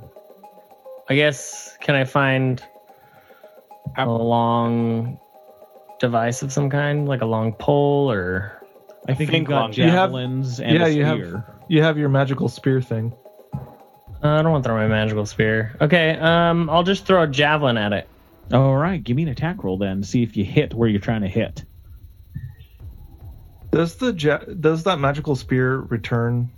I 1.08 1.16
guess 1.16 1.76
can 1.80 1.96
I 1.96 2.04
find 2.04 2.62
a 3.96 4.06
long 4.06 5.18
device 6.00 6.42
of 6.42 6.52
some 6.52 6.70
kind, 6.70 7.08
like 7.08 7.22
a 7.22 7.26
long 7.26 7.52
pole 7.54 8.10
or? 8.10 8.52
I 9.08 9.14
think, 9.14 9.30
think 9.30 9.42
you've 9.42 9.48
got 9.48 9.60
long- 9.60 9.72
You 9.74 9.84
have- 9.84 9.92
javelins 9.92 10.60
and 10.60 10.76
yeah, 10.78 10.86
a 10.86 10.88
you 10.90 11.04
have- 11.04 11.44
You 11.68 11.82
have 11.82 11.98
your 11.98 12.08
magical 12.08 12.48
spear 12.48 12.80
thing. 12.80 13.12
Uh, 13.54 13.60
I 14.28 14.42
don't 14.42 14.50
want 14.50 14.64
to 14.64 14.68
throw 14.68 14.76
my 14.76 14.88
magical 14.88 15.26
spear. 15.26 15.76
Okay, 15.80 16.16
um, 16.18 16.68
I'll 16.70 16.82
just 16.82 17.04
throw 17.06 17.22
a 17.22 17.26
javelin 17.26 17.76
at 17.76 17.92
it. 17.92 18.08
All 18.52 18.74
right, 18.76 19.02
give 19.02 19.14
me 19.16 19.22
an 19.24 19.28
attack 19.28 19.62
roll 19.62 19.76
then. 19.78 20.02
See 20.02 20.22
if 20.22 20.36
you 20.36 20.44
hit 20.44 20.72
where 20.74 20.88
you're 20.88 21.00
trying 21.00 21.20
to 21.20 21.28
hit. 21.28 21.64
Does 23.70 23.96
the 23.96 24.12
ja- 24.14 24.38
does 24.60 24.84
that 24.84 24.98
magical 24.98 25.36
spear 25.36 25.76
return? 25.80 26.50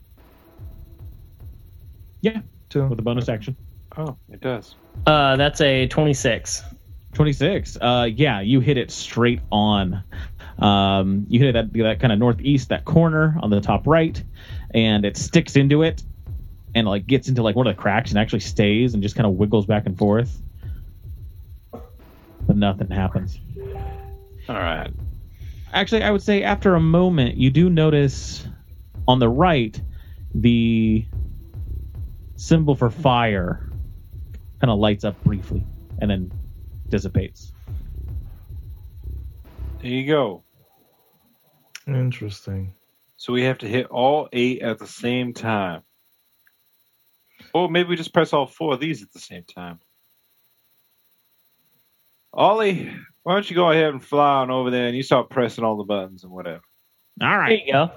Yeah. 2.20 2.40
To 2.70 2.86
With 2.86 3.00
a 3.00 3.02
bonus 3.02 3.28
action. 3.28 3.56
Oh, 3.96 4.16
it 4.30 4.40
does. 4.40 4.76
Uh, 5.06 5.34
that's 5.36 5.60
a 5.60 5.88
twenty-six. 5.88 6.62
26. 7.14 7.76
Uh, 7.80 8.08
yeah, 8.12 8.40
you 8.40 8.60
hit 8.60 8.76
it 8.76 8.90
straight 8.90 9.40
on. 9.50 10.04
Um, 10.58 11.26
you 11.28 11.40
hit 11.40 11.54
it 11.54 11.56
at 11.56 11.72
that 11.72 12.00
kind 12.00 12.12
of 12.12 12.18
northeast, 12.18 12.68
that 12.68 12.84
corner 12.84 13.36
on 13.40 13.50
the 13.50 13.60
top 13.60 13.86
right, 13.86 14.22
and 14.72 15.04
it 15.04 15.16
sticks 15.16 15.56
into 15.56 15.82
it 15.82 16.02
and 16.74 16.86
like 16.86 17.06
gets 17.06 17.28
into 17.28 17.42
like 17.42 17.56
one 17.56 17.66
of 17.66 17.76
the 17.76 17.80
cracks 17.80 18.10
and 18.10 18.18
actually 18.18 18.40
stays 18.40 18.94
and 18.94 19.02
just 19.02 19.16
kind 19.16 19.26
of 19.26 19.32
wiggles 19.32 19.66
back 19.66 19.86
and 19.86 19.98
forth. 19.98 20.40
But 21.72 22.56
nothing 22.56 22.90
happens. 22.90 23.40
All 24.48 24.56
right. 24.56 24.90
Actually, 25.72 26.02
I 26.02 26.10
would 26.10 26.22
say 26.22 26.42
after 26.42 26.74
a 26.74 26.80
moment, 26.80 27.36
you 27.36 27.50
do 27.50 27.70
notice 27.70 28.46
on 29.06 29.18
the 29.18 29.28
right 29.28 29.80
the 30.34 31.04
symbol 32.36 32.74
for 32.74 32.90
fire 32.90 33.68
kind 34.60 34.70
of 34.70 34.78
lights 34.78 35.04
up 35.04 35.22
briefly 35.24 35.64
and 36.00 36.10
then 36.10 36.30
dissipates. 36.90 37.52
There 39.80 39.90
you 39.90 40.06
go. 40.06 40.42
Interesting. 41.86 42.74
So 43.16 43.32
we 43.32 43.44
have 43.44 43.58
to 43.58 43.68
hit 43.68 43.86
all 43.86 44.28
eight 44.32 44.62
at 44.62 44.78
the 44.78 44.86
same 44.86 45.32
time. 45.32 45.82
Or 47.54 47.68
maybe 47.68 47.88
we 47.88 47.96
just 47.96 48.12
press 48.12 48.32
all 48.32 48.46
four 48.46 48.74
of 48.74 48.80
these 48.80 49.02
at 49.02 49.12
the 49.12 49.18
same 49.18 49.44
time. 49.44 49.80
Ollie, 52.32 52.92
why 53.22 53.34
don't 53.34 53.48
you 53.48 53.56
go 53.56 53.70
ahead 53.70 53.88
and 53.88 54.02
fly 54.02 54.42
on 54.42 54.50
over 54.50 54.70
there 54.70 54.86
and 54.86 54.96
you 54.96 55.02
start 55.02 55.30
pressing 55.30 55.64
all 55.64 55.76
the 55.76 55.84
buttons 55.84 56.24
and 56.24 56.32
whatever. 56.32 56.62
All 57.20 57.36
right. 57.36 57.48
There 57.48 57.66
you 57.66 57.72
go. 57.72 57.90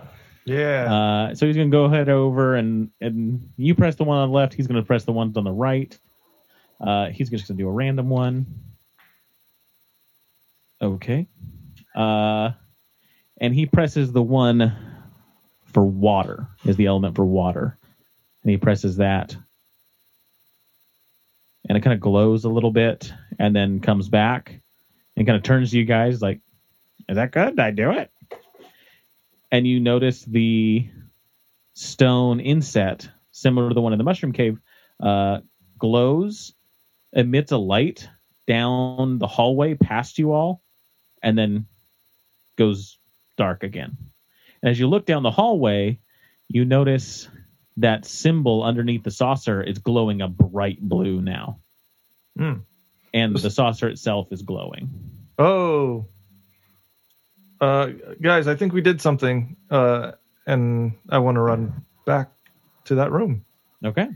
Yeah. 0.45 0.93
Uh, 0.93 1.35
so 1.35 1.45
he's 1.45 1.55
gonna 1.55 1.69
go 1.69 1.85
ahead 1.85 2.09
over 2.09 2.55
and 2.55 2.89
and 2.99 3.49
you 3.55 3.75
press 3.75 3.95
the 3.95 4.03
one 4.03 4.17
on 4.17 4.29
the 4.29 4.35
left. 4.35 4.53
He's 4.53 4.67
gonna 4.67 4.83
press 4.83 5.05
the 5.05 5.11
ones 5.11 5.37
on 5.37 5.43
the 5.43 5.51
right. 5.51 5.97
Uh, 6.81 7.09
he's 7.09 7.29
just 7.29 7.47
gonna 7.47 7.57
do 7.57 7.67
a 7.67 7.71
random 7.71 8.09
one. 8.09 8.45
Okay. 10.83 11.27
Uh, 11.95 12.51
and 13.39 13.55
he 13.55 13.65
presses 13.65 14.11
the 14.11 14.21
one 14.21 14.75
for 15.71 15.83
water 15.83 16.47
is 16.65 16.75
the 16.75 16.85
element 16.85 17.15
for 17.15 17.25
water, 17.25 17.77
and 18.43 18.51
he 18.51 18.57
presses 18.57 18.97
that, 18.97 19.35
and 21.67 21.77
it 21.77 21.81
kind 21.81 21.93
of 21.93 21.99
glows 21.99 22.43
a 22.43 22.49
little 22.49 22.71
bit, 22.71 23.11
and 23.39 23.55
then 23.55 23.79
comes 23.79 24.09
back 24.09 24.59
and 25.15 25.25
kind 25.25 25.37
of 25.37 25.43
turns 25.43 25.71
to 25.71 25.77
you 25.77 25.85
guys 25.85 26.21
like, 26.21 26.41
"Is 27.07 27.15
that 27.15 27.31
good? 27.31 27.55
Did 27.55 27.59
I 27.59 27.71
do 27.71 27.91
it?" 27.91 28.11
and 29.53 29.67
you 29.67 29.79
notice 29.79 30.25
the 30.25 30.89
stone 31.75 32.39
inset, 32.39 33.07
similar 33.29 33.69
to 33.69 33.75
the 33.75 33.81
one 33.81 33.93
in 33.93 33.99
the 33.99 34.03
mushroom 34.03 34.33
cave, 34.33 34.59
uh, 34.99 35.41
glows, 35.77 36.55
emits 37.13 37.51
a 37.51 37.57
light 37.57 38.09
down 38.47 39.19
the 39.19 39.27
hallway 39.27 39.75
past 39.75 40.17
you 40.17 40.33
all, 40.33 40.62
and 41.23 41.37
then 41.37 41.65
goes 42.57 42.97
dark 43.37 43.63
again. 43.63 43.97
And 44.61 44.69
as 44.69 44.79
you 44.79 44.87
look 44.87 45.05
down 45.05 45.23
the 45.23 45.31
hallway, 45.31 45.99
you 46.47 46.65
notice 46.65 47.27
that 47.77 48.05
symbol 48.05 48.63
underneath 48.63 49.03
the 49.03 49.11
saucer 49.11 49.61
is 49.61 49.79
glowing 49.79 50.21
a 50.21 50.27
bright 50.27 50.79
blue 50.79 51.21
now. 51.21 51.59
Hmm. 52.37 52.59
And 53.13 53.35
the 53.35 53.49
saucer 53.49 53.87
itself 53.87 54.31
is 54.31 54.41
glowing. 54.41 54.89
Oh. 55.37 56.07
Uh, 57.61 57.87
guys, 58.21 58.47
I 58.47 58.55
think 58.55 58.73
we 58.73 58.81
did 58.81 59.01
something, 59.01 59.55
uh, 59.69 60.11
and 60.45 60.93
I 61.09 61.19
want 61.19 61.35
to 61.35 61.41
run 61.41 61.85
back 62.05 62.31
to 62.85 62.95
that 62.95 63.11
room. 63.11 63.45
Okay. 63.83 64.09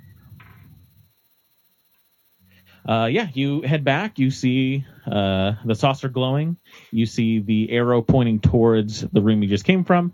Uh, 2.88 3.06
yeah, 3.06 3.28
you 3.34 3.62
head 3.62 3.84
back. 3.84 4.18
You 4.18 4.32
see 4.32 4.86
uh, 5.06 5.54
the 5.66 5.76
saucer 5.76 6.08
glowing. 6.08 6.58
You 6.92 7.06
see 7.06 7.40
the 7.40 7.70
arrow 7.72 8.02
pointing 8.02 8.40
towards 8.40 9.02
the 9.02 9.22
room 9.22 9.44
you 9.44 9.50
just 9.50 9.66
came 9.66 9.84
from. 9.84 10.14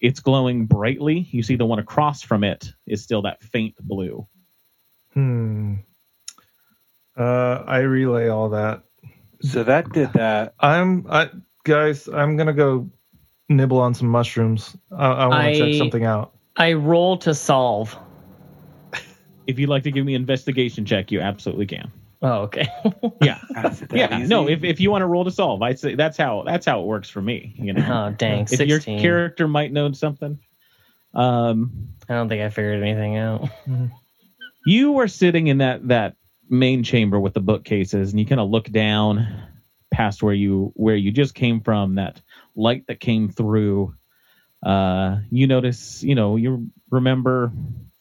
It's 0.00 0.20
glowing 0.20 0.66
brightly. 0.66 1.28
You 1.30 1.42
see 1.42 1.56
the 1.56 1.66
one 1.66 1.78
across 1.78 2.22
from 2.22 2.44
it 2.44 2.72
is 2.86 3.02
still 3.02 3.22
that 3.22 3.42
faint 3.42 3.74
blue. 3.80 4.26
Hmm. 5.12 5.74
Uh, 7.16 7.62
I 7.66 7.78
relay 7.78 8.28
all 8.28 8.48
that. 8.50 8.82
So 9.42 9.62
that 9.62 9.92
did 9.92 10.12
that. 10.14 10.54
I'm, 10.58 11.06
I 11.08 11.30
guys, 11.64 12.08
I'm 12.08 12.36
gonna 12.36 12.52
go 12.54 12.90
nibble 13.48 13.78
on 13.78 13.94
some 13.94 14.08
mushrooms. 14.08 14.76
I, 14.90 15.06
I 15.06 15.26
want 15.26 15.54
to 15.54 15.60
check 15.60 15.78
something 15.78 16.04
out. 16.04 16.32
I 16.56 16.72
roll 16.72 17.18
to 17.18 17.34
solve. 17.34 17.96
If 19.46 19.58
you'd 19.58 19.68
like 19.68 19.82
to 19.84 19.90
give 19.90 20.04
me 20.04 20.14
an 20.14 20.22
investigation 20.22 20.84
check, 20.84 21.10
you 21.10 21.20
absolutely 21.20 21.66
can. 21.66 21.90
Oh, 22.22 22.42
okay. 22.42 22.66
Yeah, 23.20 23.38
Is 23.64 23.82
it 23.82 23.88
that 23.90 23.96
yeah. 23.96 24.18
easy? 24.18 24.28
No, 24.28 24.48
if, 24.48 24.64
if 24.64 24.80
you 24.80 24.90
want 24.90 25.02
to 25.02 25.06
roll 25.06 25.24
to 25.24 25.30
solve, 25.30 25.62
I 25.62 25.74
say 25.74 25.94
that's 25.94 26.16
how 26.16 26.42
that's 26.44 26.66
how 26.66 26.80
it 26.80 26.86
works 26.86 27.08
for 27.08 27.22
me. 27.22 27.54
You 27.56 27.74
know, 27.74 28.08
oh, 28.10 28.14
dang. 28.14 28.46
if 28.50 28.60
your 28.60 28.80
character 28.80 29.46
might 29.46 29.72
know 29.72 29.92
something. 29.92 30.38
Um, 31.14 31.88
I 32.08 32.14
don't 32.14 32.28
think 32.28 32.42
I 32.42 32.50
figured 32.50 32.82
anything 32.82 33.16
out. 33.16 33.48
you 34.66 34.92
were 34.92 35.08
sitting 35.08 35.46
in 35.46 35.58
that 35.58 35.86
that 35.88 36.16
main 36.48 36.82
chamber 36.82 37.18
with 37.18 37.34
the 37.34 37.40
bookcases 37.40 38.10
and 38.10 38.20
you 38.20 38.26
kind 38.26 38.40
of 38.40 38.50
look 38.50 38.70
down 38.70 39.26
past 39.92 40.22
where 40.22 40.34
you 40.34 40.72
where 40.74 40.96
you 40.96 41.10
just 41.10 41.34
came 41.34 41.60
from 41.60 41.94
that 41.94 42.20
light 42.56 42.86
that 42.88 43.00
came 43.00 43.28
through 43.28 43.94
uh 44.64 45.18
you 45.30 45.46
notice 45.46 46.02
you 46.02 46.14
know 46.14 46.36
you 46.36 46.70
remember 46.90 47.52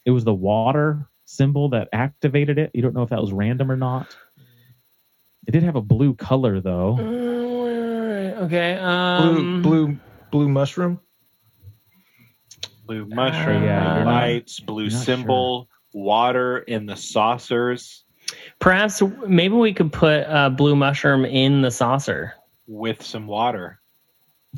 it 0.05 0.11
was 0.11 0.23
the 0.23 0.33
water 0.33 1.07
symbol 1.25 1.69
that 1.69 1.87
activated 1.93 2.57
it 2.57 2.71
you 2.73 2.81
don't 2.81 2.93
know 2.93 3.03
if 3.03 3.09
that 3.09 3.21
was 3.21 3.31
random 3.31 3.71
or 3.71 3.77
not 3.77 4.15
it 5.47 5.51
did 5.51 5.63
have 5.63 5.75
a 5.75 5.81
blue 5.81 6.13
color 6.13 6.59
though 6.61 6.97
okay. 8.43 8.75
Blue, 8.75 8.83
Um, 8.83 9.61
blue, 9.61 9.97
blue 10.31 10.49
mushroom. 10.49 10.99
blue 12.85 13.05
mushroom, 13.05 13.63
Yeah, 13.63 13.95
you're 13.97 14.05
not- 14.05 14.11
lights, 14.13 14.59
blue 14.59 14.83
you're 14.85 14.91
not 14.91 15.03
symbol, 15.05 15.69
water 15.93 16.59
in 16.59 16.85
the 16.85 16.95
saucers 16.95 18.03
Perhaps 18.59 19.01
maybe 19.27 19.53
we 19.53 19.73
could 19.73 19.91
put 19.93 20.21
uh, 20.23 20.49
blue 20.49 20.75
mushroom 20.75 21.23
in 21.25 21.61
the 21.61 21.69
saucer. 21.69 22.33
with 22.67 23.03
some 23.03 23.27
water. 23.27 23.79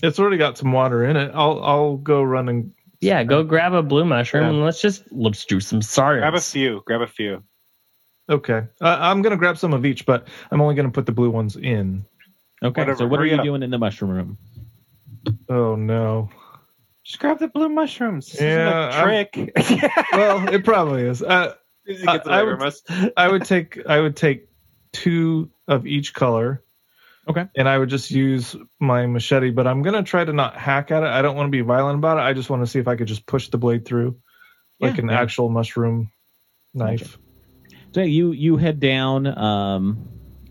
It's 0.03 0.19
already 0.19 0.37
got 0.37 0.57
some 0.57 0.71
water 0.71 1.03
in 1.05 1.17
it. 1.17 1.31
I'll, 1.33 1.61
I'll 1.63 1.97
go 1.97 2.21
run 2.23 2.47
and 2.47 2.71
Yeah, 3.05 3.23
go 3.23 3.43
grab 3.43 3.73
a 3.73 3.83
blue 3.83 4.05
mushroom 4.05 4.43
Yeah. 4.43 4.49
and 4.49 4.63
let's 4.63 4.81
just 4.81 5.03
let's 5.11 5.45
do 5.45 5.59
some 5.59 5.81
science. 5.81 6.21
Grab 6.21 6.33
a 6.35 6.41
few. 6.41 6.81
Grab 6.85 7.01
a 7.01 7.07
few. 7.07 7.43
Okay, 8.29 8.63
uh, 8.81 8.97
I'm 8.99 9.21
gonna 9.21 9.37
grab 9.37 9.57
some 9.57 9.73
of 9.73 9.85
each, 9.85 10.05
but 10.05 10.27
I'm 10.51 10.59
only 10.61 10.73
gonna 10.75 10.89
put 10.91 11.05
the 11.05 11.11
blue 11.11 11.29
ones 11.29 11.55
in. 11.55 12.05
okay 12.63 12.81
Whatever, 12.81 12.97
so 12.97 13.07
what 13.07 13.19
are 13.19 13.25
you 13.25 13.35
up. 13.37 13.43
doing 13.43 13.61
in 13.63 13.69
the 13.69 13.77
mushroom 13.77 14.11
room 14.11 14.37
Oh 15.49 15.75
no. 15.75 16.29
Just 17.03 17.19
grab 17.19 17.37
the 17.37 17.47
blue 17.47 17.69
mushrooms. 17.69 18.31
This 18.31 18.41
Yeah, 18.41 18.89
isn't 18.89 19.01
a 19.01 19.25
trick. 19.25 19.91
Well, 20.13 20.49
it 20.51 20.63
probably 20.65 21.03
is. 21.03 21.21
Uh, 21.21 21.53
As 21.87 21.99
you 21.99 22.05
get 22.05 22.23
to 22.23 22.31
I- 22.31 22.39
I 22.39 22.43
would- 22.43 23.13
I 23.15 23.27
would 23.27 23.45
take 23.45 23.85
I 23.87 23.99
would 24.01 24.15
take 24.15 24.47
two 24.91 25.51
of 25.67 25.85
each 25.85 26.13
color. 26.15 26.63
Okay. 27.27 27.45
And 27.55 27.67
I 27.67 27.77
would 27.77 27.89
just 27.89 28.11
use 28.11 28.55
my 28.79 29.05
machete, 29.07 29.49
but 29.51 29.67
I'm 29.67 29.81
gonna 29.81 30.03
try 30.03 30.23
to 30.23 30.33
not 30.33 30.55
hack 30.55 30.91
at 30.91 31.03
it. 31.03 31.09
I 31.09 31.21
don't 31.21 31.35
want 31.35 31.47
to 31.47 31.51
be 31.51 31.61
violent 31.61 31.97
about 31.97 32.17
it. 32.17 32.21
I 32.21 32.33
just 32.33 32.49
want 32.49 32.61
to 32.61 32.67
see 32.67 32.79
if 32.79 32.87
I 32.87 32.95
could 32.95 33.07
just 33.07 33.25
push 33.25 33.49
the 33.49 33.57
blade 33.57 33.85
through, 33.85 34.19
like 34.79 34.97
Yeah, 34.97 35.03
an 35.03 35.09
yeah. 35.09 35.21
actual 35.21 35.49
mushroom 35.49 36.11
knife. 36.73 37.17
So 37.93 38.01
you 38.01 38.31
you 38.31 38.57
head 38.57 38.79
down. 38.79 39.25
Um, 39.27 40.07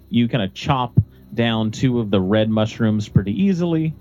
you 0.08 0.28
kind 0.28 0.42
of 0.42 0.54
chop 0.54 0.98
down 1.32 1.70
two 1.70 2.00
of 2.00 2.10
the 2.10 2.20
red 2.20 2.48
mushrooms 2.48 3.08
pretty 3.08 3.32
easily, 3.44 3.94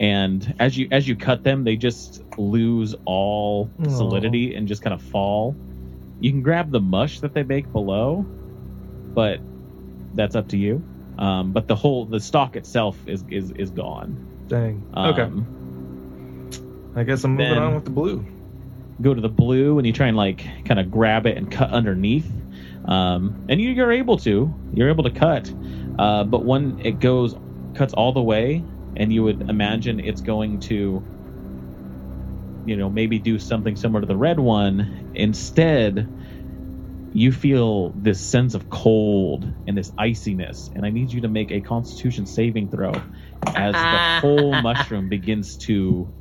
and 0.00 0.54
as 0.58 0.76
you 0.76 0.88
as 0.90 1.06
you 1.08 1.16
cut 1.16 1.44
them, 1.44 1.64
they 1.64 1.76
just 1.76 2.22
lose 2.36 2.94
all 3.04 3.70
Aw. 3.80 3.88
solidity 3.88 4.54
and 4.54 4.68
just 4.68 4.82
kind 4.82 4.94
of 4.94 5.02
fall. 5.02 5.54
You 6.20 6.30
can 6.30 6.42
grab 6.42 6.70
the 6.72 6.80
mush 6.80 7.20
that 7.20 7.34
they 7.34 7.44
make 7.44 7.70
below, 7.72 8.26
but 9.14 9.40
that's 10.14 10.34
up 10.34 10.48
to 10.48 10.56
you. 10.58 10.82
Um, 11.18 11.52
but 11.52 11.66
the 11.66 11.74
whole 11.74 12.04
the 12.06 12.20
stock 12.20 12.56
itself 12.56 12.96
is 13.06 13.24
is 13.28 13.50
is 13.52 13.70
gone. 13.70 14.16
Dang. 14.48 14.82
Um, 14.94 15.10
okay. 16.94 17.00
I 17.00 17.04
guess 17.04 17.24
I'm 17.24 17.32
moving 17.32 17.54
then- 17.54 17.62
on 17.62 17.74
with 17.74 17.84
the 17.84 17.90
blue. 17.90 18.24
go 19.02 19.14
to 19.14 19.20
the 19.20 19.28
blue 19.28 19.78
and 19.78 19.86
you 19.86 19.92
try 19.92 20.06
and 20.08 20.16
like 20.16 20.44
kind 20.64 20.80
of 20.80 20.90
grab 20.90 21.26
it 21.26 21.36
and 21.36 21.50
cut 21.52 21.70
underneath 21.70 22.28
um, 22.86 23.44
and 23.48 23.60
you, 23.60 23.70
you're 23.70 23.92
able 23.92 24.16
to 24.18 24.52
you're 24.74 24.88
able 24.88 25.04
to 25.04 25.10
cut 25.10 25.52
uh, 25.98 26.24
but 26.24 26.44
when 26.44 26.80
it 26.84 26.98
goes 26.98 27.36
cuts 27.74 27.92
all 27.94 28.12
the 28.12 28.22
way 28.22 28.64
and 28.96 29.12
you 29.12 29.22
would 29.22 29.48
imagine 29.48 30.00
it's 30.00 30.20
going 30.20 30.58
to 30.58 31.00
you 32.66 32.76
know 32.76 32.90
maybe 32.90 33.18
do 33.20 33.38
something 33.38 33.76
similar 33.76 34.00
to 34.00 34.06
the 34.06 34.16
red 34.16 34.40
one 34.40 35.12
instead 35.14 36.08
you 37.12 37.32
feel 37.32 37.92
this 37.96 38.22
sense 38.22 38.54
of 38.54 38.68
cold 38.70 39.50
and 39.66 39.76
this 39.78 39.92
iciness 39.98 40.70
and 40.74 40.86
i 40.86 40.90
need 40.90 41.12
you 41.12 41.22
to 41.22 41.28
make 41.28 41.50
a 41.52 41.62
constitution 41.62 42.26
saving 42.26 42.68
throw 42.70 42.92
as 43.56 43.74
the 43.74 44.00
whole 44.20 44.54
mushroom 44.62 45.08
begins 45.08 45.56
to 45.58 46.12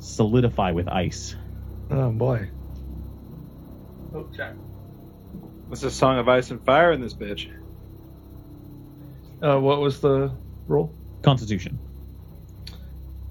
solidify 0.00 0.72
with 0.72 0.88
ice 0.88 1.36
Oh 1.90 2.12
boy. 2.12 2.50
Oh, 4.14 4.28
Jack. 4.36 4.56
What's 5.68 5.82
a 5.84 5.90
song 5.90 6.18
of 6.18 6.28
ice 6.28 6.50
and 6.50 6.64
fire 6.64 6.92
in 6.92 7.00
this 7.00 7.16
bitch? 7.16 7.46
Uh, 9.42 9.58
what 9.60 9.80
was 9.80 10.00
the 10.00 10.38
roll? 10.66 10.98
Constitution. 11.22 11.80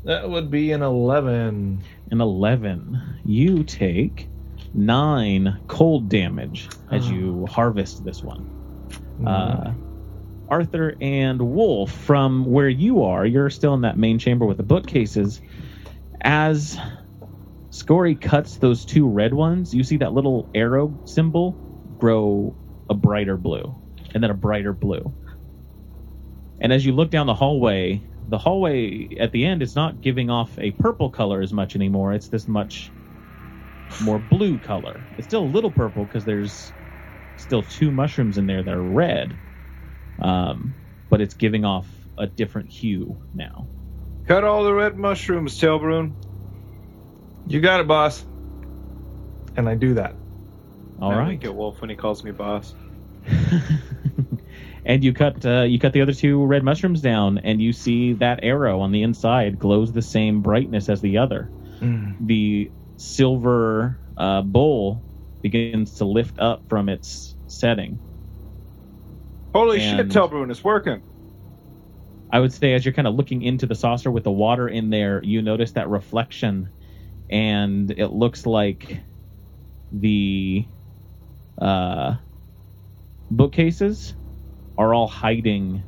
That 0.04 0.30
would 0.30 0.51
be 0.51 0.71
an 0.71 0.82
eleven. 0.84 1.84
An 2.12 2.21
11. 2.21 3.19
You 3.23 3.63
take 3.63 4.30
nine 4.73 5.60
cold 5.67 6.10
damage 6.10 6.69
as 6.91 7.07
Oh. 7.10 7.13
you 7.13 7.45
harvest 7.47 8.03
this 8.03 8.23
one. 8.23 8.49
Uh, 9.25 9.73
Arthur 10.49 10.95
and 10.99 11.41
Wolf, 11.41 11.91
from 11.91 12.45
where 12.45 12.69
you 12.69 13.03
are, 13.03 13.25
you're 13.25 13.49
still 13.49 13.73
in 13.73 13.81
that 13.81 13.97
main 13.97 14.19
chamber 14.19 14.45
with 14.45 14.57
the 14.57 14.63
bookcases. 14.63 15.41
As 16.19 16.77
Scory 17.69 18.15
cuts 18.15 18.57
those 18.57 18.84
two 18.84 19.07
red 19.07 19.34
ones, 19.34 19.73
you 19.73 19.84
see 19.84 19.97
that 19.97 20.13
little 20.13 20.49
arrow 20.53 20.93
symbol 21.05 21.51
grow 21.99 22.55
a 22.89 22.93
brighter 22.93 23.38
blue, 23.38 23.73
and 24.13 24.21
then 24.21 24.29
a 24.29 24.34
brighter 24.36 24.73
blue. 24.73 25.13
And 26.60 26.73
as 26.73 26.86
you 26.86 26.91
look 26.91 27.10
down 27.10 27.27
the 27.27 27.34
hallway, 27.34 28.01
the 28.27 28.38
hallway 28.38 29.15
at 29.19 29.31
the 29.31 29.45
end 29.45 29.62
is 29.62 29.75
not 29.75 30.01
giving 30.01 30.29
off 30.29 30.57
a 30.60 30.71
purple 30.71 31.10
color 31.10 31.41
as 31.41 31.53
much 31.53 31.75
anymore. 31.75 32.13
It's 32.13 32.27
this 32.27 32.47
much 32.47 32.91
more 33.99 34.19
blue 34.19 34.60
color. 34.60 35.08
It's 35.17 35.27
still 35.27 35.43
a 35.43 35.45
little 35.45 35.71
purple 35.71 36.06
because 36.06 36.25
there's 36.25 36.73
still 37.38 37.63
two 37.63 37.91
mushrooms 37.91 38.38
in 38.38 38.45
there 38.47 38.63
that 38.63 38.73
are 38.73 38.84
red, 38.84 39.39
um, 40.19 40.77
but 41.10 41.21
it's 41.21 41.36
giving 41.36 41.65
off 41.65 41.89
a 42.17 42.27
different 42.27 42.69
hue 42.71 43.19
now. 43.34 43.69
Cut 44.27 44.43
all 44.43 44.63
the 44.63 44.73
red 44.73 44.97
mushrooms, 44.97 45.58
Telbrun. 45.60 46.15
You 47.45 47.62
got 47.62 47.82
it, 47.82 47.88
boss. 47.88 48.25
And 49.56 49.69
I 49.69 49.75
do 49.75 49.95
that. 49.95 50.17
All 50.99 51.13
I 51.13 51.15
right. 51.15 51.27
wink 51.27 51.45
at 51.45 51.56
Wolf 51.56 51.82
when 51.82 51.89
he 51.89 51.95
calls 51.97 52.23
me 52.23 52.32
boss. 52.32 52.75
and 54.86 55.04
you 55.04 55.13
cut 55.13 55.45
uh, 55.45 55.63
you 55.63 55.80
cut 55.80 55.93
the 55.93 56.01
other 56.01 56.13
two 56.13 56.45
red 56.45 56.63
mushrooms 56.63 57.01
down, 57.01 57.39
and 57.39 57.62
you 57.62 57.73
see 57.73 58.13
that 58.13 58.41
arrow 58.43 58.82
on 58.82 58.91
the 58.91 59.04
inside 59.04 59.60
glows 59.60 59.93
the 59.93 60.01
same 60.01 60.41
brightness 60.41 60.89
as 60.89 61.01
the 61.01 61.18
other. 61.20 61.51
The 62.20 62.72
silver 63.02 63.97
uh, 64.18 64.41
bowl 64.41 65.02
begins 65.41 65.95
to 65.95 66.06
lift 66.06 66.39
up 66.39 66.70
from 66.70 66.88
its 66.88 67.36
setting. 67.47 67.99
Holy 69.54 69.82
And- 69.82 70.12
shit, 70.12 70.16
Telbrun, 70.16 70.49
it's 70.52 70.64
working. 70.64 71.02
I 72.34 72.39
would 72.39 72.54
say 72.54 72.74
as 72.74 72.86
you're 72.86 72.93
kind 72.93 73.08
of 73.08 73.16
looking 73.16 73.41
into 73.41 73.66
the 73.66 73.76
saucer 73.76 74.10
with 74.10 74.24
the 74.24 74.32
water 74.32 74.70
in 74.70 74.89
there, 74.89 75.22
you 75.22 75.41
notice 75.41 75.74
that 75.74 75.89
reflection, 75.89 76.70
and 77.30 77.91
it 77.91 78.08
looks 78.08 78.45
like 78.45 78.99
the 79.91 80.66
uh, 81.58 82.16
bookcases 83.30 84.16
are 84.78 84.93
all 84.93 85.08
hiding 85.08 85.84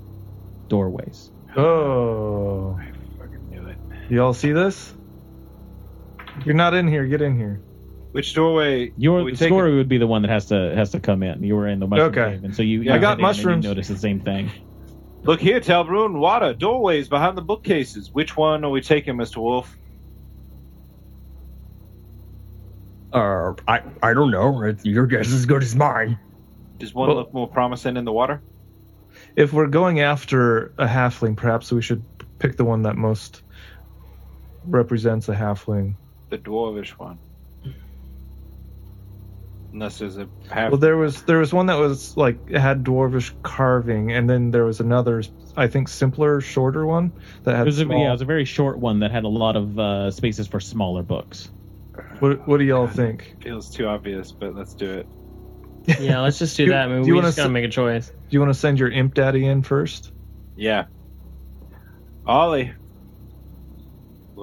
doorways. 0.68 1.32
Oh. 1.56 2.78
I 2.78 2.92
fucking 3.18 3.50
knew 3.50 3.66
it. 3.68 3.78
Y'all 4.10 4.34
see 4.34 4.52
this? 4.52 4.94
You're 6.46 6.56
not 6.56 6.74
in 6.74 6.88
here. 6.88 7.06
Get 7.06 7.22
in 7.22 7.38
here. 7.38 7.62
Which 8.12 8.34
doorway? 8.34 8.92
Your 8.98 9.24
we 9.24 9.32
take 9.36 9.50
Scory 9.50 9.76
would 9.76 9.90
be 9.90 9.98
the 9.98 10.06
one 10.08 10.22
that 10.22 10.30
has 10.30 10.46
to 10.48 10.74
has 10.76 10.92
to 10.92 11.00
come 11.00 11.24
in. 11.24 11.44
You 11.44 11.56
were 11.56 11.68
in 11.68 11.80
the 11.80 11.88
mushroom 11.88 12.10
Okay. 12.10 12.32
cave, 12.36 12.44
and 12.44 12.56
so 12.56 12.62
you, 12.62 12.82
Yeah, 12.84 12.96
I 12.96 12.98
got 13.00 13.18
went 13.18 13.20
in 13.20 13.26
and 13.26 13.38
mushrooms. 13.38 13.66
You 13.66 13.70
notice 13.72 13.88
the 13.88 13.98
same 13.98 14.20
thing. 14.20 14.52
Look 15.24 15.40
here, 15.40 15.60
Telbrun, 15.62 16.20
water, 16.20 16.54
doorways 16.54 17.08
behind 17.08 17.38
the 17.38 17.42
bookcases. 17.42 18.12
Which 18.12 18.36
one 18.36 18.64
are 18.66 18.70
we 18.70 18.82
taking, 18.82 19.16
Mr. 19.16 19.38
Wolf? 19.38 19.76
Uh, 23.14 23.54
I 23.68 23.82
I 24.02 24.14
don't 24.14 24.32
know. 24.32 24.62
It's, 24.64 24.84
your 24.86 25.06
guess 25.08 25.28
is 25.28 25.34
as 25.34 25.46
good 25.46 25.64
as 25.64 25.76
mine. 25.76 26.18
Does 26.80 26.94
one 26.94 27.08
Well- 27.08 27.18
look 27.18 27.34
more 27.34 27.48
promising 27.48 27.96
in 27.98 28.06
the 28.06 28.12
water? 28.12 28.42
If 29.36 29.54
we're 29.54 29.68
going 29.68 30.00
after 30.02 30.74
a 30.78 30.86
halfling, 30.88 31.36
perhaps 31.38 31.72
we 31.72 31.82
should 31.82 32.04
pick 32.40 32.58
the 32.58 32.66
one 32.66 32.82
that 32.84 32.96
most 32.98 33.44
represents 34.68 35.30
a 35.30 35.36
halfling. 35.36 35.96
The 36.34 36.40
dwarvish 36.40 36.90
one. 36.98 37.20
Unless 39.72 40.00
there's 40.00 40.18
a 40.18 40.28
half. 40.50 40.72
Well, 40.72 40.80
there 40.80 40.98
was 40.98 41.22
there 41.24 41.38
was 41.38 41.54
one 41.54 41.68
that 41.68 41.76
was 41.78 42.18
like 42.18 42.50
had 42.50 42.84
dwarvish 42.84 43.32
carving, 43.44 44.12
and 44.12 44.28
then 44.28 44.50
there 44.50 44.66
was 44.66 44.80
another, 44.80 45.22
I 45.56 45.68
think, 45.68 45.90
simpler, 45.90 46.42
shorter 46.42 46.88
one 46.88 47.12
that 47.44 47.54
It 47.54 47.58
had. 47.58 47.66
was, 47.68 47.80
a, 47.82 47.86
yeah, 47.86 48.08
it 48.10 48.12
was 48.14 48.22
a 48.24 48.26
very 48.26 48.46
short 48.46 48.80
one 48.80 48.98
that 49.02 49.12
had 49.12 49.26
a 49.26 49.28
lot 49.28 49.56
of 49.56 49.78
uh, 49.78 50.10
spaces 50.10 50.48
for 50.48 50.60
smaller 50.60 51.04
books. 51.04 51.50
what, 52.18 52.48
what 52.48 52.58
do 52.58 52.64
y'all 52.64 52.88
think? 52.88 53.36
feels 53.44 53.70
too 53.70 53.86
obvious, 53.86 54.32
but 54.32 54.56
let's 54.56 54.74
do 54.74 54.90
it. 54.92 55.08
Yeah, 56.02 56.22
let's 56.22 56.40
just 56.40 56.58
do 56.58 56.66
Do- 56.66 56.72
that. 56.72 56.88
I 56.90 56.94
mean, 56.94 57.02
do 57.04 57.10
you 57.10 57.14
we 57.14 57.18
wanna 57.18 57.28
just 57.28 57.38
gotta 57.38 57.50
s- 57.50 57.54
make 57.54 57.66
a 57.66 57.70
choice. 57.70 58.08
Do 58.10 58.16
you 58.32 58.40
want 58.40 58.52
to 58.52 58.60
send 58.60 58.80
your 58.80 58.90
imp 58.90 59.14
daddy 59.14 59.46
in 59.46 59.62
first? 59.62 60.12
Yeah. 60.56 60.86
Ollie. 62.26 62.74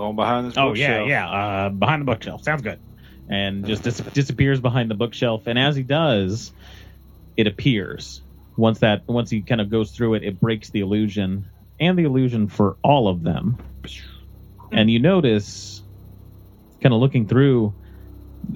Going 0.01 0.17
behind 0.17 0.47
this 0.47 0.57
Oh 0.57 0.73
yeah, 0.73 1.05
yeah, 1.05 1.31
uh, 1.31 1.69
behind 1.69 2.01
the 2.01 2.07
bookshelf. 2.07 2.43
Sounds 2.43 2.63
good. 2.63 2.81
And 3.29 3.67
just 3.67 3.83
dis- 3.83 4.01
disappears 4.15 4.59
behind 4.59 4.91
the 4.91 4.95
bookshelf. 4.95 5.47
And 5.47 5.59
as 5.59 5.77
he 5.77 5.83
does, 5.83 6.53
it 7.37 7.47
appears. 7.47 8.23
Once 8.57 8.79
that, 8.79 9.03
once 9.07 9.29
he 9.29 9.43
kind 9.43 9.61
of 9.61 9.69
goes 9.69 9.91
through 9.91 10.15
it, 10.15 10.25
it 10.25 10.41
breaks 10.41 10.71
the 10.71 10.81
illusion 10.81 11.51
and 11.79 11.99
the 11.99 12.05
illusion 12.05 12.49
for 12.49 12.79
all 12.83 13.09
of 13.09 13.23
them. 13.23 13.59
And 14.73 14.91
you 14.91 15.01
notice, 15.01 15.83
kind 16.83 16.95
of 16.95 17.01
looking 17.03 17.29
through, 17.29 17.75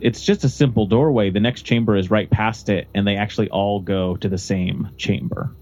it's 0.01 0.23
just 0.23 0.45
a 0.45 0.49
simple 0.49 0.87
doorway. 0.87 1.29
The 1.29 1.41
next 1.41 1.65
chamber 1.65 1.95
is 1.95 2.11
right 2.11 2.31
past 2.31 2.71
it, 2.71 2.89
and 2.95 3.07
they 3.07 3.17
actually 3.17 3.51
all 3.51 3.83
go 3.83 4.17
to 4.17 4.31
the 4.31 4.39
same 4.39 4.93
chamber. 4.97 5.55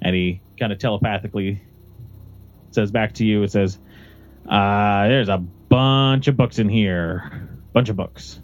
And 0.00 0.14
he 0.14 0.42
kind 0.60 0.72
of 0.72 0.78
telepathically 0.78 1.60
says 2.74 2.90
back 2.90 3.14
to 3.14 3.24
you, 3.24 3.42
it 3.42 3.52
says, 3.52 3.78
uh, 4.48 5.08
there's 5.08 5.28
a 5.28 5.38
bunch 5.38 6.28
of 6.28 6.36
books 6.36 6.58
in 6.58 6.68
here. 6.68 7.48
Bunch 7.72 7.88
of 7.88 7.96
books. 7.96 8.40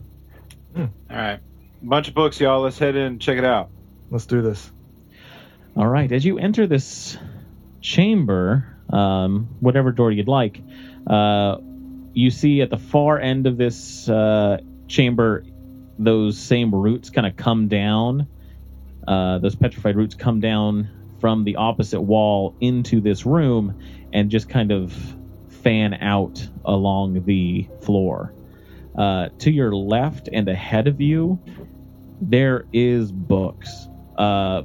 All 0.76 0.88
right. 1.08 1.40
Bunch 1.82 2.08
of 2.08 2.14
books, 2.14 2.40
y'all. 2.40 2.60
Let's 2.60 2.78
head 2.78 2.96
in 2.96 3.02
and 3.02 3.20
check 3.20 3.38
it 3.38 3.44
out. 3.44 3.70
Let's 4.10 4.26
do 4.26 4.42
this. 4.42 4.70
All 5.76 5.86
right. 5.86 6.10
As 6.10 6.24
you 6.24 6.38
enter 6.38 6.66
this 6.66 7.16
chamber, 7.80 8.76
um, 8.90 9.48
whatever 9.60 9.92
door 9.92 10.10
you'd 10.10 10.28
like, 10.28 10.60
uh, 11.06 11.58
you 12.12 12.30
see 12.30 12.60
at 12.60 12.70
the 12.70 12.76
far 12.76 13.18
end 13.18 13.46
of 13.46 13.56
this 13.56 14.08
uh, 14.08 14.58
chamber, 14.88 15.44
those 15.98 16.38
same 16.38 16.74
roots 16.74 17.10
kind 17.10 17.26
of 17.26 17.36
come 17.36 17.68
down. 17.68 18.26
Uh, 19.06 19.38
those 19.38 19.54
petrified 19.54 19.96
roots 19.96 20.14
come 20.14 20.40
down 20.40 20.88
from 21.20 21.44
the 21.44 21.56
opposite 21.56 22.00
wall 22.00 22.56
into 22.60 23.00
this 23.00 23.26
room 23.26 23.80
and 24.12 24.30
just 24.30 24.48
kind 24.48 24.72
of 24.72 24.92
fan 25.62 25.94
out 25.94 26.46
along 26.64 27.24
the 27.24 27.68
floor. 27.82 28.34
Uh, 28.96 29.28
to 29.38 29.50
your 29.50 29.74
left 29.74 30.28
and 30.32 30.48
ahead 30.48 30.88
of 30.88 31.00
you, 31.00 31.38
there 32.20 32.66
is 32.72 33.12
books. 33.12 33.88
Uh, 34.16 34.62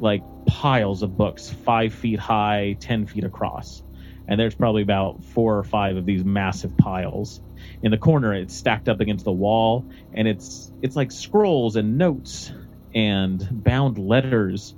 like 0.00 0.22
piles 0.46 1.02
of 1.02 1.16
books, 1.16 1.50
five 1.50 1.94
feet 1.94 2.18
high, 2.18 2.76
ten 2.80 3.06
feet 3.06 3.24
across. 3.24 3.82
And 4.26 4.40
there's 4.40 4.54
probably 4.54 4.82
about 4.82 5.22
four 5.22 5.58
or 5.58 5.64
five 5.64 5.96
of 5.96 6.06
these 6.06 6.24
massive 6.24 6.76
piles. 6.76 7.40
In 7.82 7.90
the 7.90 7.98
corner, 7.98 8.34
it's 8.34 8.54
stacked 8.54 8.88
up 8.88 9.00
against 9.00 9.24
the 9.24 9.32
wall, 9.32 9.84
and 10.12 10.26
it's 10.26 10.72
it's 10.82 10.96
like 10.96 11.12
scrolls 11.12 11.76
and 11.76 11.98
notes 11.98 12.52
and 12.94 13.46
bound 13.50 13.98
letters. 13.98 14.74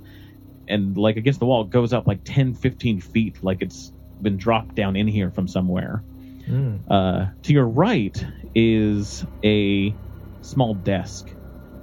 And 0.67 0.97
like 0.97 1.17
against 1.17 1.39
the 1.39 1.45
wall, 1.45 1.63
it 1.63 1.69
goes 1.69 1.93
up 1.93 2.07
like 2.07 2.23
10, 2.23 2.55
15 2.55 3.01
feet, 3.01 3.43
like 3.43 3.61
it's 3.61 3.91
been 4.21 4.37
dropped 4.37 4.75
down 4.75 4.95
in 4.95 5.07
here 5.07 5.31
from 5.31 5.47
somewhere. 5.47 6.03
Mm. 6.47 6.79
Uh, 6.89 7.27
to 7.43 7.53
your 7.53 7.67
right 7.67 8.25
is 8.55 9.25
a 9.43 9.93
small 10.41 10.73
desk 10.73 11.27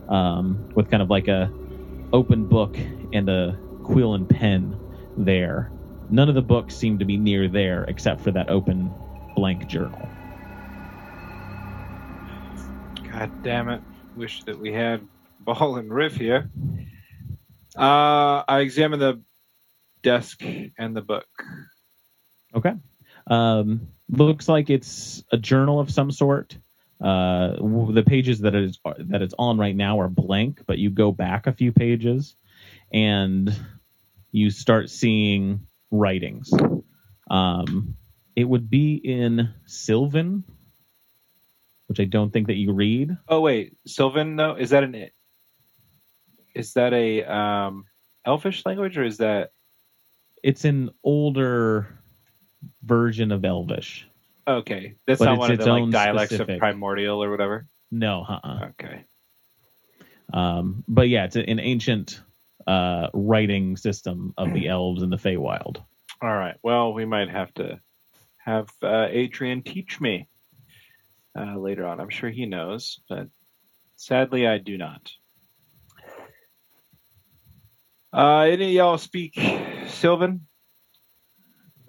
um, 0.09 0.68
with 0.74 0.91
kind 0.91 1.03
of 1.03 1.11
like 1.11 1.28
a 1.28 1.51
open 2.12 2.47
book 2.47 2.76
and 3.12 3.28
a 3.28 3.59
quill 3.85 4.14
and 4.14 4.28
pen 4.28 4.78
there. 5.16 5.70
None 6.11 6.28
of 6.28 6.35
the 6.35 6.43
books 6.43 6.76
seem 6.76 6.99
to 6.99 7.05
be 7.05 7.16
near 7.16 7.49
there 7.49 7.85
except 7.85 8.20
for 8.20 8.30
that 8.32 8.49
open 8.51 8.91
blank 9.35 9.66
journal. 9.66 10.09
God 13.11 13.43
damn 13.43 13.68
it. 13.68 13.80
Wish 14.16 14.45
that 14.45 14.59
we 14.59 14.72
had 14.72 15.07
Ball 15.41 15.76
and 15.76 15.93
Riff 15.93 16.16
here. 16.16 16.51
Uh, 17.76 18.44
I 18.46 18.60
examine 18.60 19.00
the 19.00 19.22
desk 20.02 20.42
and 20.78 20.96
the 20.96 21.02
book. 21.02 21.26
Okay. 22.54 22.74
Um, 23.26 23.88
looks 24.08 24.48
like 24.48 24.70
it's 24.70 25.24
a 25.32 25.36
journal 25.36 25.80
of 25.80 25.90
some 25.90 26.10
sort. 26.10 26.56
Uh, 27.02 27.56
the 27.92 28.04
pages 28.06 28.40
that 28.40 28.54
it's 28.54 28.78
that 28.98 29.20
it's 29.20 29.34
on 29.38 29.58
right 29.58 29.74
now 29.74 30.00
are 30.00 30.08
blank, 30.08 30.62
but 30.66 30.78
you 30.78 30.90
go 30.90 31.10
back 31.10 31.46
a 31.46 31.52
few 31.52 31.72
pages, 31.72 32.36
and 32.92 33.54
you 34.30 34.50
start 34.50 34.88
seeing 34.88 35.66
writings. 35.90 36.52
Um, 37.30 37.96
it 38.36 38.44
would 38.44 38.70
be 38.70 38.94
in 38.94 39.52
Sylvan, 39.66 40.44
which 41.88 42.00
I 42.00 42.04
don't 42.04 42.32
think 42.32 42.46
that 42.46 42.56
you 42.56 42.72
read. 42.72 43.16
Oh 43.28 43.40
wait, 43.40 43.76
Sylvan 43.86 44.36
though 44.36 44.54
is 44.54 44.70
that 44.70 44.84
an 44.84 45.10
is 46.55 46.72
that 46.74 46.92
a 46.92 47.22
um 47.24 47.84
elfish 48.24 48.64
language 48.64 48.96
or 48.98 49.05
is 49.05 49.18
that 49.18 49.50
It's 50.42 50.64
an 50.64 50.90
older 51.02 51.86
version 52.82 53.32
of 53.32 53.44
Elvish. 53.44 54.07
okay? 54.46 54.94
That's 55.07 55.18
But 55.18 55.26
not 55.26 55.38
one 55.38 55.50
of 55.50 55.59
the 55.59 55.66
like 55.72 55.90
dialects 55.90 56.30
specific- 56.34 56.55
of 56.57 56.59
primordial 56.61 57.22
or 57.22 57.30
whatever. 57.30 57.66
No, 57.90 58.24
uh-uh. 58.28 58.68
Okay. 58.70 59.05
Um, 60.32 60.82
but 60.88 61.09
yeah, 61.09 61.24
it's 61.24 61.36
an 61.36 61.61
ancient 61.61 62.20
uh, 62.66 63.09
writing 63.12 63.76
system 63.76 64.32
of 64.36 64.52
the 64.55 64.68
elves 64.68 65.02
in 65.02 65.11
the 65.11 65.16
Feywild. 65.16 65.76
All 66.22 66.34
right. 66.36 66.57
Well, 66.62 66.92
we 66.94 67.05
might 67.05 67.28
have 67.28 67.52
to 67.55 67.78
have 68.38 68.68
uh, 68.82 69.07
Adrian 69.11 69.62
teach 69.62 70.00
me 70.00 70.28
uh, 71.38 71.57
later 71.59 71.86
on. 71.86 72.00
I'm 72.00 72.09
sure 72.11 72.30
he 72.30 72.46
knows, 72.46 73.00
but 73.09 73.28
sadly, 73.96 74.46
I 74.46 74.59
do 74.59 74.76
not. 74.78 75.11
Uh, 78.14 78.42
any 78.42 78.66
of 78.66 78.70
y'all 78.70 78.96
speak 78.96 79.36
Sylvan? 79.88 80.46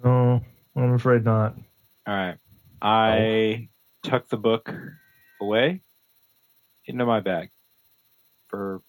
No, 0.02 0.40
I'm 0.74 0.94
afraid 0.94 1.24
not. 1.24 1.54
All 2.04 2.14
right. 2.14 2.36
I 2.82 3.68
tuck 4.02 4.28
the 4.28 4.36
book 4.36 4.74
away 5.40 5.82
into 6.86 7.06
my 7.06 7.20
bag 7.20 7.50
for, 8.48 8.82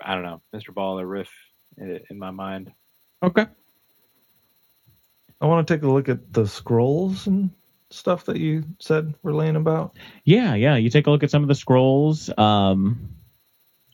I 0.00 0.14
don't 0.14 0.22
know, 0.22 0.42
Mr. 0.54 0.72
Ball 0.72 1.00
or 1.00 1.06
Riff 1.06 1.32
in 1.76 2.18
my 2.18 2.30
mind. 2.30 2.70
Okay. 3.20 3.46
I 5.40 5.46
want 5.46 5.66
to 5.66 5.74
take 5.74 5.82
a 5.82 5.90
look 5.90 6.08
at 6.08 6.32
the 6.32 6.46
scrolls 6.46 7.26
and 7.26 7.50
stuff 7.90 8.26
that 8.26 8.36
you 8.36 8.62
said 8.78 9.12
were 9.24 9.34
laying 9.34 9.56
about. 9.56 9.96
Yeah, 10.24 10.54
yeah. 10.54 10.76
You 10.76 10.88
take 10.88 11.08
a 11.08 11.10
look 11.10 11.24
at 11.24 11.32
some 11.32 11.42
of 11.42 11.48
the 11.48 11.54
scrolls. 11.56 12.30
Um, 12.38 13.16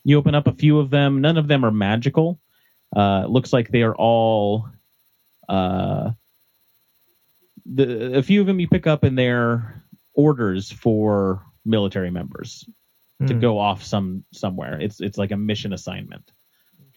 you 0.05 0.19
open 0.19 0.35
up 0.35 0.47
a 0.47 0.53
few 0.53 0.79
of 0.79 0.91
them. 0.91 1.23
None 1.23 1.39
of 1.39 1.49
them 1.49 1.65
are 1.65 1.71
magical. 1.71 2.39
Uh, 2.95 3.23
it 3.25 3.31
looks 3.31 3.53
like 3.53 3.69
they 3.69 3.83
are 3.83 3.95
all. 3.95 4.69
Uh, 5.49 6.13
the 7.65 8.19
a 8.19 8.23
few 8.23 8.41
of 8.41 8.47
them 8.47 8.61
you 8.61 8.69
pick 8.69 8.87
up 8.87 9.05
in 9.05 9.15
they're 9.15 9.83
orders 10.15 10.71
for 10.71 11.43
military 11.65 12.11
members 12.11 12.65
to 13.27 13.35
Hmm, 13.35 13.41
go 13.41 13.59
off 13.59 13.83
some 13.83 14.25
somewhere. 14.33 14.81
It's 14.81 15.01
it's 15.01 15.19
like 15.19 15.31
a 15.33 15.37
mission 15.37 15.73
assignment. 15.73 16.31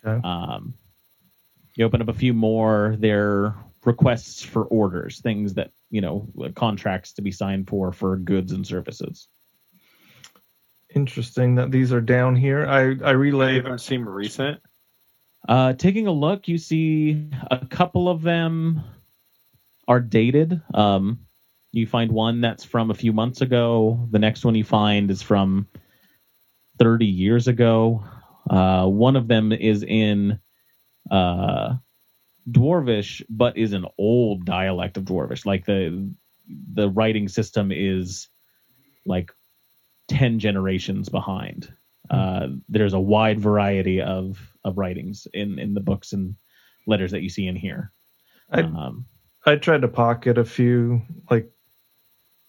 Okay. 0.05 0.21
Um, 0.27 0.73
you 1.75 1.85
open 1.85 2.01
up 2.01 2.09
a 2.09 2.13
few 2.13 2.33
more. 2.33 2.95
They're 2.99 3.55
requests 3.85 4.43
for 4.43 4.63
orders, 4.65 5.21
things 5.21 5.53
that 5.55 5.71
you 5.89 6.01
know, 6.01 6.27
contracts 6.55 7.13
to 7.13 7.21
be 7.21 7.31
signed 7.31 7.67
for 7.67 7.91
for 7.91 8.15
goods 8.17 8.51
and 8.51 8.65
services. 8.67 9.27
Interesting 10.93 11.55
that 11.55 11.71
these 11.71 11.93
are 11.93 12.01
down 12.01 12.35
here. 12.35 12.65
I 12.67 12.95
I 13.05 13.13
Any 13.13 13.15
relay. 13.15 13.57
of 13.57 13.65
them 13.65 13.77
seem 13.77 14.07
recent. 14.07 14.59
Uh, 15.47 15.73
taking 15.73 16.07
a 16.07 16.11
look, 16.11 16.47
you 16.47 16.57
see 16.57 17.29
a 17.49 17.65
couple 17.65 18.09
of 18.09 18.21
them 18.21 18.83
are 19.87 19.99
dated. 19.99 20.61
Um, 20.73 21.19
you 21.71 21.87
find 21.87 22.11
one 22.11 22.41
that's 22.41 22.63
from 22.63 22.91
a 22.91 22.95
few 22.95 23.13
months 23.13 23.41
ago. 23.41 24.07
The 24.11 24.19
next 24.19 24.43
one 24.43 24.55
you 24.55 24.63
find 24.63 25.09
is 25.09 25.21
from 25.21 25.67
30 26.79 27.05
years 27.05 27.47
ago. 27.47 28.03
Uh, 28.49 28.85
one 28.87 29.15
of 29.15 29.27
them 29.27 29.51
is 29.51 29.83
in 29.83 30.39
uh, 31.11 31.75
Dwarvish, 32.49 33.21
but 33.29 33.57
is 33.57 33.73
an 33.73 33.85
old 33.97 34.45
dialect 34.45 34.97
of 34.97 35.03
Dwarvish. 35.05 35.45
Like 35.45 35.65
the 35.65 36.11
the 36.73 36.89
writing 36.89 37.27
system 37.27 37.71
is 37.71 38.27
like 39.05 39.31
ten 40.07 40.39
generations 40.39 41.09
behind. 41.09 41.71
Uh, 42.09 42.47
there's 42.69 42.93
a 42.93 42.99
wide 42.99 43.39
variety 43.39 44.01
of 44.01 44.39
of 44.63 44.77
writings 44.77 45.27
in 45.33 45.59
in 45.59 45.73
the 45.73 45.81
books 45.81 46.13
and 46.13 46.35
letters 46.87 47.11
that 47.11 47.21
you 47.21 47.29
see 47.29 47.47
in 47.47 47.55
here. 47.55 47.91
I- 48.51 48.61
Um, 48.61 49.05
I 49.45 49.55
tried 49.55 49.81
to 49.83 49.87
pocket 49.87 50.37
a 50.37 50.45
few, 50.45 51.01
like 51.29 51.49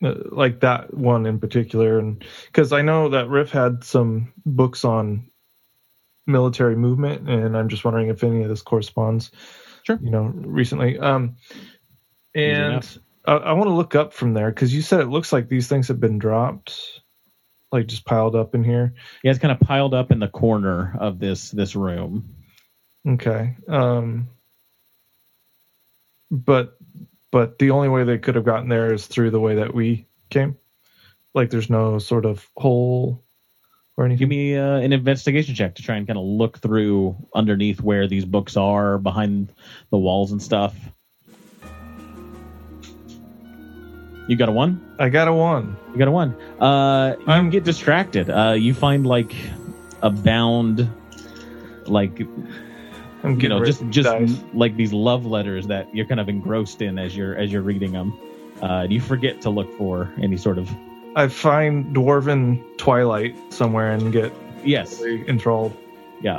uh, 0.03 0.15
like 0.33 0.61
that 0.61 0.93
one 0.95 1.27
in 1.27 1.39
particular, 1.41 1.99
and 1.99 2.25
because 2.47 2.73
I 2.73 2.83
know 2.83 3.11
that 3.11 3.29
Riff 3.29 3.51
had 3.51 3.85
some 3.85 4.33
books 4.47 4.85
on 4.85 5.31
military 6.27 6.77
movement, 6.77 7.29
and 7.29 7.57
I'm 7.57 7.69
just 7.69 7.85
wondering 7.85 8.09
if 8.09 8.25
any 8.25 8.43
of 8.43 8.49
this 8.49 8.63
corresponds. 8.63 9.31
Sure. 9.85 9.99
You 10.03 10.11
know, 10.11 10.25
recently. 10.35 10.99
Um, 10.99 11.37
and. 12.35 12.99
I, 13.27 13.35
I 13.35 13.53
want 13.53 13.69
to 13.69 13.75
look 13.75 13.95
up 13.95 14.15
from 14.15 14.33
there 14.35 14.51
because 14.51 14.75
you 14.75 14.83
said 14.83 15.01
it 15.01 15.09
looks 15.09 15.33
like 15.33 15.49
these 15.49 15.69
things 15.69 15.89
have 15.89 16.01
been 16.01 16.19
dropped, 16.19 17.01
like 17.73 17.87
just 17.87 18.05
piled 18.05 18.35
up 18.35 18.55
in 18.55 18.65
here. 18.65 18.95
yeah, 19.23 19.31
it's 19.31 19.41
kind 19.41 19.53
of 19.53 19.61
piled 19.61 19.95
up 19.95 20.11
in 20.11 20.19
the 20.19 20.29
corner 20.29 20.97
of 20.99 21.19
this 21.19 21.51
this 21.51 21.77
room. 21.77 22.35
Okay. 23.07 23.57
Um, 23.69 24.29
but 26.31 26.77
but 27.31 27.59
the 27.59 27.71
only 27.71 27.89
way 27.89 28.05
they 28.05 28.19
could 28.19 28.35
have 28.35 28.45
gotten 28.45 28.69
there 28.69 28.93
is 28.93 29.07
through 29.07 29.31
the 29.31 29.41
way 29.41 29.57
that 29.57 29.75
we 29.75 30.07
came. 30.31 30.57
Like 31.35 31.51
there's 31.51 31.71
no 31.71 31.99
sort 31.99 32.25
of 32.25 32.49
hole 32.57 33.23
or 33.97 34.05
anything. 34.05 34.19
Give 34.19 34.29
me 34.29 34.57
uh, 34.57 34.77
an 34.77 34.93
investigation 34.93 35.55
check 35.55 35.77
to 35.77 35.83
try 35.83 35.97
and 35.97 36.07
kind 36.07 36.19
of 36.19 36.25
look 36.25 36.59
through 36.59 37.17
underneath 37.35 37.81
where 37.81 38.09
these 38.09 38.25
books 38.25 38.57
are, 38.57 38.99
behind 38.99 39.53
the 39.91 39.99
walls 39.99 40.33
and 40.33 40.43
stuff. 40.43 40.75
You 44.31 44.37
got 44.37 44.49
a 44.49 44.53
one. 44.53 44.81
I 45.01 45.09
got 45.09 45.27
a 45.27 45.33
one. 45.33 45.77
You 45.91 45.99
got 45.99 46.07
a 46.07 46.13
one. 46.13 46.37
Uh, 46.61 47.17
you 47.19 47.27
I'm- 47.27 47.51
get 47.51 47.65
distracted. 47.65 48.31
Uh, 48.31 48.53
you 48.53 48.75
find 48.75 49.05
like 49.05 49.35
a 50.03 50.11
bound, 50.11 50.89
like 51.87 52.21
I'm 53.25 53.41
you 53.41 53.49
know, 53.49 53.65
just 53.65 53.83
just 53.91 54.09
dice. 54.09 54.41
like 54.55 54.77
these 54.77 54.93
love 54.93 55.27
letters 55.27 55.67
that 55.67 55.93
you're 55.93 56.07
kind 56.07 56.21
of 56.21 56.29
engrossed 56.29 56.81
in 56.81 56.97
as 56.97 57.17
you're 57.17 57.37
as 57.37 57.51
you're 57.51 57.63
reading 57.63 57.91
them. 57.91 58.17
Uh, 58.63 58.87
you 58.89 59.01
forget 59.01 59.41
to 59.41 59.51
look 59.51 59.77
for 59.77 60.09
any 60.23 60.37
sort 60.37 60.59
of 60.59 60.71
I 61.17 61.27
find 61.27 61.93
dwarven 61.93 62.63
twilight 62.79 63.35
somewhere 63.53 63.91
and 63.91 64.13
get 64.13 64.33
yes, 64.63 65.01
really 65.01 65.29
enthralled. 65.29 65.77
yeah. 66.23 66.39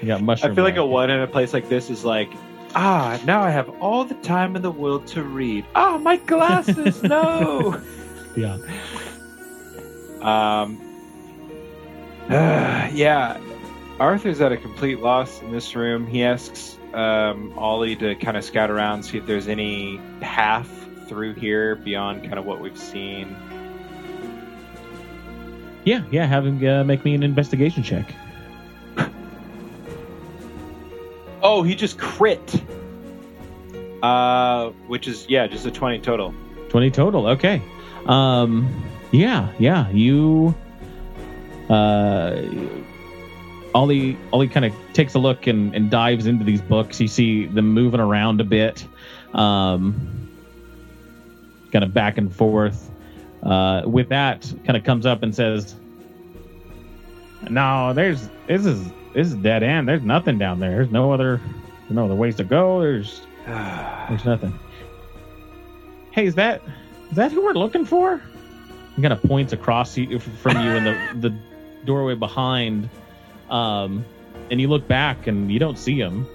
You 0.00 0.06
got 0.06 0.22
mushroom. 0.22 0.52
I 0.52 0.54
feel 0.54 0.64
like 0.64 0.76
a 0.78 0.86
one 0.86 1.10
in 1.10 1.20
a 1.20 1.26
place 1.26 1.52
like 1.52 1.68
this 1.68 1.90
is 1.90 2.02
like, 2.02 2.32
ah, 2.74 3.20
now 3.24 3.42
I 3.42 3.50
have 3.50 3.68
all 3.80 4.04
the 4.04 4.14
time 4.16 4.56
in 4.56 4.62
the 4.62 4.70
world 4.70 5.06
to 5.08 5.22
read. 5.22 5.64
Ah, 5.74 5.98
my 5.98 6.16
glasses, 6.16 7.02
no. 7.02 7.80
yeah. 8.36 8.58
Um, 10.20 10.80
yeah, 12.28 13.38
Arthur's 14.00 14.40
at 14.40 14.52
a 14.52 14.56
complete 14.56 15.00
loss 15.00 15.40
in 15.42 15.52
this 15.52 15.74
room. 15.74 16.06
He 16.06 16.22
asks 16.22 16.78
um, 16.94 17.52
Ollie 17.56 17.96
to 17.96 18.14
kind 18.16 18.36
of 18.36 18.44
scout 18.44 18.70
around, 18.70 19.02
see 19.04 19.18
if 19.18 19.26
there's 19.26 19.48
any 19.48 20.00
path 20.20 20.68
through 21.08 21.34
here 21.34 21.74
beyond 21.76 22.22
kind 22.22 22.38
of 22.38 22.44
what 22.44 22.60
we've 22.60 22.78
seen. 22.78 23.36
Yeah, 25.84 26.04
yeah. 26.10 26.26
Have 26.26 26.44
him 26.46 26.64
uh, 26.66 26.84
make 26.84 27.04
me 27.04 27.14
an 27.14 27.22
investigation 27.22 27.82
check. 27.82 28.12
Oh, 31.42 31.62
he 31.62 31.74
just 31.74 31.98
crit. 31.98 32.62
Uh, 34.02 34.70
which 34.86 35.08
is 35.08 35.26
yeah, 35.28 35.46
just 35.46 35.66
a 35.66 35.70
twenty 35.70 35.98
total. 35.98 36.34
20 36.68 36.90
total. 36.90 37.26
Okay. 37.28 37.62
Um 38.06 38.84
yeah, 39.10 39.52
yeah. 39.58 39.88
You 39.90 40.54
uh 41.70 42.42
Ollie 43.74 44.16
Ollie 44.32 44.48
kind 44.48 44.66
of 44.66 44.72
takes 44.92 45.14
a 45.14 45.18
look 45.18 45.46
and, 45.46 45.74
and 45.74 45.90
dives 45.90 46.26
into 46.26 46.44
these 46.44 46.60
books. 46.60 47.00
You 47.00 47.08
see 47.08 47.46
them 47.46 47.72
moving 47.72 48.00
around 48.00 48.40
a 48.40 48.44
bit. 48.44 48.86
Um 49.32 50.28
kind 51.72 51.84
of 51.84 51.92
back 51.92 52.18
and 52.18 52.34
forth. 52.34 52.90
Uh 53.42 53.82
with 53.86 54.10
that 54.10 54.52
kind 54.64 54.76
of 54.76 54.84
comes 54.84 55.06
up 55.06 55.22
and 55.22 55.34
says 55.34 55.74
No, 57.48 57.92
there's 57.92 58.28
this 58.46 58.66
is 58.66 58.90
this 59.14 59.28
is 59.28 59.34
dead 59.34 59.62
end. 59.62 59.88
There's 59.88 60.02
nothing 60.02 60.38
down 60.38 60.60
there. 60.60 60.70
There's 60.70 60.90
no 60.90 61.12
other 61.12 61.40
no 61.88 62.04
other 62.04 62.14
ways 62.14 62.36
to 62.36 62.44
go. 62.44 62.80
There's 62.80 63.22
there's 63.46 64.24
nothing. 64.24 64.58
Hey, 66.10 66.26
is 66.26 66.34
that 66.34 66.62
is 67.10 67.16
that 67.16 67.32
who 67.32 67.44
we're 67.44 67.52
looking 67.52 67.84
for? 67.84 68.20
He 68.96 69.02
kind 69.02 69.12
of 69.12 69.22
points 69.22 69.52
across 69.52 69.96
you, 69.96 70.18
from 70.18 70.62
you 70.64 70.72
in 70.72 70.84
the 70.84 71.28
the 71.28 71.38
doorway 71.84 72.14
behind, 72.14 72.90
um, 73.48 74.04
and 74.50 74.60
you 74.60 74.68
look 74.68 74.88
back 74.88 75.26
and 75.26 75.50
you 75.50 75.58
don't 75.58 75.78
see 75.78 75.98
him. 75.98 76.26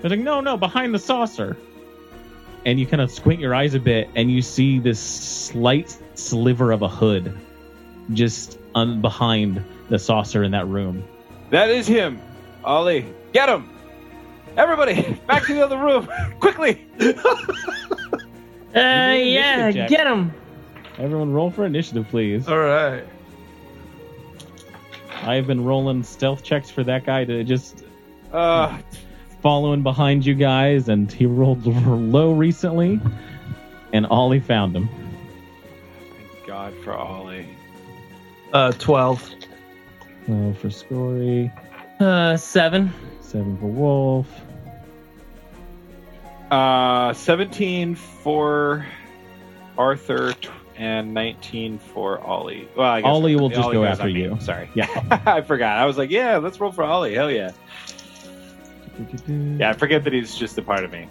They're 0.00 0.10
like, 0.10 0.20
no, 0.20 0.40
no, 0.40 0.56
behind 0.56 0.94
the 0.94 0.98
saucer. 0.98 1.56
And 2.64 2.80
you 2.80 2.86
kind 2.86 3.00
of 3.00 3.12
squint 3.12 3.40
your 3.40 3.54
eyes 3.54 3.74
a 3.74 3.80
bit, 3.80 4.10
and 4.16 4.30
you 4.30 4.42
see 4.42 4.80
this 4.80 4.98
slight 4.98 5.96
sliver 6.14 6.72
of 6.72 6.82
a 6.82 6.88
hood 6.88 7.36
just 8.12 8.58
un- 8.74 9.00
behind 9.00 9.64
the 9.88 9.98
saucer 9.98 10.42
in 10.44 10.50
that 10.52 10.66
room. 10.66 11.04
That 11.50 11.70
is 11.70 11.86
him, 11.86 12.20
Ollie. 12.64 13.06
Get 13.32 13.48
him! 13.48 13.68
Everybody, 14.56 15.12
back 15.26 15.44
to 15.46 15.54
the 15.54 15.64
other 15.64 15.78
room, 15.78 16.08
quickly! 16.40 16.86
Uh, 17.00 17.12
yeah, 18.74 19.70
check. 19.72 19.88
get 19.88 20.06
him. 20.06 20.32
Everyone, 20.98 21.32
roll 21.32 21.50
for 21.50 21.64
initiative, 21.66 22.06
please. 22.08 22.48
All 22.48 22.58
right. 22.58 23.04
I 25.22 25.34
have 25.34 25.46
been 25.46 25.64
rolling 25.64 26.02
stealth 26.02 26.42
checks 26.42 26.70
for 26.70 26.84
that 26.84 27.04
guy 27.04 27.24
to 27.24 27.42
just 27.44 27.84
Uh, 28.32 28.78
following 29.42 29.82
behind 29.82 30.24
you 30.26 30.34
guys, 30.34 30.88
and 30.88 31.10
he 31.10 31.26
rolled 31.26 31.66
low 31.66 32.32
recently, 32.32 33.00
and 33.92 34.06
Ollie 34.06 34.40
found 34.40 34.74
him. 34.76 34.88
thank 36.34 36.46
God 36.46 36.72
for 36.84 36.92
Ollie. 36.94 37.46
Uh, 38.52 38.72
twelve. 38.72 39.28
Uh, 40.30 40.52
for 40.54 40.70
Scory, 40.70 41.52
Uh, 42.00 42.36
seven. 42.36 42.92
seven 43.20 43.56
for 43.58 43.66
Wolf. 43.66 44.26
Uh, 46.50 47.12
17 47.12 47.94
for 47.94 48.84
Arthur 49.78 50.32
t- 50.34 50.48
and 50.76 51.12
19 51.14 51.78
for 51.78 52.20
Ollie. 52.20 52.68
Well, 52.76 52.88
I 52.90 53.00
guess 53.00 53.08
Ollie 53.08 53.36
will 53.36 53.48
just 53.48 53.70
go 53.72 53.84
after 53.84 54.04
on 54.04 54.12
me. 54.12 54.22
you. 54.22 54.36
Sorry. 54.40 54.68
Yeah. 54.74 54.86
I 55.26 55.40
forgot. 55.42 55.78
I 55.78 55.86
was 55.86 55.96
like, 55.98 56.10
yeah, 56.10 56.36
let's 56.36 56.60
roll 56.60 56.70
for 56.72 56.84
Ollie. 56.84 57.14
Hell 57.14 57.30
yeah. 57.30 57.50
Yeah, 59.28 59.70
I 59.70 59.72
forget 59.74 60.04
that 60.04 60.12
he's 60.12 60.34
just 60.36 60.56
a 60.58 60.62
part 60.62 60.84
of 60.84 60.90
me. 60.92 61.08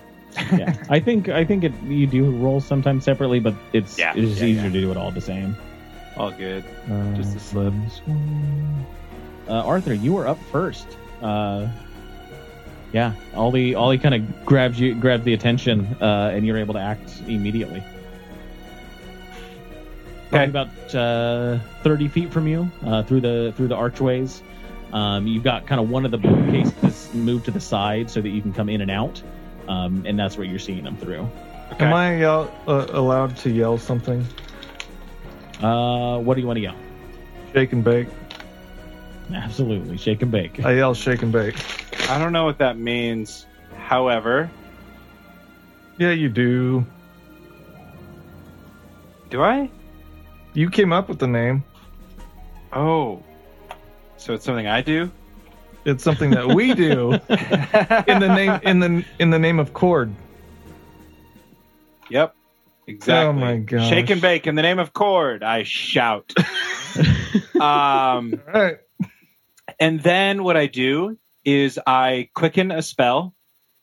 yeah. 0.53 0.76
I 0.89 0.99
think 0.99 1.30
I 1.30 1.45
think 1.45 1.63
it, 1.63 1.72
you 1.84 2.07
do 2.07 2.30
roll 2.32 2.59
sometimes 2.59 3.03
separately, 3.05 3.39
but 3.39 3.53
it's 3.74 3.97
Yeah, 3.97 4.11
it's 4.16 4.30
just 4.32 4.41
yeah, 4.41 4.47
easier 4.47 4.63
yeah. 4.63 4.70
to 4.74 4.82
do 4.82 4.91
it 4.91 4.97
all 4.97 5.11
the 5.11 5.22
same. 5.22 5.55
All 6.18 6.32
good. 6.32 6.63
Uh, 6.89 7.13
Just 7.13 7.36
a 7.36 7.39
slip. 7.39 7.74
Uh, 9.47 9.53
Arthur, 9.53 9.93
you 9.93 10.13
were 10.13 10.27
up 10.27 10.39
first. 10.51 10.87
Uh, 11.21 11.67
yeah, 12.91 13.13
Ollie 13.33 13.75
Ollie 13.75 13.97
kind 13.97 14.15
of 14.15 14.45
grabs 14.45 14.79
you, 14.79 14.95
grabs 14.95 15.23
the 15.23 15.33
attention, 15.33 15.85
uh, 16.01 16.31
and 16.33 16.45
you're 16.45 16.57
able 16.57 16.73
to 16.75 16.79
act 16.79 17.21
immediately. 17.27 17.83
Probably 20.29 20.39
Okay. 20.39 20.49
about 20.49 20.95
uh, 20.95 21.59
thirty 21.83 22.07
feet 22.07 22.31
from 22.31 22.47
you, 22.47 22.69
uh, 22.85 23.03
through 23.03 23.21
the 23.21 23.53
through 23.55 23.67
the 23.67 23.75
archways. 23.75 24.41
Um, 24.93 25.27
you've 25.27 25.43
got 25.43 25.67
kind 25.67 25.81
of 25.81 25.89
one 25.89 26.05
of 26.05 26.11
the 26.11 26.17
bookcases 26.17 27.13
moved 27.13 27.45
to 27.45 27.51
the 27.51 27.59
side 27.59 28.09
so 28.09 28.21
that 28.21 28.29
you 28.29 28.41
can 28.41 28.53
come 28.53 28.69
in 28.69 28.81
and 28.81 28.89
out, 28.89 29.21
um, 29.67 30.03
and 30.05 30.17
that's 30.17 30.37
what 30.37 30.47
you're 30.47 30.59
seeing 30.59 30.83
them 30.83 30.95
through. 30.95 31.27
Okay. 31.73 31.85
Am 31.85 31.93
I 31.93 32.17
yell, 32.17 32.49
uh, 32.67 32.85
allowed 32.91 33.35
to 33.37 33.49
yell 33.49 33.77
something? 33.77 34.25
Uh, 35.61 36.19
what 36.19 36.35
do 36.35 36.41
you 36.41 36.47
want 36.47 36.57
to 36.57 36.61
yell? 36.61 36.75
Shake 37.53 37.73
and 37.73 37.83
bake. 37.83 38.07
Absolutely, 39.34 39.97
shake 39.97 40.21
and 40.21 40.32
bake. 40.32 40.63
I 40.63 40.73
yell 40.73 40.93
shake 40.93 41.21
and 41.21 41.32
bake. 41.32 41.55
I 42.09 42.19
don't 42.19 42.32
know 42.34 42.45
what 42.45 42.57
that 42.59 42.78
means. 42.78 43.45
However, 43.78 44.49
Yeah, 45.97 46.11
you 46.11 46.30
do. 46.30 46.86
do 49.30 49.41
I? 49.41 49.69
You 50.53 50.69
came 50.69 50.93
up 50.93 51.09
with 51.09 51.19
the 51.19 51.28
name. 51.28 51.63
Oh. 52.73 53.23
So 54.17 54.34
it's 54.34 54.45
something 54.45 54.67
I 54.67 54.82
do? 54.82 55.11
It's 55.86 56.03
something 56.03 56.32
that 56.32 56.47
we 56.47 56.73
do 56.73 57.11
in 57.30 58.19
the 58.19 58.34
name 58.34 58.59
in 58.63 58.80
the 58.80 59.05
in 59.19 59.30
the 59.30 59.38
name 59.39 59.59
of 59.59 59.73
Cord. 59.73 60.13
Yep. 62.09 62.36
Exactly. 62.88 63.28
Oh 63.28 63.34
my 63.34 63.57
gosh. 63.57 63.89
Shake 63.89 64.09
and 64.09 64.21
bake 64.21 64.47
in 64.47 64.55
the 64.55 64.61
name 64.61 64.80
of 64.80 64.93
Cord, 64.93 65.43
I 65.43 65.63
shout. 65.63 66.34
um, 67.55 67.61
All 67.61 68.32
right. 68.53 68.78
And 69.80 70.01
then 70.01 70.43
what 70.43 70.57
I 70.57 70.67
do 70.67 71.17
is 71.43 71.80
I 71.86 72.30
quicken 72.34 72.71
a 72.71 72.82
spell 72.82 73.34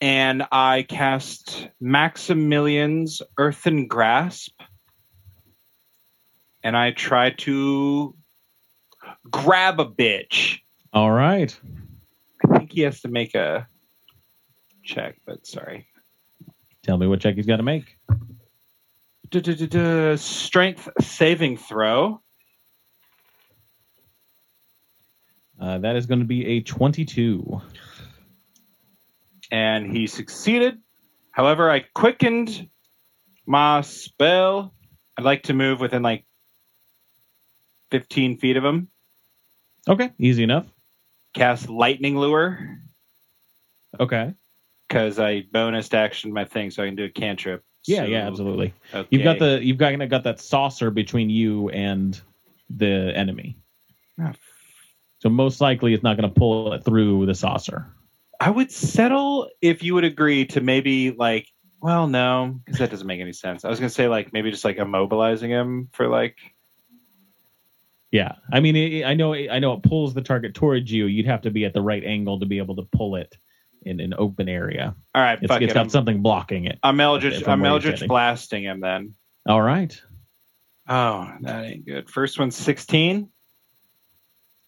and 0.01 0.45
I 0.51 0.83
cast 0.89 1.69
Maximilian's 1.81 3.23
Earthen 3.39 3.87
Grasp. 3.89 4.53
and 6.65 6.77
I 6.77 6.93
try 6.93 7.31
to 7.31 8.15
grab 9.31 9.81
a 9.81 9.85
bitch. 9.87 10.59
All 10.93 11.11
right. 11.11 11.57
I 12.49 12.59
think 12.59 12.73
he 12.73 12.83
has 12.83 13.01
to 13.03 13.09
make 13.09 13.35
a 13.35 13.67
check, 14.85 15.17
but 15.27 15.47
sorry. 15.47 15.89
Tell 16.83 16.97
me 16.99 17.07
what 17.07 17.21
check 17.21 17.35
he's 17.37 17.47
got 17.47 17.57
to 17.57 17.63
make. 17.63 17.97
Strength 20.17 20.89
saving 21.01 21.57
throw. 21.57 22.22
Uh, 25.61 25.79
that 25.79 25.97
is 25.97 26.07
going 26.07 26.19
to 26.21 26.27
be 26.27 26.47
a 26.47 26.61
22. 26.61 27.61
and 29.51 29.95
he 29.95 30.07
succeeded. 30.07 30.79
However, 31.31 31.71
I 31.71 31.81
quickened 31.81 32.69
my 33.47 33.81
spell. 33.83 34.73
I'd 35.17 35.25
like 35.25 35.45
to 35.45 35.55
move 35.55 35.79
within 35.81 36.03
like 36.03 36.25
15 37.91 38.39
feet 38.39 38.57
of 38.57 38.65
him. 38.65 38.89
Okay, 39.89 40.11
easy 40.19 40.43
enough. 40.43 40.67
Cast 41.35 41.69
lightning 41.69 42.17
lure 42.17 42.79
Okay. 44.01 44.33
because 44.89 45.19
I 45.19 45.43
bonused 45.43 45.93
action 45.95 46.33
my 46.33 46.45
thing, 46.45 46.71
so 46.71 46.83
I 46.83 46.87
can 46.87 46.97
do 46.97 47.05
a 47.05 47.09
cantrip. 47.11 47.63
Yeah, 47.85 47.99
So- 47.99 48.05
yeah, 48.05 48.27
absolutely. 48.27 48.73
Okay. 48.95 49.09
You've 49.11 49.25
got 49.25 49.39
the 49.39 49.63
you've 49.63 49.79
got 49.79 50.09
got 50.09 50.25
that 50.25 50.41
saucer 50.41 50.91
between 50.91 51.29
you 51.31 51.69
and 51.71 52.19
the 52.71 53.13
enemy. 53.15 53.57
Ah. 54.21 54.33
So 55.23 55.29
most 55.29 55.61
likely 55.61 55.95
it's 55.95 56.03
not 56.03 56.17
going 56.17 56.29
to 56.29 56.35
pull 56.37 56.73
it 56.73 56.85
through 56.85 57.27
the 57.27 57.35
saucer. 57.37 57.87
I 58.41 58.51
would 58.51 58.73
settle 58.73 59.49
if 59.61 59.85
you 59.85 59.95
would 59.95 60.03
agree 60.03 60.47
to 60.47 60.61
maybe 60.61 61.13
like. 61.13 61.47
Well, 61.81 62.09
no, 62.09 62.59
because 62.65 62.81
that 62.81 62.91
doesn't 62.91 63.07
make 63.07 63.21
any 63.21 63.33
sense. 63.33 63.65
I 63.65 63.69
was 63.69 63.79
gonna 63.79 63.91
say 63.91 64.09
like 64.09 64.33
maybe 64.33 64.51
just 64.51 64.65
like 64.65 64.79
immobilizing 64.79 65.49
him 65.49 65.89
for 65.93 66.09
like. 66.09 66.39
Yeah, 68.11 68.33
I 68.53 68.59
mean, 68.59 68.75
it, 68.75 69.05
I 69.05 69.15
know, 69.15 69.33
I 69.33 69.61
know, 69.61 69.75
it 69.75 69.85
pulls 69.85 70.13
the 70.13 70.23
target 70.23 70.55
towards 70.55 70.91
you. 70.91 71.07
You'd 71.07 71.27
have 71.27 71.43
to 71.43 71.51
be 71.51 71.65
at 71.67 71.73
the 71.73 71.83
right 71.83 72.03
angle 72.03 72.41
to 72.41 72.47
be 72.47 72.59
able 72.59 72.75
to 72.77 72.83
pull 72.83 73.15
it 73.15 73.33
in 73.83 74.01
an 74.01 74.15
open 74.19 74.49
area. 74.49 74.95
All 75.15 75.23
right, 75.23 75.39
It's, 75.41 75.53
it's 75.53 75.71
it. 75.71 75.75
got 75.75 75.83
I'm, 75.83 75.89
something 75.89 76.21
blocking 76.21 76.65
it. 76.65 76.81
I'm 76.83 77.01
Eldritch. 77.01 77.47
I'm 77.47 77.65
Eldritch 77.65 78.07
blasting 78.07 78.65
him 78.65 78.81
then. 78.81 79.15
All 79.49 79.63
right, 79.63 80.01
Oh, 80.89 81.33
that 81.43 81.65
ain't 81.65 81.87
good. 81.87 82.11
First 82.11 82.39
one's 82.39 82.57
16. 82.57 83.29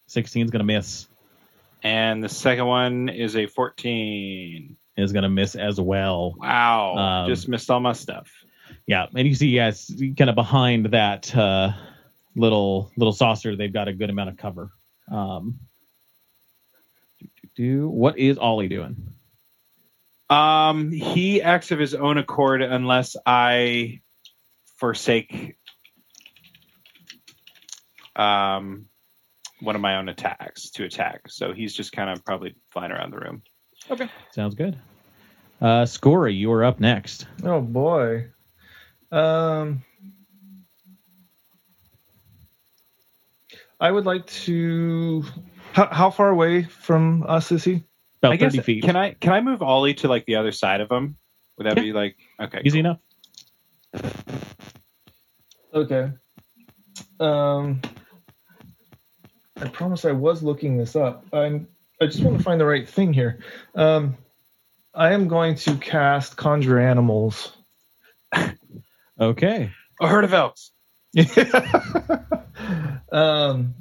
16 0.06 0.46
is 0.46 0.50
going 0.50 0.60
to 0.60 0.64
miss. 0.64 1.06
And 1.82 2.22
the 2.22 2.28
second 2.28 2.66
one 2.66 3.08
is 3.08 3.36
a 3.36 3.46
14. 3.46 4.76
Is 4.96 5.12
going 5.12 5.24
to 5.24 5.28
miss 5.28 5.56
as 5.56 5.80
well. 5.80 6.34
Wow. 6.38 6.96
Um, 6.96 7.28
Just 7.28 7.48
missed 7.48 7.70
all 7.70 7.80
my 7.80 7.94
stuff. 7.94 8.30
Yeah, 8.86 9.06
and 9.14 9.26
you 9.26 9.34
see, 9.34 9.48
yes, 9.48 9.92
kind 10.16 10.30
of 10.30 10.36
behind 10.36 10.86
that 10.86 11.34
uh, 11.34 11.72
little 12.36 12.90
little 12.96 13.12
saucer, 13.12 13.56
they've 13.56 13.72
got 13.72 13.88
a 13.88 13.92
good 13.92 14.10
amount 14.10 14.30
of 14.30 14.36
cover. 14.36 14.70
Um, 15.10 15.58
do. 17.56 17.88
What 17.88 18.18
is 18.18 18.38
Ollie 18.38 18.68
doing? 18.68 19.14
Um, 20.30 20.90
he 20.90 21.42
acts 21.42 21.70
of 21.70 21.78
his 21.78 21.94
own 21.94 22.18
accord 22.18 22.62
unless 22.62 23.16
I 23.24 24.00
forsake 24.76 25.56
um 28.16 28.86
one 29.60 29.74
of 29.74 29.80
my 29.80 29.96
own 29.96 30.08
attacks 30.08 30.70
to 30.70 30.84
attack. 30.84 31.22
So 31.28 31.52
he's 31.52 31.74
just 31.74 31.92
kind 31.92 32.10
of 32.10 32.24
probably 32.24 32.54
flying 32.70 32.92
around 32.92 33.12
the 33.12 33.18
room. 33.18 33.42
Okay. 33.90 34.08
Sounds 34.32 34.54
good. 34.54 34.76
Uh, 35.60 35.84
Scory, 35.84 36.34
you 36.36 36.52
are 36.52 36.64
up 36.64 36.80
next. 36.80 37.26
Oh 37.42 37.60
boy. 37.60 38.26
Um 39.12 39.82
I 43.80 43.90
would 43.90 44.06
like 44.06 44.26
to 44.26 45.24
how, 45.72 45.86
how 45.86 46.10
far 46.10 46.30
away 46.30 46.62
from 46.62 47.24
us 47.26 47.52
is 47.52 47.64
he? 47.64 47.84
About 48.22 48.32
I 48.32 48.36
guess 48.36 48.52
30 48.54 48.62
feet. 48.64 48.84
can 48.84 48.96
I 48.96 49.12
can 49.12 49.32
I 49.32 49.40
move 49.40 49.62
Ollie 49.62 49.94
to 49.94 50.08
like 50.08 50.24
the 50.26 50.36
other 50.36 50.52
side 50.52 50.80
of 50.80 50.90
him? 50.90 51.16
Would 51.58 51.66
that 51.66 51.76
Yeah. 51.76 51.82
be 51.82 51.92
like 51.92 52.16
okay? 52.40 52.62
Easy 52.64 52.82
cool. 52.82 52.98
enough. 53.94 54.04
Okay. 55.72 56.10
Um 57.20 57.80
I 59.60 59.68
promise 59.68 60.04
I 60.04 60.12
was 60.12 60.42
looking 60.42 60.76
this 60.76 60.96
up. 60.96 61.24
I'm 61.32 61.68
I 62.00 62.06
just 62.06 62.22
want 62.22 62.38
to 62.38 62.42
find 62.44 62.60
the 62.60 62.64
right 62.66 62.88
thing 62.88 63.12
here. 63.12 63.38
Um 63.74 64.16
I 64.94 65.12
am 65.12 65.26
going 65.28 65.56
to 65.56 65.76
cast 65.76 66.36
Conjure 66.36 66.78
Animals. 66.78 67.52
Okay. 69.20 69.70
A 70.00 70.08
herd 70.08 70.24
of 70.24 70.34
elks. 70.34 70.72
um, 73.12 73.74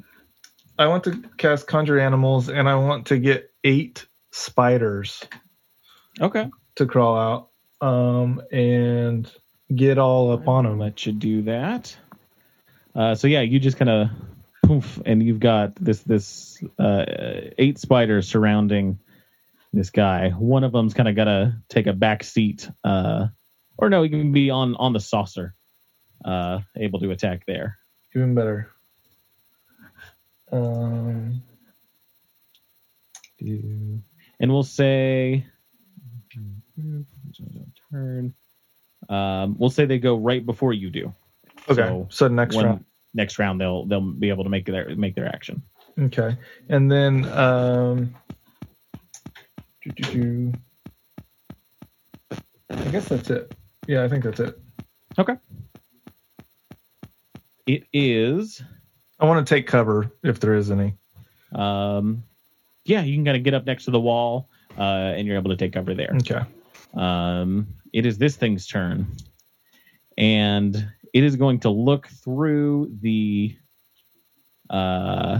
I 0.77 0.87
want 0.87 1.05
to 1.05 1.23
cast 1.37 1.65
Conjure 1.67 1.99
Animals, 1.99 2.49
and 2.49 2.69
I 2.69 2.75
want 2.75 3.07
to 3.07 3.17
get 3.17 3.49
eight 3.63 4.05
spiders 4.31 5.23
Okay. 6.21 6.49
to 6.75 6.85
crawl 6.85 7.17
out 7.81 7.87
um, 7.87 8.41
and 8.51 9.31
get 9.75 9.97
all 9.97 10.31
up 10.31 10.47
on 10.47 10.65
them. 10.65 10.77
Let 10.77 11.05
you 11.05 11.13
do 11.13 11.41
that. 11.43 11.95
Uh, 12.95 13.15
so 13.15 13.27
yeah, 13.27 13.41
you 13.41 13.59
just 13.59 13.77
kind 13.77 13.89
of 13.89 14.09
poof, 14.63 14.99
and 15.05 15.21
you've 15.21 15.39
got 15.39 15.75
this 15.75 15.99
this 16.01 16.61
uh, 16.79 17.05
eight 17.57 17.77
spiders 17.77 18.27
surrounding 18.27 18.99
this 19.71 19.89
guy. 19.89 20.29
One 20.29 20.63
of 20.63 20.71
them's 20.71 20.93
kind 20.93 21.09
of 21.09 21.15
got 21.15 21.25
to 21.25 21.55
take 21.69 21.87
a 21.87 21.93
back 21.93 22.23
seat, 22.23 22.69
uh, 22.83 23.27
or 23.77 23.89
no, 23.89 24.03
he 24.03 24.09
can 24.09 24.31
be 24.31 24.49
on 24.49 24.75
on 24.75 24.93
the 24.93 24.99
saucer, 24.99 25.53
uh, 26.25 26.59
able 26.77 26.99
to 26.99 27.11
attack 27.11 27.45
there. 27.45 27.77
Even 28.15 28.33
better. 28.35 28.69
Um, 30.51 31.41
And 34.39 34.51
we'll 34.51 34.63
say 34.63 35.45
turn. 37.91 38.33
Um, 39.09 39.57
we'll 39.59 39.69
say 39.69 39.83
they 39.85 39.99
go 39.99 40.15
right 40.15 40.43
before 40.45 40.71
you 40.71 40.89
do. 40.89 41.13
okay, 41.67 41.75
So 41.75 42.07
so, 42.09 42.27
next 42.29 42.55
when- 42.55 42.65
round. 42.65 42.85
Next 43.13 43.37
round, 43.39 43.61
they'll 43.61 43.85
they'll 43.85 44.01
be 44.01 44.29
able 44.29 44.43
to 44.43 44.49
make 44.49 44.65
their 44.65 44.95
make 44.95 45.15
their 45.15 45.27
action. 45.27 45.61
Okay, 45.99 46.35
and 46.69 46.91
then 46.91 47.25
um. 47.29 48.15
I 52.69 52.85
guess 52.89 53.09
that's 53.09 53.29
it. 53.29 53.53
Yeah, 53.85 54.03
I 54.03 54.07
think 54.07 54.23
that's 54.23 54.39
it. 54.39 54.57
Okay. 55.19 55.35
It 57.67 57.83
is 57.91 58.61
I 59.23 59.25
want 59.25 59.47
to 59.47 59.55
take 59.55 59.67
cover 59.67 60.11
if 60.21 60.41
there 60.41 60.53
is 60.53 60.69
any. 60.69 60.95
Um, 61.55 62.23
yeah, 62.83 63.03
you 63.03 63.15
can 63.15 63.23
kind 63.23 63.37
of 63.37 63.43
get 63.43 63.53
up 63.53 63.65
next 63.65 63.85
to 63.85 63.91
the 63.91 63.99
wall, 63.99 64.49
uh, 64.77 64.81
and 65.15 65.25
you're 65.25 65.37
able 65.37 65.51
to 65.51 65.55
take 65.55 65.71
cover 65.71 65.93
there. 65.93 66.13
Okay. 66.17 66.41
Um, 66.93 67.67
it 67.93 68.05
is 68.05 68.17
this 68.17 68.35
thing's 68.35 68.67
turn, 68.67 69.07
and 70.17 70.89
it 71.13 71.23
is 71.23 71.35
going 71.35 71.59
to 71.59 71.69
look 71.69 72.07
through 72.07 72.91
the 73.01 73.55
uh, 74.69 75.39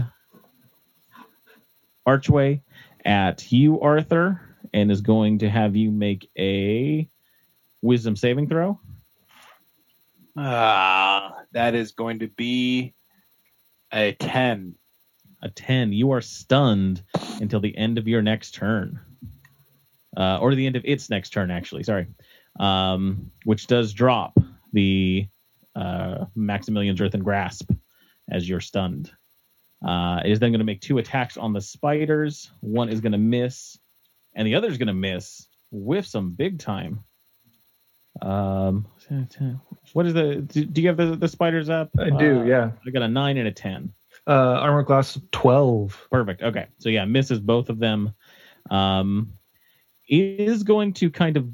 archway 2.06 2.62
at 3.04 3.50
you, 3.50 3.80
Arthur, 3.80 4.40
and 4.72 4.90
is 4.90 5.00
going 5.00 5.38
to 5.38 5.50
have 5.50 5.74
you 5.74 5.90
make 5.90 6.30
a 6.38 7.08
wisdom 7.82 8.14
saving 8.14 8.48
throw. 8.48 8.78
Ah, 10.36 11.42
that 11.52 11.74
is 11.74 11.92
going 11.92 12.20
to 12.20 12.28
be 12.28 12.94
a 13.92 14.12
10. 14.12 14.74
A 15.42 15.48
10. 15.50 15.92
You 15.92 16.12
are 16.12 16.20
stunned 16.20 17.02
until 17.40 17.60
the 17.60 17.76
end 17.76 17.98
of 17.98 18.08
your 18.08 18.22
next 18.22 18.54
turn. 18.54 19.00
Uh, 20.16 20.38
or 20.40 20.54
the 20.54 20.66
end 20.66 20.76
of 20.76 20.84
its 20.84 21.10
next 21.10 21.30
turn, 21.30 21.50
actually. 21.50 21.82
Sorry. 21.82 22.06
Um, 22.58 23.32
which 23.44 23.66
does 23.66 23.92
drop 23.92 24.38
the 24.72 25.26
uh, 25.74 26.26
Maximilian's 26.34 27.00
Earthen 27.00 27.22
Grasp 27.22 27.70
as 28.30 28.48
you're 28.48 28.60
stunned. 28.60 29.10
Uh, 29.84 30.20
it 30.24 30.30
is 30.30 30.38
then 30.38 30.50
going 30.50 30.60
to 30.60 30.64
make 30.64 30.80
two 30.80 30.98
attacks 30.98 31.36
on 31.36 31.52
the 31.52 31.60
spiders. 31.60 32.50
One 32.60 32.88
is 32.88 33.00
going 33.00 33.12
to 33.12 33.18
miss, 33.18 33.78
and 34.34 34.46
the 34.46 34.54
other 34.54 34.68
is 34.68 34.78
going 34.78 34.88
to 34.88 34.94
miss 34.94 35.46
with 35.70 36.06
some 36.06 36.30
big 36.30 36.58
time. 36.58 37.00
Um, 38.22 38.86
what 39.92 40.06
is 40.06 40.14
the? 40.14 40.36
Do, 40.36 40.64
do 40.64 40.80
you 40.80 40.88
have 40.88 40.96
the, 40.96 41.16
the 41.16 41.28
spiders 41.28 41.68
up? 41.68 41.90
I 41.98 42.10
do, 42.10 42.40
Uh, 42.40 42.44
yeah. 42.44 42.70
I 42.86 42.90
got 42.90 43.02
a 43.02 43.08
nine 43.08 43.36
and 43.36 43.48
a 43.48 43.52
ten. 43.52 43.92
Uh, 44.26 44.30
armor 44.60 44.84
class 44.84 45.18
12. 45.32 46.08
Perfect. 46.10 46.42
Okay. 46.42 46.66
So 46.78 46.88
yeah, 46.88 47.04
misses 47.04 47.40
both 47.40 47.68
of 47.68 47.78
them. 47.78 48.14
Um, 48.70 49.34
is 50.08 50.62
going 50.62 50.94
to 50.94 51.10
kind 51.10 51.36
of 51.36 51.48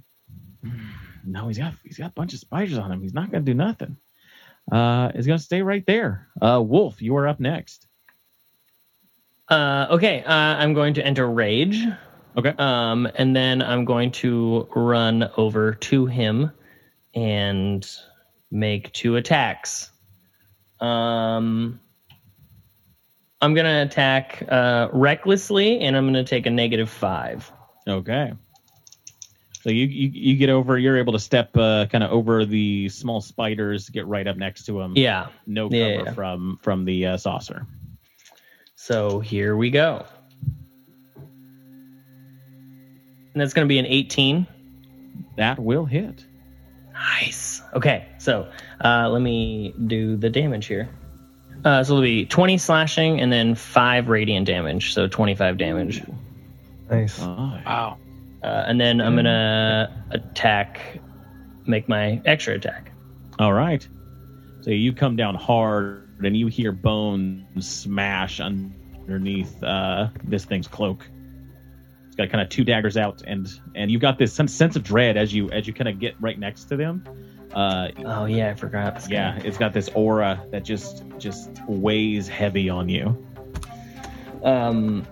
no, 1.24 1.48
he's 1.48 1.58
got 1.58 1.74
he's 1.82 1.98
got 1.98 2.10
a 2.10 2.14
bunch 2.14 2.34
of 2.34 2.40
spiders 2.40 2.78
on 2.78 2.92
him. 2.92 3.02
He's 3.02 3.14
not 3.14 3.30
going 3.30 3.44
to 3.44 3.50
do 3.50 3.56
nothing. 3.56 3.96
Uh, 4.70 5.10
is 5.14 5.26
going 5.26 5.38
to 5.38 5.44
stay 5.44 5.62
right 5.62 5.84
there. 5.86 6.28
Uh, 6.40 6.62
Wolf, 6.64 7.02
you 7.02 7.16
are 7.16 7.26
up 7.26 7.40
next. 7.40 7.86
Uh, 9.48 9.88
okay, 9.90 10.22
uh, 10.22 10.32
I'm 10.32 10.74
going 10.74 10.94
to 10.94 11.04
enter 11.04 11.28
rage. 11.28 11.84
Okay. 12.36 12.54
Um, 12.56 13.08
and 13.16 13.34
then 13.34 13.62
I'm 13.62 13.84
going 13.84 14.12
to 14.12 14.68
run 14.74 15.28
over 15.36 15.74
to 15.74 16.06
him 16.06 16.52
and 17.14 17.88
make 18.50 18.92
two 18.92 19.16
attacks. 19.16 19.90
Um, 20.78 21.80
I'm 23.40 23.54
gonna 23.54 23.82
attack 23.82 24.44
uh, 24.48 24.88
recklessly, 24.92 25.80
and 25.80 25.96
I'm 25.96 26.06
gonna 26.06 26.24
take 26.24 26.46
a 26.46 26.50
negative 26.50 26.90
five. 26.90 27.50
Okay. 27.88 28.32
So 29.62 29.68
you, 29.68 29.86
you 29.86 30.10
you 30.12 30.36
get 30.36 30.48
over. 30.48 30.78
You're 30.78 30.96
able 30.96 31.12
to 31.12 31.18
step 31.18 31.54
uh, 31.56 31.86
kind 31.86 32.02
of 32.02 32.10
over 32.10 32.46
the 32.46 32.88
small 32.88 33.20
spiders, 33.20 33.90
get 33.90 34.06
right 34.06 34.26
up 34.26 34.36
next 34.36 34.64
to 34.64 34.72
them. 34.72 34.94
Yeah. 34.96 35.28
No 35.46 35.68
cover 35.68 35.76
Yeah, 35.76 36.02
yeah. 36.04 36.12
from 36.12 36.58
from 36.62 36.84
the 36.86 37.06
uh, 37.06 37.16
saucer. 37.18 37.66
So 38.74 39.20
here 39.20 39.56
we 39.56 39.70
go. 39.70 40.06
And 43.32 43.40
that's 43.40 43.52
gonna 43.52 43.66
be 43.66 43.78
an 43.78 43.86
18. 43.86 44.46
That 45.36 45.58
will 45.58 45.84
hit. 45.84 46.24
Nice. 46.94 47.62
Okay, 47.74 48.06
so 48.18 48.50
uh, 48.82 49.08
let 49.10 49.22
me 49.22 49.74
do 49.86 50.16
the 50.16 50.28
damage 50.30 50.66
here. 50.66 50.88
Uh, 51.64 51.84
so 51.84 51.92
it'll 51.92 52.02
be 52.02 52.24
20 52.24 52.56
slashing 52.58 53.20
and 53.20 53.30
then 53.30 53.54
5 53.54 54.08
radiant 54.08 54.46
damage, 54.46 54.94
so 54.94 55.06
25 55.06 55.58
damage. 55.58 56.02
Nice. 56.90 57.18
Nice. 57.20 57.20
Wow. 57.20 57.98
Uh, 58.42 58.64
and 58.66 58.80
then 58.80 59.00
I'm 59.00 59.16
gonna 59.16 60.04
attack, 60.10 61.00
make 61.66 61.88
my 61.88 62.20
extra 62.24 62.54
attack. 62.54 62.92
All 63.38 63.52
right. 63.52 63.86
So 64.62 64.70
you 64.70 64.92
come 64.92 65.16
down 65.16 65.34
hard, 65.34 66.18
and 66.24 66.36
you 66.36 66.46
hear 66.48 66.72
bones 66.72 67.66
smash 67.68 68.40
underneath 68.40 69.62
uh, 69.62 70.08
this 70.24 70.44
thing's 70.44 70.68
cloak. 70.68 71.08
It's 72.06 72.16
got 72.16 72.30
kind 72.30 72.42
of 72.42 72.48
two 72.50 72.64
daggers 72.64 72.96
out, 72.96 73.22
and 73.26 73.48
and 73.74 73.90
you've 73.90 74.00
got 74.02 74.18
this 74.18 74.32
sen- 74.34 74.48
sense 74.48 74.76
of 74.76 74.82
dread 74.84 75.16
as 75.16 75.32
you 75.32 75.50
as 75.50 75.66
you 75.66 75.72
kind 75.72 75.88
of 75.88 75.98
get 75.98 76.14
right 76.20 76.38
next 76.38 76.64
to 76.66 76.76
them. 76.76 77.04
Uh, 77.54 77.88
Oh 78.04 78.24
yeah, 78.26 78.50
I 78.50 78.54
forgot. 78.54 79.06
yeah, 79.10 79.38
it's 79.44 79.58
got 79.58 79.72
this 79.72 79.88
aura 79.94 80.44
that 80.50 80.64
just 80.64 81.04
just 81.18 81.50
weighs 81.66 82.26
heavy 82.28 82.68
on 82.70 82.88
you. 82.88 83.16
Um. 84.42 85.06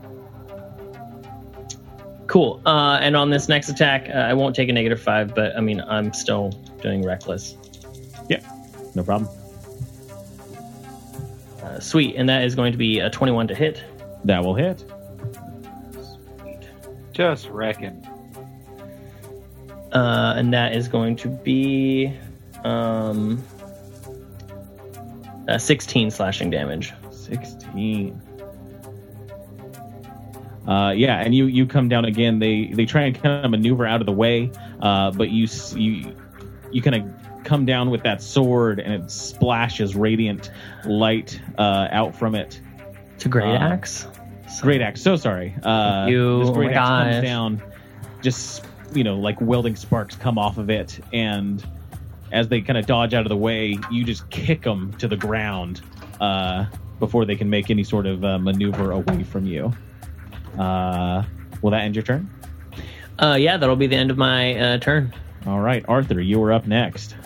Cool. 2.28 2.60
Uh, 2.66 2.98
and 3.00 3.16
on 3.16 3.30
this 3.30 3.48
next 3.48 3.70
attack, 3.70 4.10
uh, 4.10 4.12
I 4.12 4.34
won't 4.34 4.54
take 4.54 4.68
a 4.68 4.72
negative 4.72 5.00
five, 5.00 5.34
but 5.34 5.56
I 5.56 5.60
mean, 5.60 5.80
I'm 5.80 6.12
still 6.12 6.50
doing 6.82 7.02
reckless. 7.02 7.56
Yep. 8.28 8.44
No 8.94 9.02
problem. 9.02 9.30
Uh, 11.62 11.80
sweet, 11.80 12.16
and 12.16 12.28
that 12.28 12.44
is 12.44 12.54
going 12.54 12.72
to 12.72 12.78
be 12.78 13.00
a 13.00 13.08
21 13.08 13.48
to 13.48 13.54
hit. 13.54 13.82
That 14.24 14.44
will 14.44 14.54
hit. 14.54 14.84
Sweet. 16.40 16.68
Just 17.12 17.48
reckon. 17.48 18.06
Uh, 19.92 20.34
and 20.36 20.52
that 20.52 20.74
is 20.74 20.86
going 20.86 21.16
to 21.16 21.28
be 21.28 22.12
um, 22.62 23.42
uh, 25.48 25.56
16 25.56 26.10
slashing 26.10 26.50
damage. 26.50 26.92
16 27.10 28.20
uh 30.68 30.92
yeah 30.94 31.18
and 31.20 31.34
you 31.34 31.46
you 31.46 31.66
come 31.66 31.88
down 31.88 32.04
again. 32.04 32.38
They 32.38 32.66
they 32.66 32.84
try 32.86 33.02
and 33.02 33.20
kind 33.20 33.44
of 33.44 33.50
maneuver 33.50 33.86
out 33.86 34.00
of 34.00 34.06
the 34.06 34.12
way 34.12 34.52
uh 34.80 35.10
but 35.10 35.30
you 35.30 35.48
you 35.74 36.14
you 36.70 36.82
kind 36.82 36.96
of 36.96 37.44
come 37.44 37.64
down 37.64 37.88
with 37.90 38.02
that 38.02 38.20
sword 38.22 38.78
and 38.78 38.92
it 38.92 39.10
splashes 39.10 39.96
radiant 39.96 40.50
light 40.84 41.40
uh 41.58 41.88
out 41.90 42.14
from 42.14 42.34
it. 42.34 42.60
It's 43.14 43.24
a 43.24 43.28
great 43.28 43.46
Uh, 43.48 43.58
axe. 43.72 44.06
great 44.62 44.80
axe. 44.82 45.00
So 45.02 45.16
sorry. 45.16 45.54
Uh 45.62 46.06
You- 46.08 46.40
this 46.40 46.48
oh 46.50 46.52
great 46.52 46.72
my 46.72 46.76
axe 46.76 47.14
comes 47.14 47.24
down 47.24 47.62
just 48.22 48.64
you 48.92 49.04
know 49.04 49.16
like 49.18 49.40
welding 49.40 49.76
sparks 49.76 50.16
come 50.16 50.38
off 50.38 50.58
of 50.58 50.68
it 50.70 50.98
and 51.12 51.64
as 52.32 52.48
they 52.48 52.60
kind 52.60 52.76
of 52.78 52.84
dodge 52.86 53.14
out 53.14 53.22
of 53.22 53.28
the 53.30 53.36
way 53.36 53.78
you 53.90 54.04
just 54.04 54.28
kick 54.30 54.62
them 54.62 54.92
to 54.98 55.08
the 55.08 55.16
ground 55.16 55.80
uh 56.20 56.66
before 56.98 57.24
they 57.24 57.36
can 57.36 57.48
make 57.48 57.70
any 57.70 57.84
sort 57.84 58.06
of 58.06 58.24
uh, 58.24 58.38
maneuver 58.38 58.90
away 58.92 59.22
from 59.24 59.46
you 59.46 59.72
uh 60.58 61.24
will 61.62 61.70
that 61.70 61.82
end 61.82 61.96
your 61.96 62.02
turn? 62.04 62.30
Uh, 63.18 63.36
yeah, 63.38 63.56
that'll 63.56 63.76
be 63.76 63.88
the 63.88 63.96
end 63.96 64.10
of 64.10 64.18
my 64.18 64.54
uh, 64.54 64.78
turn. 64.78 65.12
all 65.46 65.60
right 65.60 65.84
arthur 65.88 66.20
you 66.20 66.42
are 66.42 66.52
up 66.52 66.66
next. 66.66 67.16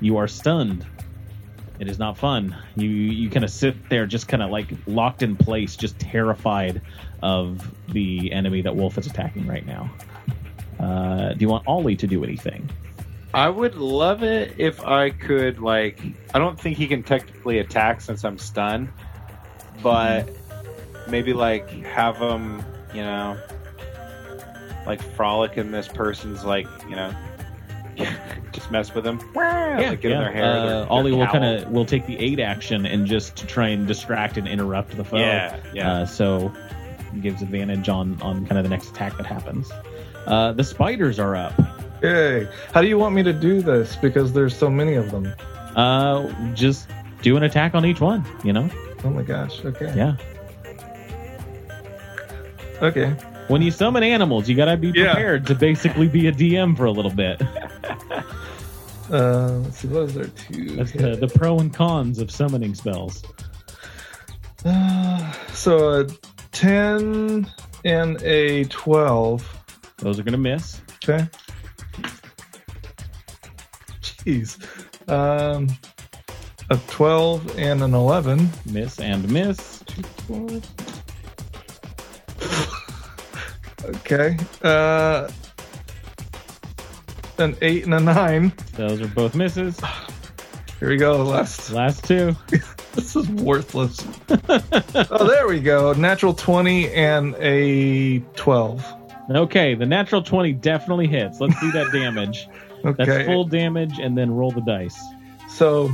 You 0.00 0.16
are 0.16 0.28
stunned. 0.28 0.86
It 1.80 1.88
is 1.88 1.98
not 1.98 2.16
fun. 2.16 2.56
You 2.76 2.88
you 2.88 3.30
kind 3.30 3.44
of 3.44 3.50
sit 3.50 3.88
there 3.88 4.06
just 4.06 4.28
kind 4.28 4.42
of 4.42 4.50
like 4.50 4.68
locked 4.86 5.22
in 5.22 5.36
place 5.36 5.76
just 5.76 5.98
terrified 5.98 6.80
of 7.22 7.74
the 7.88 8.32
enemy 8.32 8.62
that 8.62 8.76
wolf 8.76 8.96
is 8.98 9.06
attacking 9.06 9.46
right 9.46 9.66
now. 9.66 9.90
Uh, 10.78 11.32
do 11.32 11.40
you 11.40 11.48
want 11.48 11.66
ollie 11.66 11.96
to 11.96 12.06
do 12.06 12.22
anything? 12.24 12.68
I 13.32 13.48
would 13.48 13.74
love 13.74 14.22
it 14.22 14.54
if 14.58 14.84
I 14.84 15.10
could 15.10 15.58
like 15.58 16.00
I 16.32 16.38
don't 16.38 16.58
think 16.58 16.76
he 16.78 16.86
can 16.86 17.02
technically 17.02 17.58
attack 17.58 18.00
since 18.00 18.24
I'm 18.24 18.38
stunned, 18.38 18.88
but 19.82 20.28
maybe 21.08 21.32
like 21.32 21.68
have 21.84 22.16
him, 22.16 22.64
you 22.94 23.02
know, 23.02 23.36
like 24.86 25.02
frolic 25.16 25.56
in 25.56 25.70
this 25.70 25.88
person's 25.88 26.44
like, 26.44 26.66
you 26.88 26.96
know, 26.96 27.12
just 28.52 28.70
mess 28.70 28.94
with 28.94 29.06
him. 29.06 29.20
Yeah, 29.34 29.90
like 29.90 30.00
get 30.00 30.12
in 30.12 30.18
their 30.18 30.32
hair. 30.32 30.44
Uh, 30.44 30.66
their- 30.66 30.78
their 30.80 30.90
ollie 30.92 31.12
will 31.12 31.26
kind 31.26 31.44
of 31.44 31.70
will 31.70 31.84
take 31.86 32.06
the 32.06 32.18
aid 32.18 32.40
action 32.40 32.86
and 32.86 33.06
just 33.06 33.36
to 33.36 33.46
try 33.46 33.68
and 33.68 33.86
distract 33.86 34.36
and 34.36 34.46
interrupt 34.48 34.96
the 34.96 35.04
foe 35.04 35.16
Yeah, 35.18 35.56
yeah. 35.72 35.92
Uh, 35.92 36.06
so 36.06 36.52
gives 37.22 37.42
advantage 37.42 37.88
on 37.88 38.20
on 38.22 38.44
kind 38.46 38.58
of 38.58 38.64
the 38.64 38.68
next 38.70 38.90
attack 38.90 39.16
that 39.16 39.26
happens. 39.26 39.70
Uh, 40.26 40.52
the 40.52 40.64
spiders 40.64 41.18
are 41.20 41.36
up. 41.36 41.52
Yay. 42.02 42.48
How 42.72 42.82
do 42.82 42.88
you 42.88 42.98
want 42.98 43.14
me 43.14 43.22
to 43.22 43.32
do 43.32 43.60
this? 43.62 43.94
Because 43.96 44.32
there's 44.32 44.54
so 44.56 44.68
many 44.68 44.94
of 44.94 45.10
them. 45.10 45.32
Uh, 45.76 46.28
just 46.54 46.88
do 47.22 47.36
an 47.36 47.42
attack 47.44 47.74
on 47.74 47.84
each 47.86 48.00
one. 48.00 48.24
You 48.42 48.52
know, 48.52 48.68
Oh 49.04 49.10
my 49.10 49.22
gosh. 49.22 49.64
Okay. 49.64 49.92
yeah. 49.96 50.16
Okay. 52.84 53.10
When 53.48 53.62
you 53.62 53.70
summon 53.70 54.02
animals, 54.02 54.48
you 54.48 54.54
gotta 54.56 54.76
be 54.76 54.88
Yeah. 54.94 55.12
prepared 55.12 55.46
to 55.48 55.54
basically 55.54 56.08
be 56.08 56.26
a 56.28 56.32
DM 56.32 56.76
for 56.76 56.84
a 56.86 56.90
little 56.92 57.10
bit. 57.10 57.40
Uh, 59.10 59.58
let's 59.62 59.78
see. 59.78 59.88
What 59.88 60.04
is 60.04 60.14
there? 60.14 60.24
Two. 60.26 60.76
That's 60.76 60.92
the, 60.92 61.16
the 61.16 61.28
pro 61.28 61.58
and 61.58 61.72
cons 61.72 62.18
of 62.18 62.30
summoning 62.30 62.74
spells. 62.74 63.22
Uh, 64.64 65.32
so 65.52 66.00
a 66.00 66.06
10 66.52 67.46
and 67.84 68.22
a 68.22 68.64
12. 68.64 69.60
Those 69.98 70.18
are 70.18 70.22
gonna 70.22 70.38
miss. 70.38 70.80
Okay. 71.04 71.26
Jeez. 74.00 74.58
Um, 75.08 75.68
a 76.70 76.78
12 76.88 77.58
and 77.58 77.82
an 77.82 77.92
11. 77.94 78.48
Miss 78.64 78.98
and 79.00 79.30
miss. 79.30 79.84
Okay. 83.88 84.36
Uh, 84.62 85.30
an 87.38 87.56
8 87.60 87.84
and 87.84 87.94
a 87.94 88.00
9. 88.00 88.52
Those 88.74 89.00
are 89.00 89.08
both 89.08 89.34
misses. 89.34 89.78
Here 90.80 90.88
we 90.88 90.96
go. 90.96 91.22
Last. 91.24 91.70
Last 91.70 92.04
two. 92.04 92.36
This 92.94 93.16
is 93.16 93.28
worthless. 93.28 94.06
oh, 94.30 95.26
there 95.26 95.48
we 95.48 95.58
go. 95.58 95.92
Natural 95.94 96.32
20 96.32 96.92
and 96.92 97.34
a 97.40 98.20
12. 98.36 98.86
Okay, 99.30 99.74
the 99.74 99.86
natural 99.86 100.22
20 100.22 100.52
definitely 100.52 101.08
hits. 101.08 101.40
Let's 101.40 101.58
do 101.60 101.72
that 101.72 101.90
damage. 101.92 102.48
Okay. 102.84 103.04
That's 103.04 103.26
full 103.26 103.46
damage, 103.46 103.98
and 103.98 104.16
then 104.16 104.30
roll 104.30 104.52
the 104.52 104.60
dice. 104.60 105.00
So, 105.48 105.90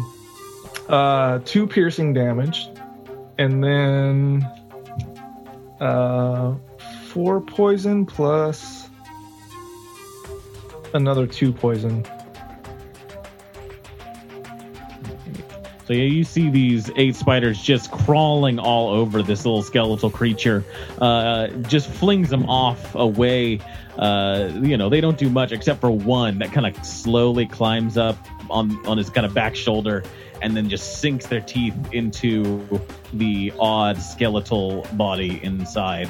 uh, 0.91 1.39
two 1.47 1.67
piercing 1.67 2.13
damage, 2.13 2.69
and 3.39 3.65
then 3.65 4.47
uh, 5.81 6.55
four 7.13 7.41
poison 7.41 8.07
plus 8.07 8.89
another 10.95 11.27
two 11.27 11.53
poison. 11.53 12.05
So 15.87 15.95
yeah, 15.95 16.05
you 16.05 16.23
see 16.23 16.51
these 16.51 16.89
eight 16.95 17.17
spiders 17.17 17.61
just 17.61 17.91
crawling 17.91 18.61
all 18.61 18.91
over 18.91 19.25
this 19.25 19.45
little 19.45 19.63
skeletal 19.63 20.09
creature. 20.09 20.65
Uh, 21.01 21.49
just 21.49 21.91
flings 21.91 22.31
them 22.31 22.49
off 22.49 22.95
away. 22.95 23.59
Uh, 23.99 24.51
you 24.63 24.77
know, 24.77 24.89
they 24.89 25.01
don't 25.01 25.19
do 25.19 25.29
much 25.29 25.51
except 25.51 25.81
for 25.81 25.91
one 25.91 26.39
that 26.39 26.53
kind 26.53 26.65
of 26.65 26.87
slowly 26.87 27.47
climbs 27.47 27.99
up 27.99 28.17
on 28.49 28.87
on 28.87 28.99
his 28.99 29.11
kind 29.11 29.27
of 29.27 29.35
back 29.35 29.57
shoulder 29.57 30.05
and 30.43 30.57
then 30.57 30.69
just 30.69 31.01
sinks 31.01 31.27
their 31.27 31.41
teeth 31.41 31.75
into 31.93 32.81
the 33.13 33.53
odd 33.59 34.01
skeletal 34.01 34.87
body 34.93 35.41
inside. 35.43 36.09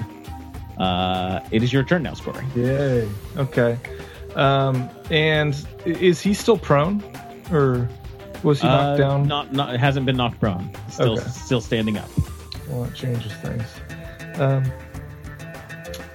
Uh, 0.80 1.40
it 1.50 1.62
is 1.62 1.72
your 1.72 1.84
turn 1.84 2.02
now, 2.02 2.14
Scory. 2.14 2.44
Yay! 2.56 3.08
Okay. 3.36 3.76
Um, 4.34 4.88
and 5.10 5.54
is 5.84 6.20
he 6.20 6.32
still 6.34 6.56
prone, 6.56 7.02
or 7.52 7.88
was 8.42 8.60
he 8.62 8.66
knocked 8.66 8.98
Uh, 9.00 9.08
down? 9.08 9.28
Not, 9.28 9.52
not, 9.52 9.74
It 9.74 9.80
hasn't 9.80 10.06
been 10.06 10.16
knocked 10.16 10.40
prone. 10.40 10.70
Still, 10.88 11.18
Okay. 11.18 11.28
still 11.28 11.60
standing 11.60 11.98
up. 11.98 12.08
Well, 12.68 12.84
that 12.84 12.94
changes 12.94 13.32
things. 13.34 13.64
Um, 14.38 14.64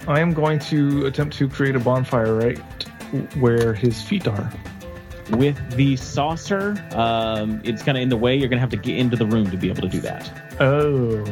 I 0.08 0.20
am 0.20 0.32
going 0.32 0.58
to 0.60 1.06
attempt 1.06 1.36
to 1.38 1.48
create 1.48 1.76
a 1.76 1.80
bonfire 1.80 2.34
right 2.34 2.58
where 3.38 3.72
his 3.74 4.00
feet 4.02 4.26
are. 4.26 4.50
With 5.30 5.58
the 5.76 5.96
saucer, 5.96 6.74
um, 6.92 7.60
it's 7.64 7.82
kind 7.82 7.98
of 7.98 8.02
in 8.02 8.08
the 8.08 8.16
way. 8.16 8.34
You're 8.36 8.48
going 8.48 8.58
to 8.58 8.60
have 8.60 8.70
to 8.70 8.76
get 8.76 8.96
into 8.96 9.16
the 9.16 9.26
room 9.26 9.50
to 9.50 9.56
be 9.56 9.68
able 9.68 9.82
to 9.82 9.88
do 9.88 10.00
that. 10.00 10.30
Oh. 10.60 11.24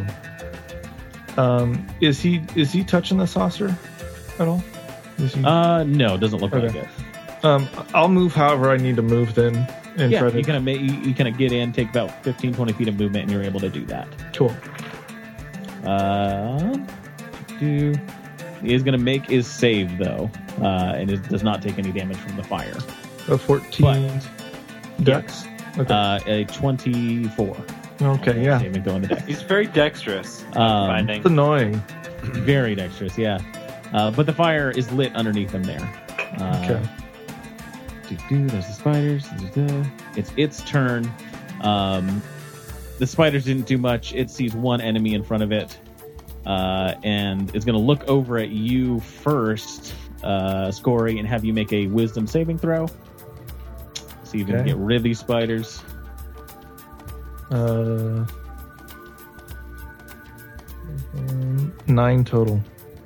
Um, 1.36 1.86
is 2.00 2.20
he 2.20 2.42
is 2.54 2.72
he 2.72 2.84
touching 2.84 3.18
the 3.18 3.26
saucer 3.26 3.76
at 4.38 4.46
all? 4.48 4.62
He, 5.16 5.44
Uh, 5.44 5.84
no, 5.84 6.14
it 6.14 6.18
doesn't 6.20 6.40
look 6.40 6.52
like 6.52 6.74
it. 6.74 6.88
um, 7.44 7.68
I'll 7.94 8.08
move 8.08 8.34
however 8.34 8.70
I 8.70 8.76
need 8.76 8.96
to 8.96 9.02
move 9.02 9.34
then. 9.34 9.54
And 9.96 10.10
Yeah, 10.10 10.20
try 10.20 10.30
to, 10.30 10.38
you 10.38 10.44
kind 10.44 10.68
of 10.68 10.80
you, 10.80 10.92
you 11.08 11.14
kind 11.14 11.28
of 11.28 11.38
get 11.38 11.52
in, 11.52 11.72
take 11.72 11.88
about 11.90 12.24
15, 12.24 12.52
20 12.54 12.72
feet 12.72 12.88
of 12.88 12.98
movement, 12.98 13.22
and 13.24 13.30
you're 13.32 13.44
able 13.44 13.60
to 13.60 13.68
do 13.68 13.84
that. 13.86 14.08
cool. 14.34 14.52
Uh, 15.84 16.76
do 17.60 17.94
he 18.62 18.72
is 18.74 18.82
going 18.82 18.96
to 18.98 19.04
make 19.04 19.26
his 19.26 19.46
save 19.46 19.98
though, 19.98 20.30
uh, 20.60 20.94
and 20.96 21.10
it 21.10 21.28
does 21.28 21.42
not 21.42 21.60
take 21.62 21.78
any 21.78 21.92
damage 21.92 22.16
from 22.16 22.36
the 22.36 22.42
fire. 22.42 22.74
A 23.28 23.36
fourteen 23.38 24.20
dex. 25.02 25.44
Okay. 25.78 25.92
Uh, 25.92 26.18
a 26.26 26.44
twenty-four. 26.46 27.56
Okay. 28.02 28.42
Yeah. 28.44 28.58
Saving 28.60 28.82
throw 28.82 28.94
on 28.94 29.02
the 29.02 29.08
deck. 29.08 29.26
He's 29.26 29.42
very 29.42 29.66
dexterous. 29.66 30.42
Um, 30.54 30.88
finding. 30.88 31.16
It's 31.18 31.26
annoying. 31.26 31.82
very 32.22 32.74
dexterous, 32.74 33.16
yeah. 33.18 33.38
Uh, 33.92 34.10
but 34.10 34.26
the 34.26 34.32
fire 34.32 34.70
is 34.70 34.90
lit 34.92 35.14
underneath 35.14 35.50
him 35.52 35.62
there. 35.62 35.80
Uh, 36.40 36.60
Okay. 36.64 36.82
do-do, 38.08 38.46
there's 38.48 38.66
the 38.66 38.72
spiders. 38.72 39.26
It's 40.16 40.32
its 40.36 40.62
turn. 40.62 41.10
Um, 41.62 42.22
the 42.98 43.06
spiders 43.06 43.44
didn't 43.44 43.66
do 43.66 43.78
much. 43.78 44.14
It 44.14 44.30
sees 44.30 44.54
one 44.54 44.80
enemy 44.80 45.14
in 45.14 45.22
front 45.22 45.42
of 45.42 45.52
it, 45.52 45.76
uh, 46.46 46.94
and 47.02 47.54
it's 47.54 47.64
going 47.64 47.78
to 47.78 47.84
look 47.84 48.04
over 48.08 48.38
at 48.38 48.50
you 48.50 49.00
first, 49.00 49.94
uh, 50.22 50.70
Scory, 50.70 51.18
and 51.18 51.26
have 51.28 51.44
you 51.44 51.52
make 51.52 51.72
a 51.72 51.86
Wisdom 51.86 52.26
saving 52.26 52.58
throw. 52.58 52.86
See 54.24 54.40
if 54.40 54.40
you 54.40 54.44
can 54.46 54.56
Okay. 54.56 54.64
get 54.66 54.76
rid 54.76 54.96
of 54.96 55.02
these 55.02 55.18
spiders. 55.18 55.82
Uh, 57.54 58.26
nine 61.86 62.24
total. 62.24 62.60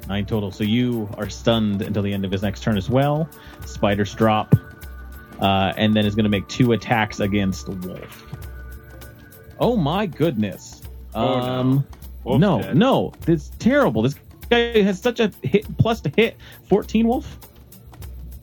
Nine 0.09 0.25
total. 0.25 0.51
So 0.51 0.65
you 0.65 1.07
are 1.19 1.29
stunned 1.29 1.83
until 1.83 2.03
the 2.03 2.15
end 2.15 2.25
of 2.25 2.31
his 2.33 2.41
next 2.43 2.63
turn 2.63 2.79
as 2.79 2.89
well. 2.89 3.29
Spiders 3.67 4.15
drop, 4.15 4.55
uh, 5.41 5.75
and 5.77 5.95
then 5.95 6.07
is 6.07 6.15
going 6.15 6.25
to 6.25 6.31
make 6.31 6.49
two 6.49 6.73
attacks 6.73 7.21
against 7.21 7.69
Wolf. 7.69 8.25
Oh 9.61 9.77
my 9.77 10.07
goodness! 10.07 10.81
Oh, 11.15 11.25
no. 11.25 11.43
um, 11.43 11.87
Wolf's 12.25 12.41
no, 12.41 12.63
dead. 12.63 12.77
no, 12.77 13.13
this 13.27 13.51
terrible. 13.59 14.01
This 14.01 14.15
guy 14.49 14.81
has 14.83 14.99
such 14.99 15.21
a 15.21 15.31
hit 15.43 15.77
plus 15.77 16.01
to 16.01 16.09
hit. 16.17 16.37
Fourteen 16.71 17.07
Wolf. 17.07 17.37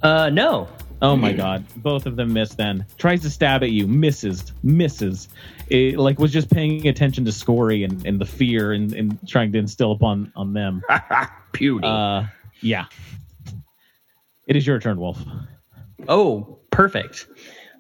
Uh, 0.04 0.30
no. 0.30 0.68
Oh 1.02 1.16
my 1.16 1.34
god, 1.34 1.66
both 1.78 2.06
of 2.06 2.16
them 2.16 2.34
miss. 2.34 2.56
Then 2.56 2.86
tries 2.98 3.22
to 3.24 3.30
stab 3.30 3.64
at 3.64 3.72
you, 3.72 3.88
misses, 3.88 4.54
misses. 4.64 5.28
It, 5.70 6.00
like 6.00 6.20
was 6.20 6.32
just 6.32 6.50
paying 6.50 6.88
attention 6.88 7.26
to 7.26 7.32
Scory 7.32 7.84
and, 7.84 8.06
and 8.06 8.20
the 8.20 8.26
fear 8.26 8.72
and, 8.72 8.94
and 8.94 9.28
trying 9.28 9.52
to 9.52 9.60
instill 9.60 9.92
upon 9.92 10.32
on 10.36 10.54
them. 10.54 10.82
Puny. 11.52 11.88
Uh, 11.88 12.26
yeah. 12.62 12.86
It 14.48 14.56
is 14.56 14.66
your 14.66 14.80
turn, 14.80 15.00
Wolf. 15.00 15.20
Oh, 16.08 16.60
perfect. 16.72 17.28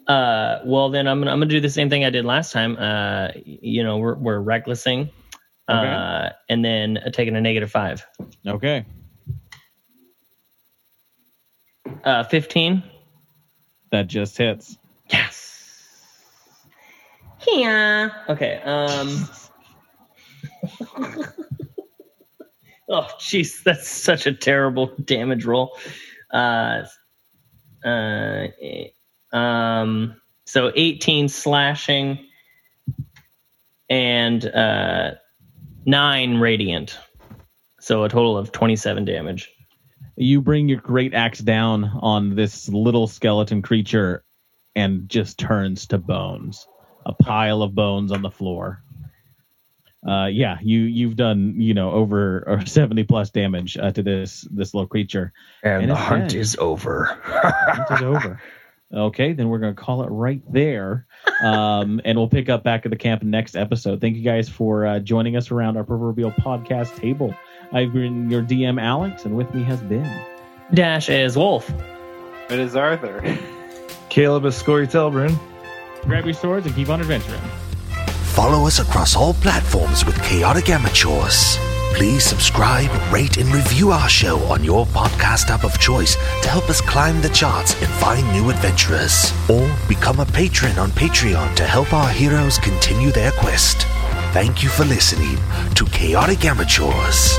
Uh, 0.08 0.60
well 0.66 0.90
then 0.90 1.08
I'm 1.08 1.20
gonna 1.20 1.32
I'm 1.32 1.40
gonna 1.40 1.50
do 1.50 1.60
the 1.60 1.70
same 1.70 1.90
thing 1.90 2.06
I 2.06 2.10
did 2.10 2.26
last 2.26 2.52
time. 2.52 2.78
Uh, 2.78 3.30
you 3.44 3.84
know, 3.84 3.98
we're 3.98 4.16
we're 4.16 4.40
recklessing, 4.40 5.10
uh, 5.68 6.30
and 6.50 6.64
then 6.64 7.00
taking 7.12 7.36
a 7.36 7.42
negative 7.42 7.72
five. 7.72 8.06
Okay. 8.46 8.86
Uh, 12.04 12.24
fifteen. 12.24 12.84
That 13.96 14.08
just 14.08 14.38
hits. 14.38 14.78
Yes. 15.10 15.82
Yeah. 17.48 18.10
Okay. 18.28 18.60
Um. 18.66 19.30
oh, 22.90 23.08
jeez, 23.22 23.64
that's 23.64 23.88
such 23.88 24.26
a 24.28 24.34
terrible 24.34 24.88
damage 25.06 25.46
roll. 25.46 25.78
Uh. 26.30 26.84
Uh. 27.86 28.48
Um. 29.32 30.20
So 30.44 30.74
18 30.76 31.30
slashing 31.30 32.20
and 33.90 34.46
uh, 34.46 35.12
nine 35.86 36.42
radiant. 36.42 37.00
So 37.80 38.04
a 38.04 38.10
total 38.10 38.38
of 38.38 38.52
27 38.52 39.06
damage. 39.06 39.55
You 40.16 40.42
bring 40.42 40.70
your 40.70 40.80
great 40.80 41.14
axe 41.14 41.40
down 41.40 41.84
on 41.84 42.36
this 42.36 42.70
little 42.70 43.08
skeleton 43.08 43.62
creature 43.62 44.24
and 44.76 45.10
just 45.10 45.38
turns 45.38 45.88
to 45.88 45.98
bones. 45.98 46.68
A 47.06 47.14
pile 47.14 47.62
of 47.62 47.76
bones 47.76 48.12
on 48.12 48.22
the 48.22 48.32
floor. 48.32 48.82
Uh, 50.08 50.28
yeah, 50.28 50.58
you 50.62 50.82
you've 50.82 51.16
done 51.16 51.56
you 51.58 51.74
know 51.74 51.92
over 51.92 52.44
or 52.46 52.66
seventy 52.66 53.04
plus 53.04 53.32
damage 53.32 53.78
uh, 53.78 53.92
to 53.92 54.04
this 54.04 54.48
this 54.52 54.74
little 54.74 54.88
creature. 54.88 55.34
and, 55.64 55.84
and 55.84 55.92
the 55.92 55.96
hunt 55.96 56.30
dead. 56.30 56.40
is 56.40 56.56
over. 56.58 57.20
Hunt 57.24 57.92
is 57.92 58.02
over. 58.04 58.42
Okay, 58.94 59.34
then 59.34 59.50
we're 59.50 59.60
going 59.60 59.76
to 59.76 59.82
call 59.82 60.04
it 60.04 60.10
right 60.10 60.42
there. 60.52 61.08
Um, 61.44 62.00
and 62.06 62.18
we'll 62.18 62.30
pick 62.30 62.50
up 62.50 62.64
back 62.64 62.86
at 62.86 62.92
the 62.92 62.98
camp 62.98 63.24
next 63.24 63.56
episode. 63.56 64.00
Thank 64.00 64.16
you 64.16 64.22
guys 64.22 64.48
for 64.48 64.86
uh, 64.86 65.00
joining 65.00 65.36
us 65.36 65.52
around 65.52 65.76
our 65.76 65.84
proverbial 65.84 66.32
podcast 66.32 66.96
table. 66.96 67.36
I've 67.72 67.94
been 67.94 68.30
your 68.30 68.42
DM, 68.42 68.82
Alex, 68.82 69.26
and 69.26 69.36
with 69.36 69.54
me 69.54 69.64
has 69.64 69.82
been. 69.82 70.10
Dash 70.74 71.10
is 71.10 71.38
Wolf. 71.38 71.70
It 72.50 72.60
is 72.60 72.76
Arthur. 72.76 73.38
Caleb 74.10 74.46
is 74.46 74.56
Scory 74.56 74.88
Telbrun. 74.88 75.38
Grab 76.04 76.26
your 76.26 76.34
swords 76.34 76.66
and 76.66 76.76
keep 76.76 76.90
on 76.90 77.02
adventuring. 77.02 77.42
Follow 78.36 78.68
us 78.68 78.80
across 78.80 79.16
all 79.16 79.34
platforms 79.36 80.06
with 80.06 80.22
Chaotic 80.24 80.70
Amateurs. 80.70 81.58
Please 81.96 82.26
subscribe, 82.26 82.92
rate, 83.12 83.38
and 83.38 83.48
review 83.54 83.92
our 83.92 84.10
show 84.10 84.38
on 84.52 84.64
your 84.64 84.86
podcast 84.88 85.50
app 85.50 85.64
of 85.64 85.80
choice 85.80 86.16
to 86.42 86.50
help 86.50 86.70
us 86.70 86.82
climb 86.82 87.22
the 87.22 87.30
charts 87.30 87.74
and 87.82 87.90
find 87.94 88.30
new 88.34 88.50
adventurers. 88.50 89.32
Or 89.50 89.74
become 89.88 90.20
a 90.20 90.26
patron 90.26 90.78
on 90.78 90.90
Patreon 90.92 91.56
to 91.56 91.64
help 91.64 91.94
our 91.94 92.10
heroes 92.10 92.58
continue 92.58 93.12
their 93.12 93.32
quest. 93.32 93.88
Thank 94.36 94.64
you 94.64 94.68
for 94.68 94.84
listening 94.84 95.38
to 95.76 95.86
Chaotic 95.86 96.44
Amateurs. 96.44 97.38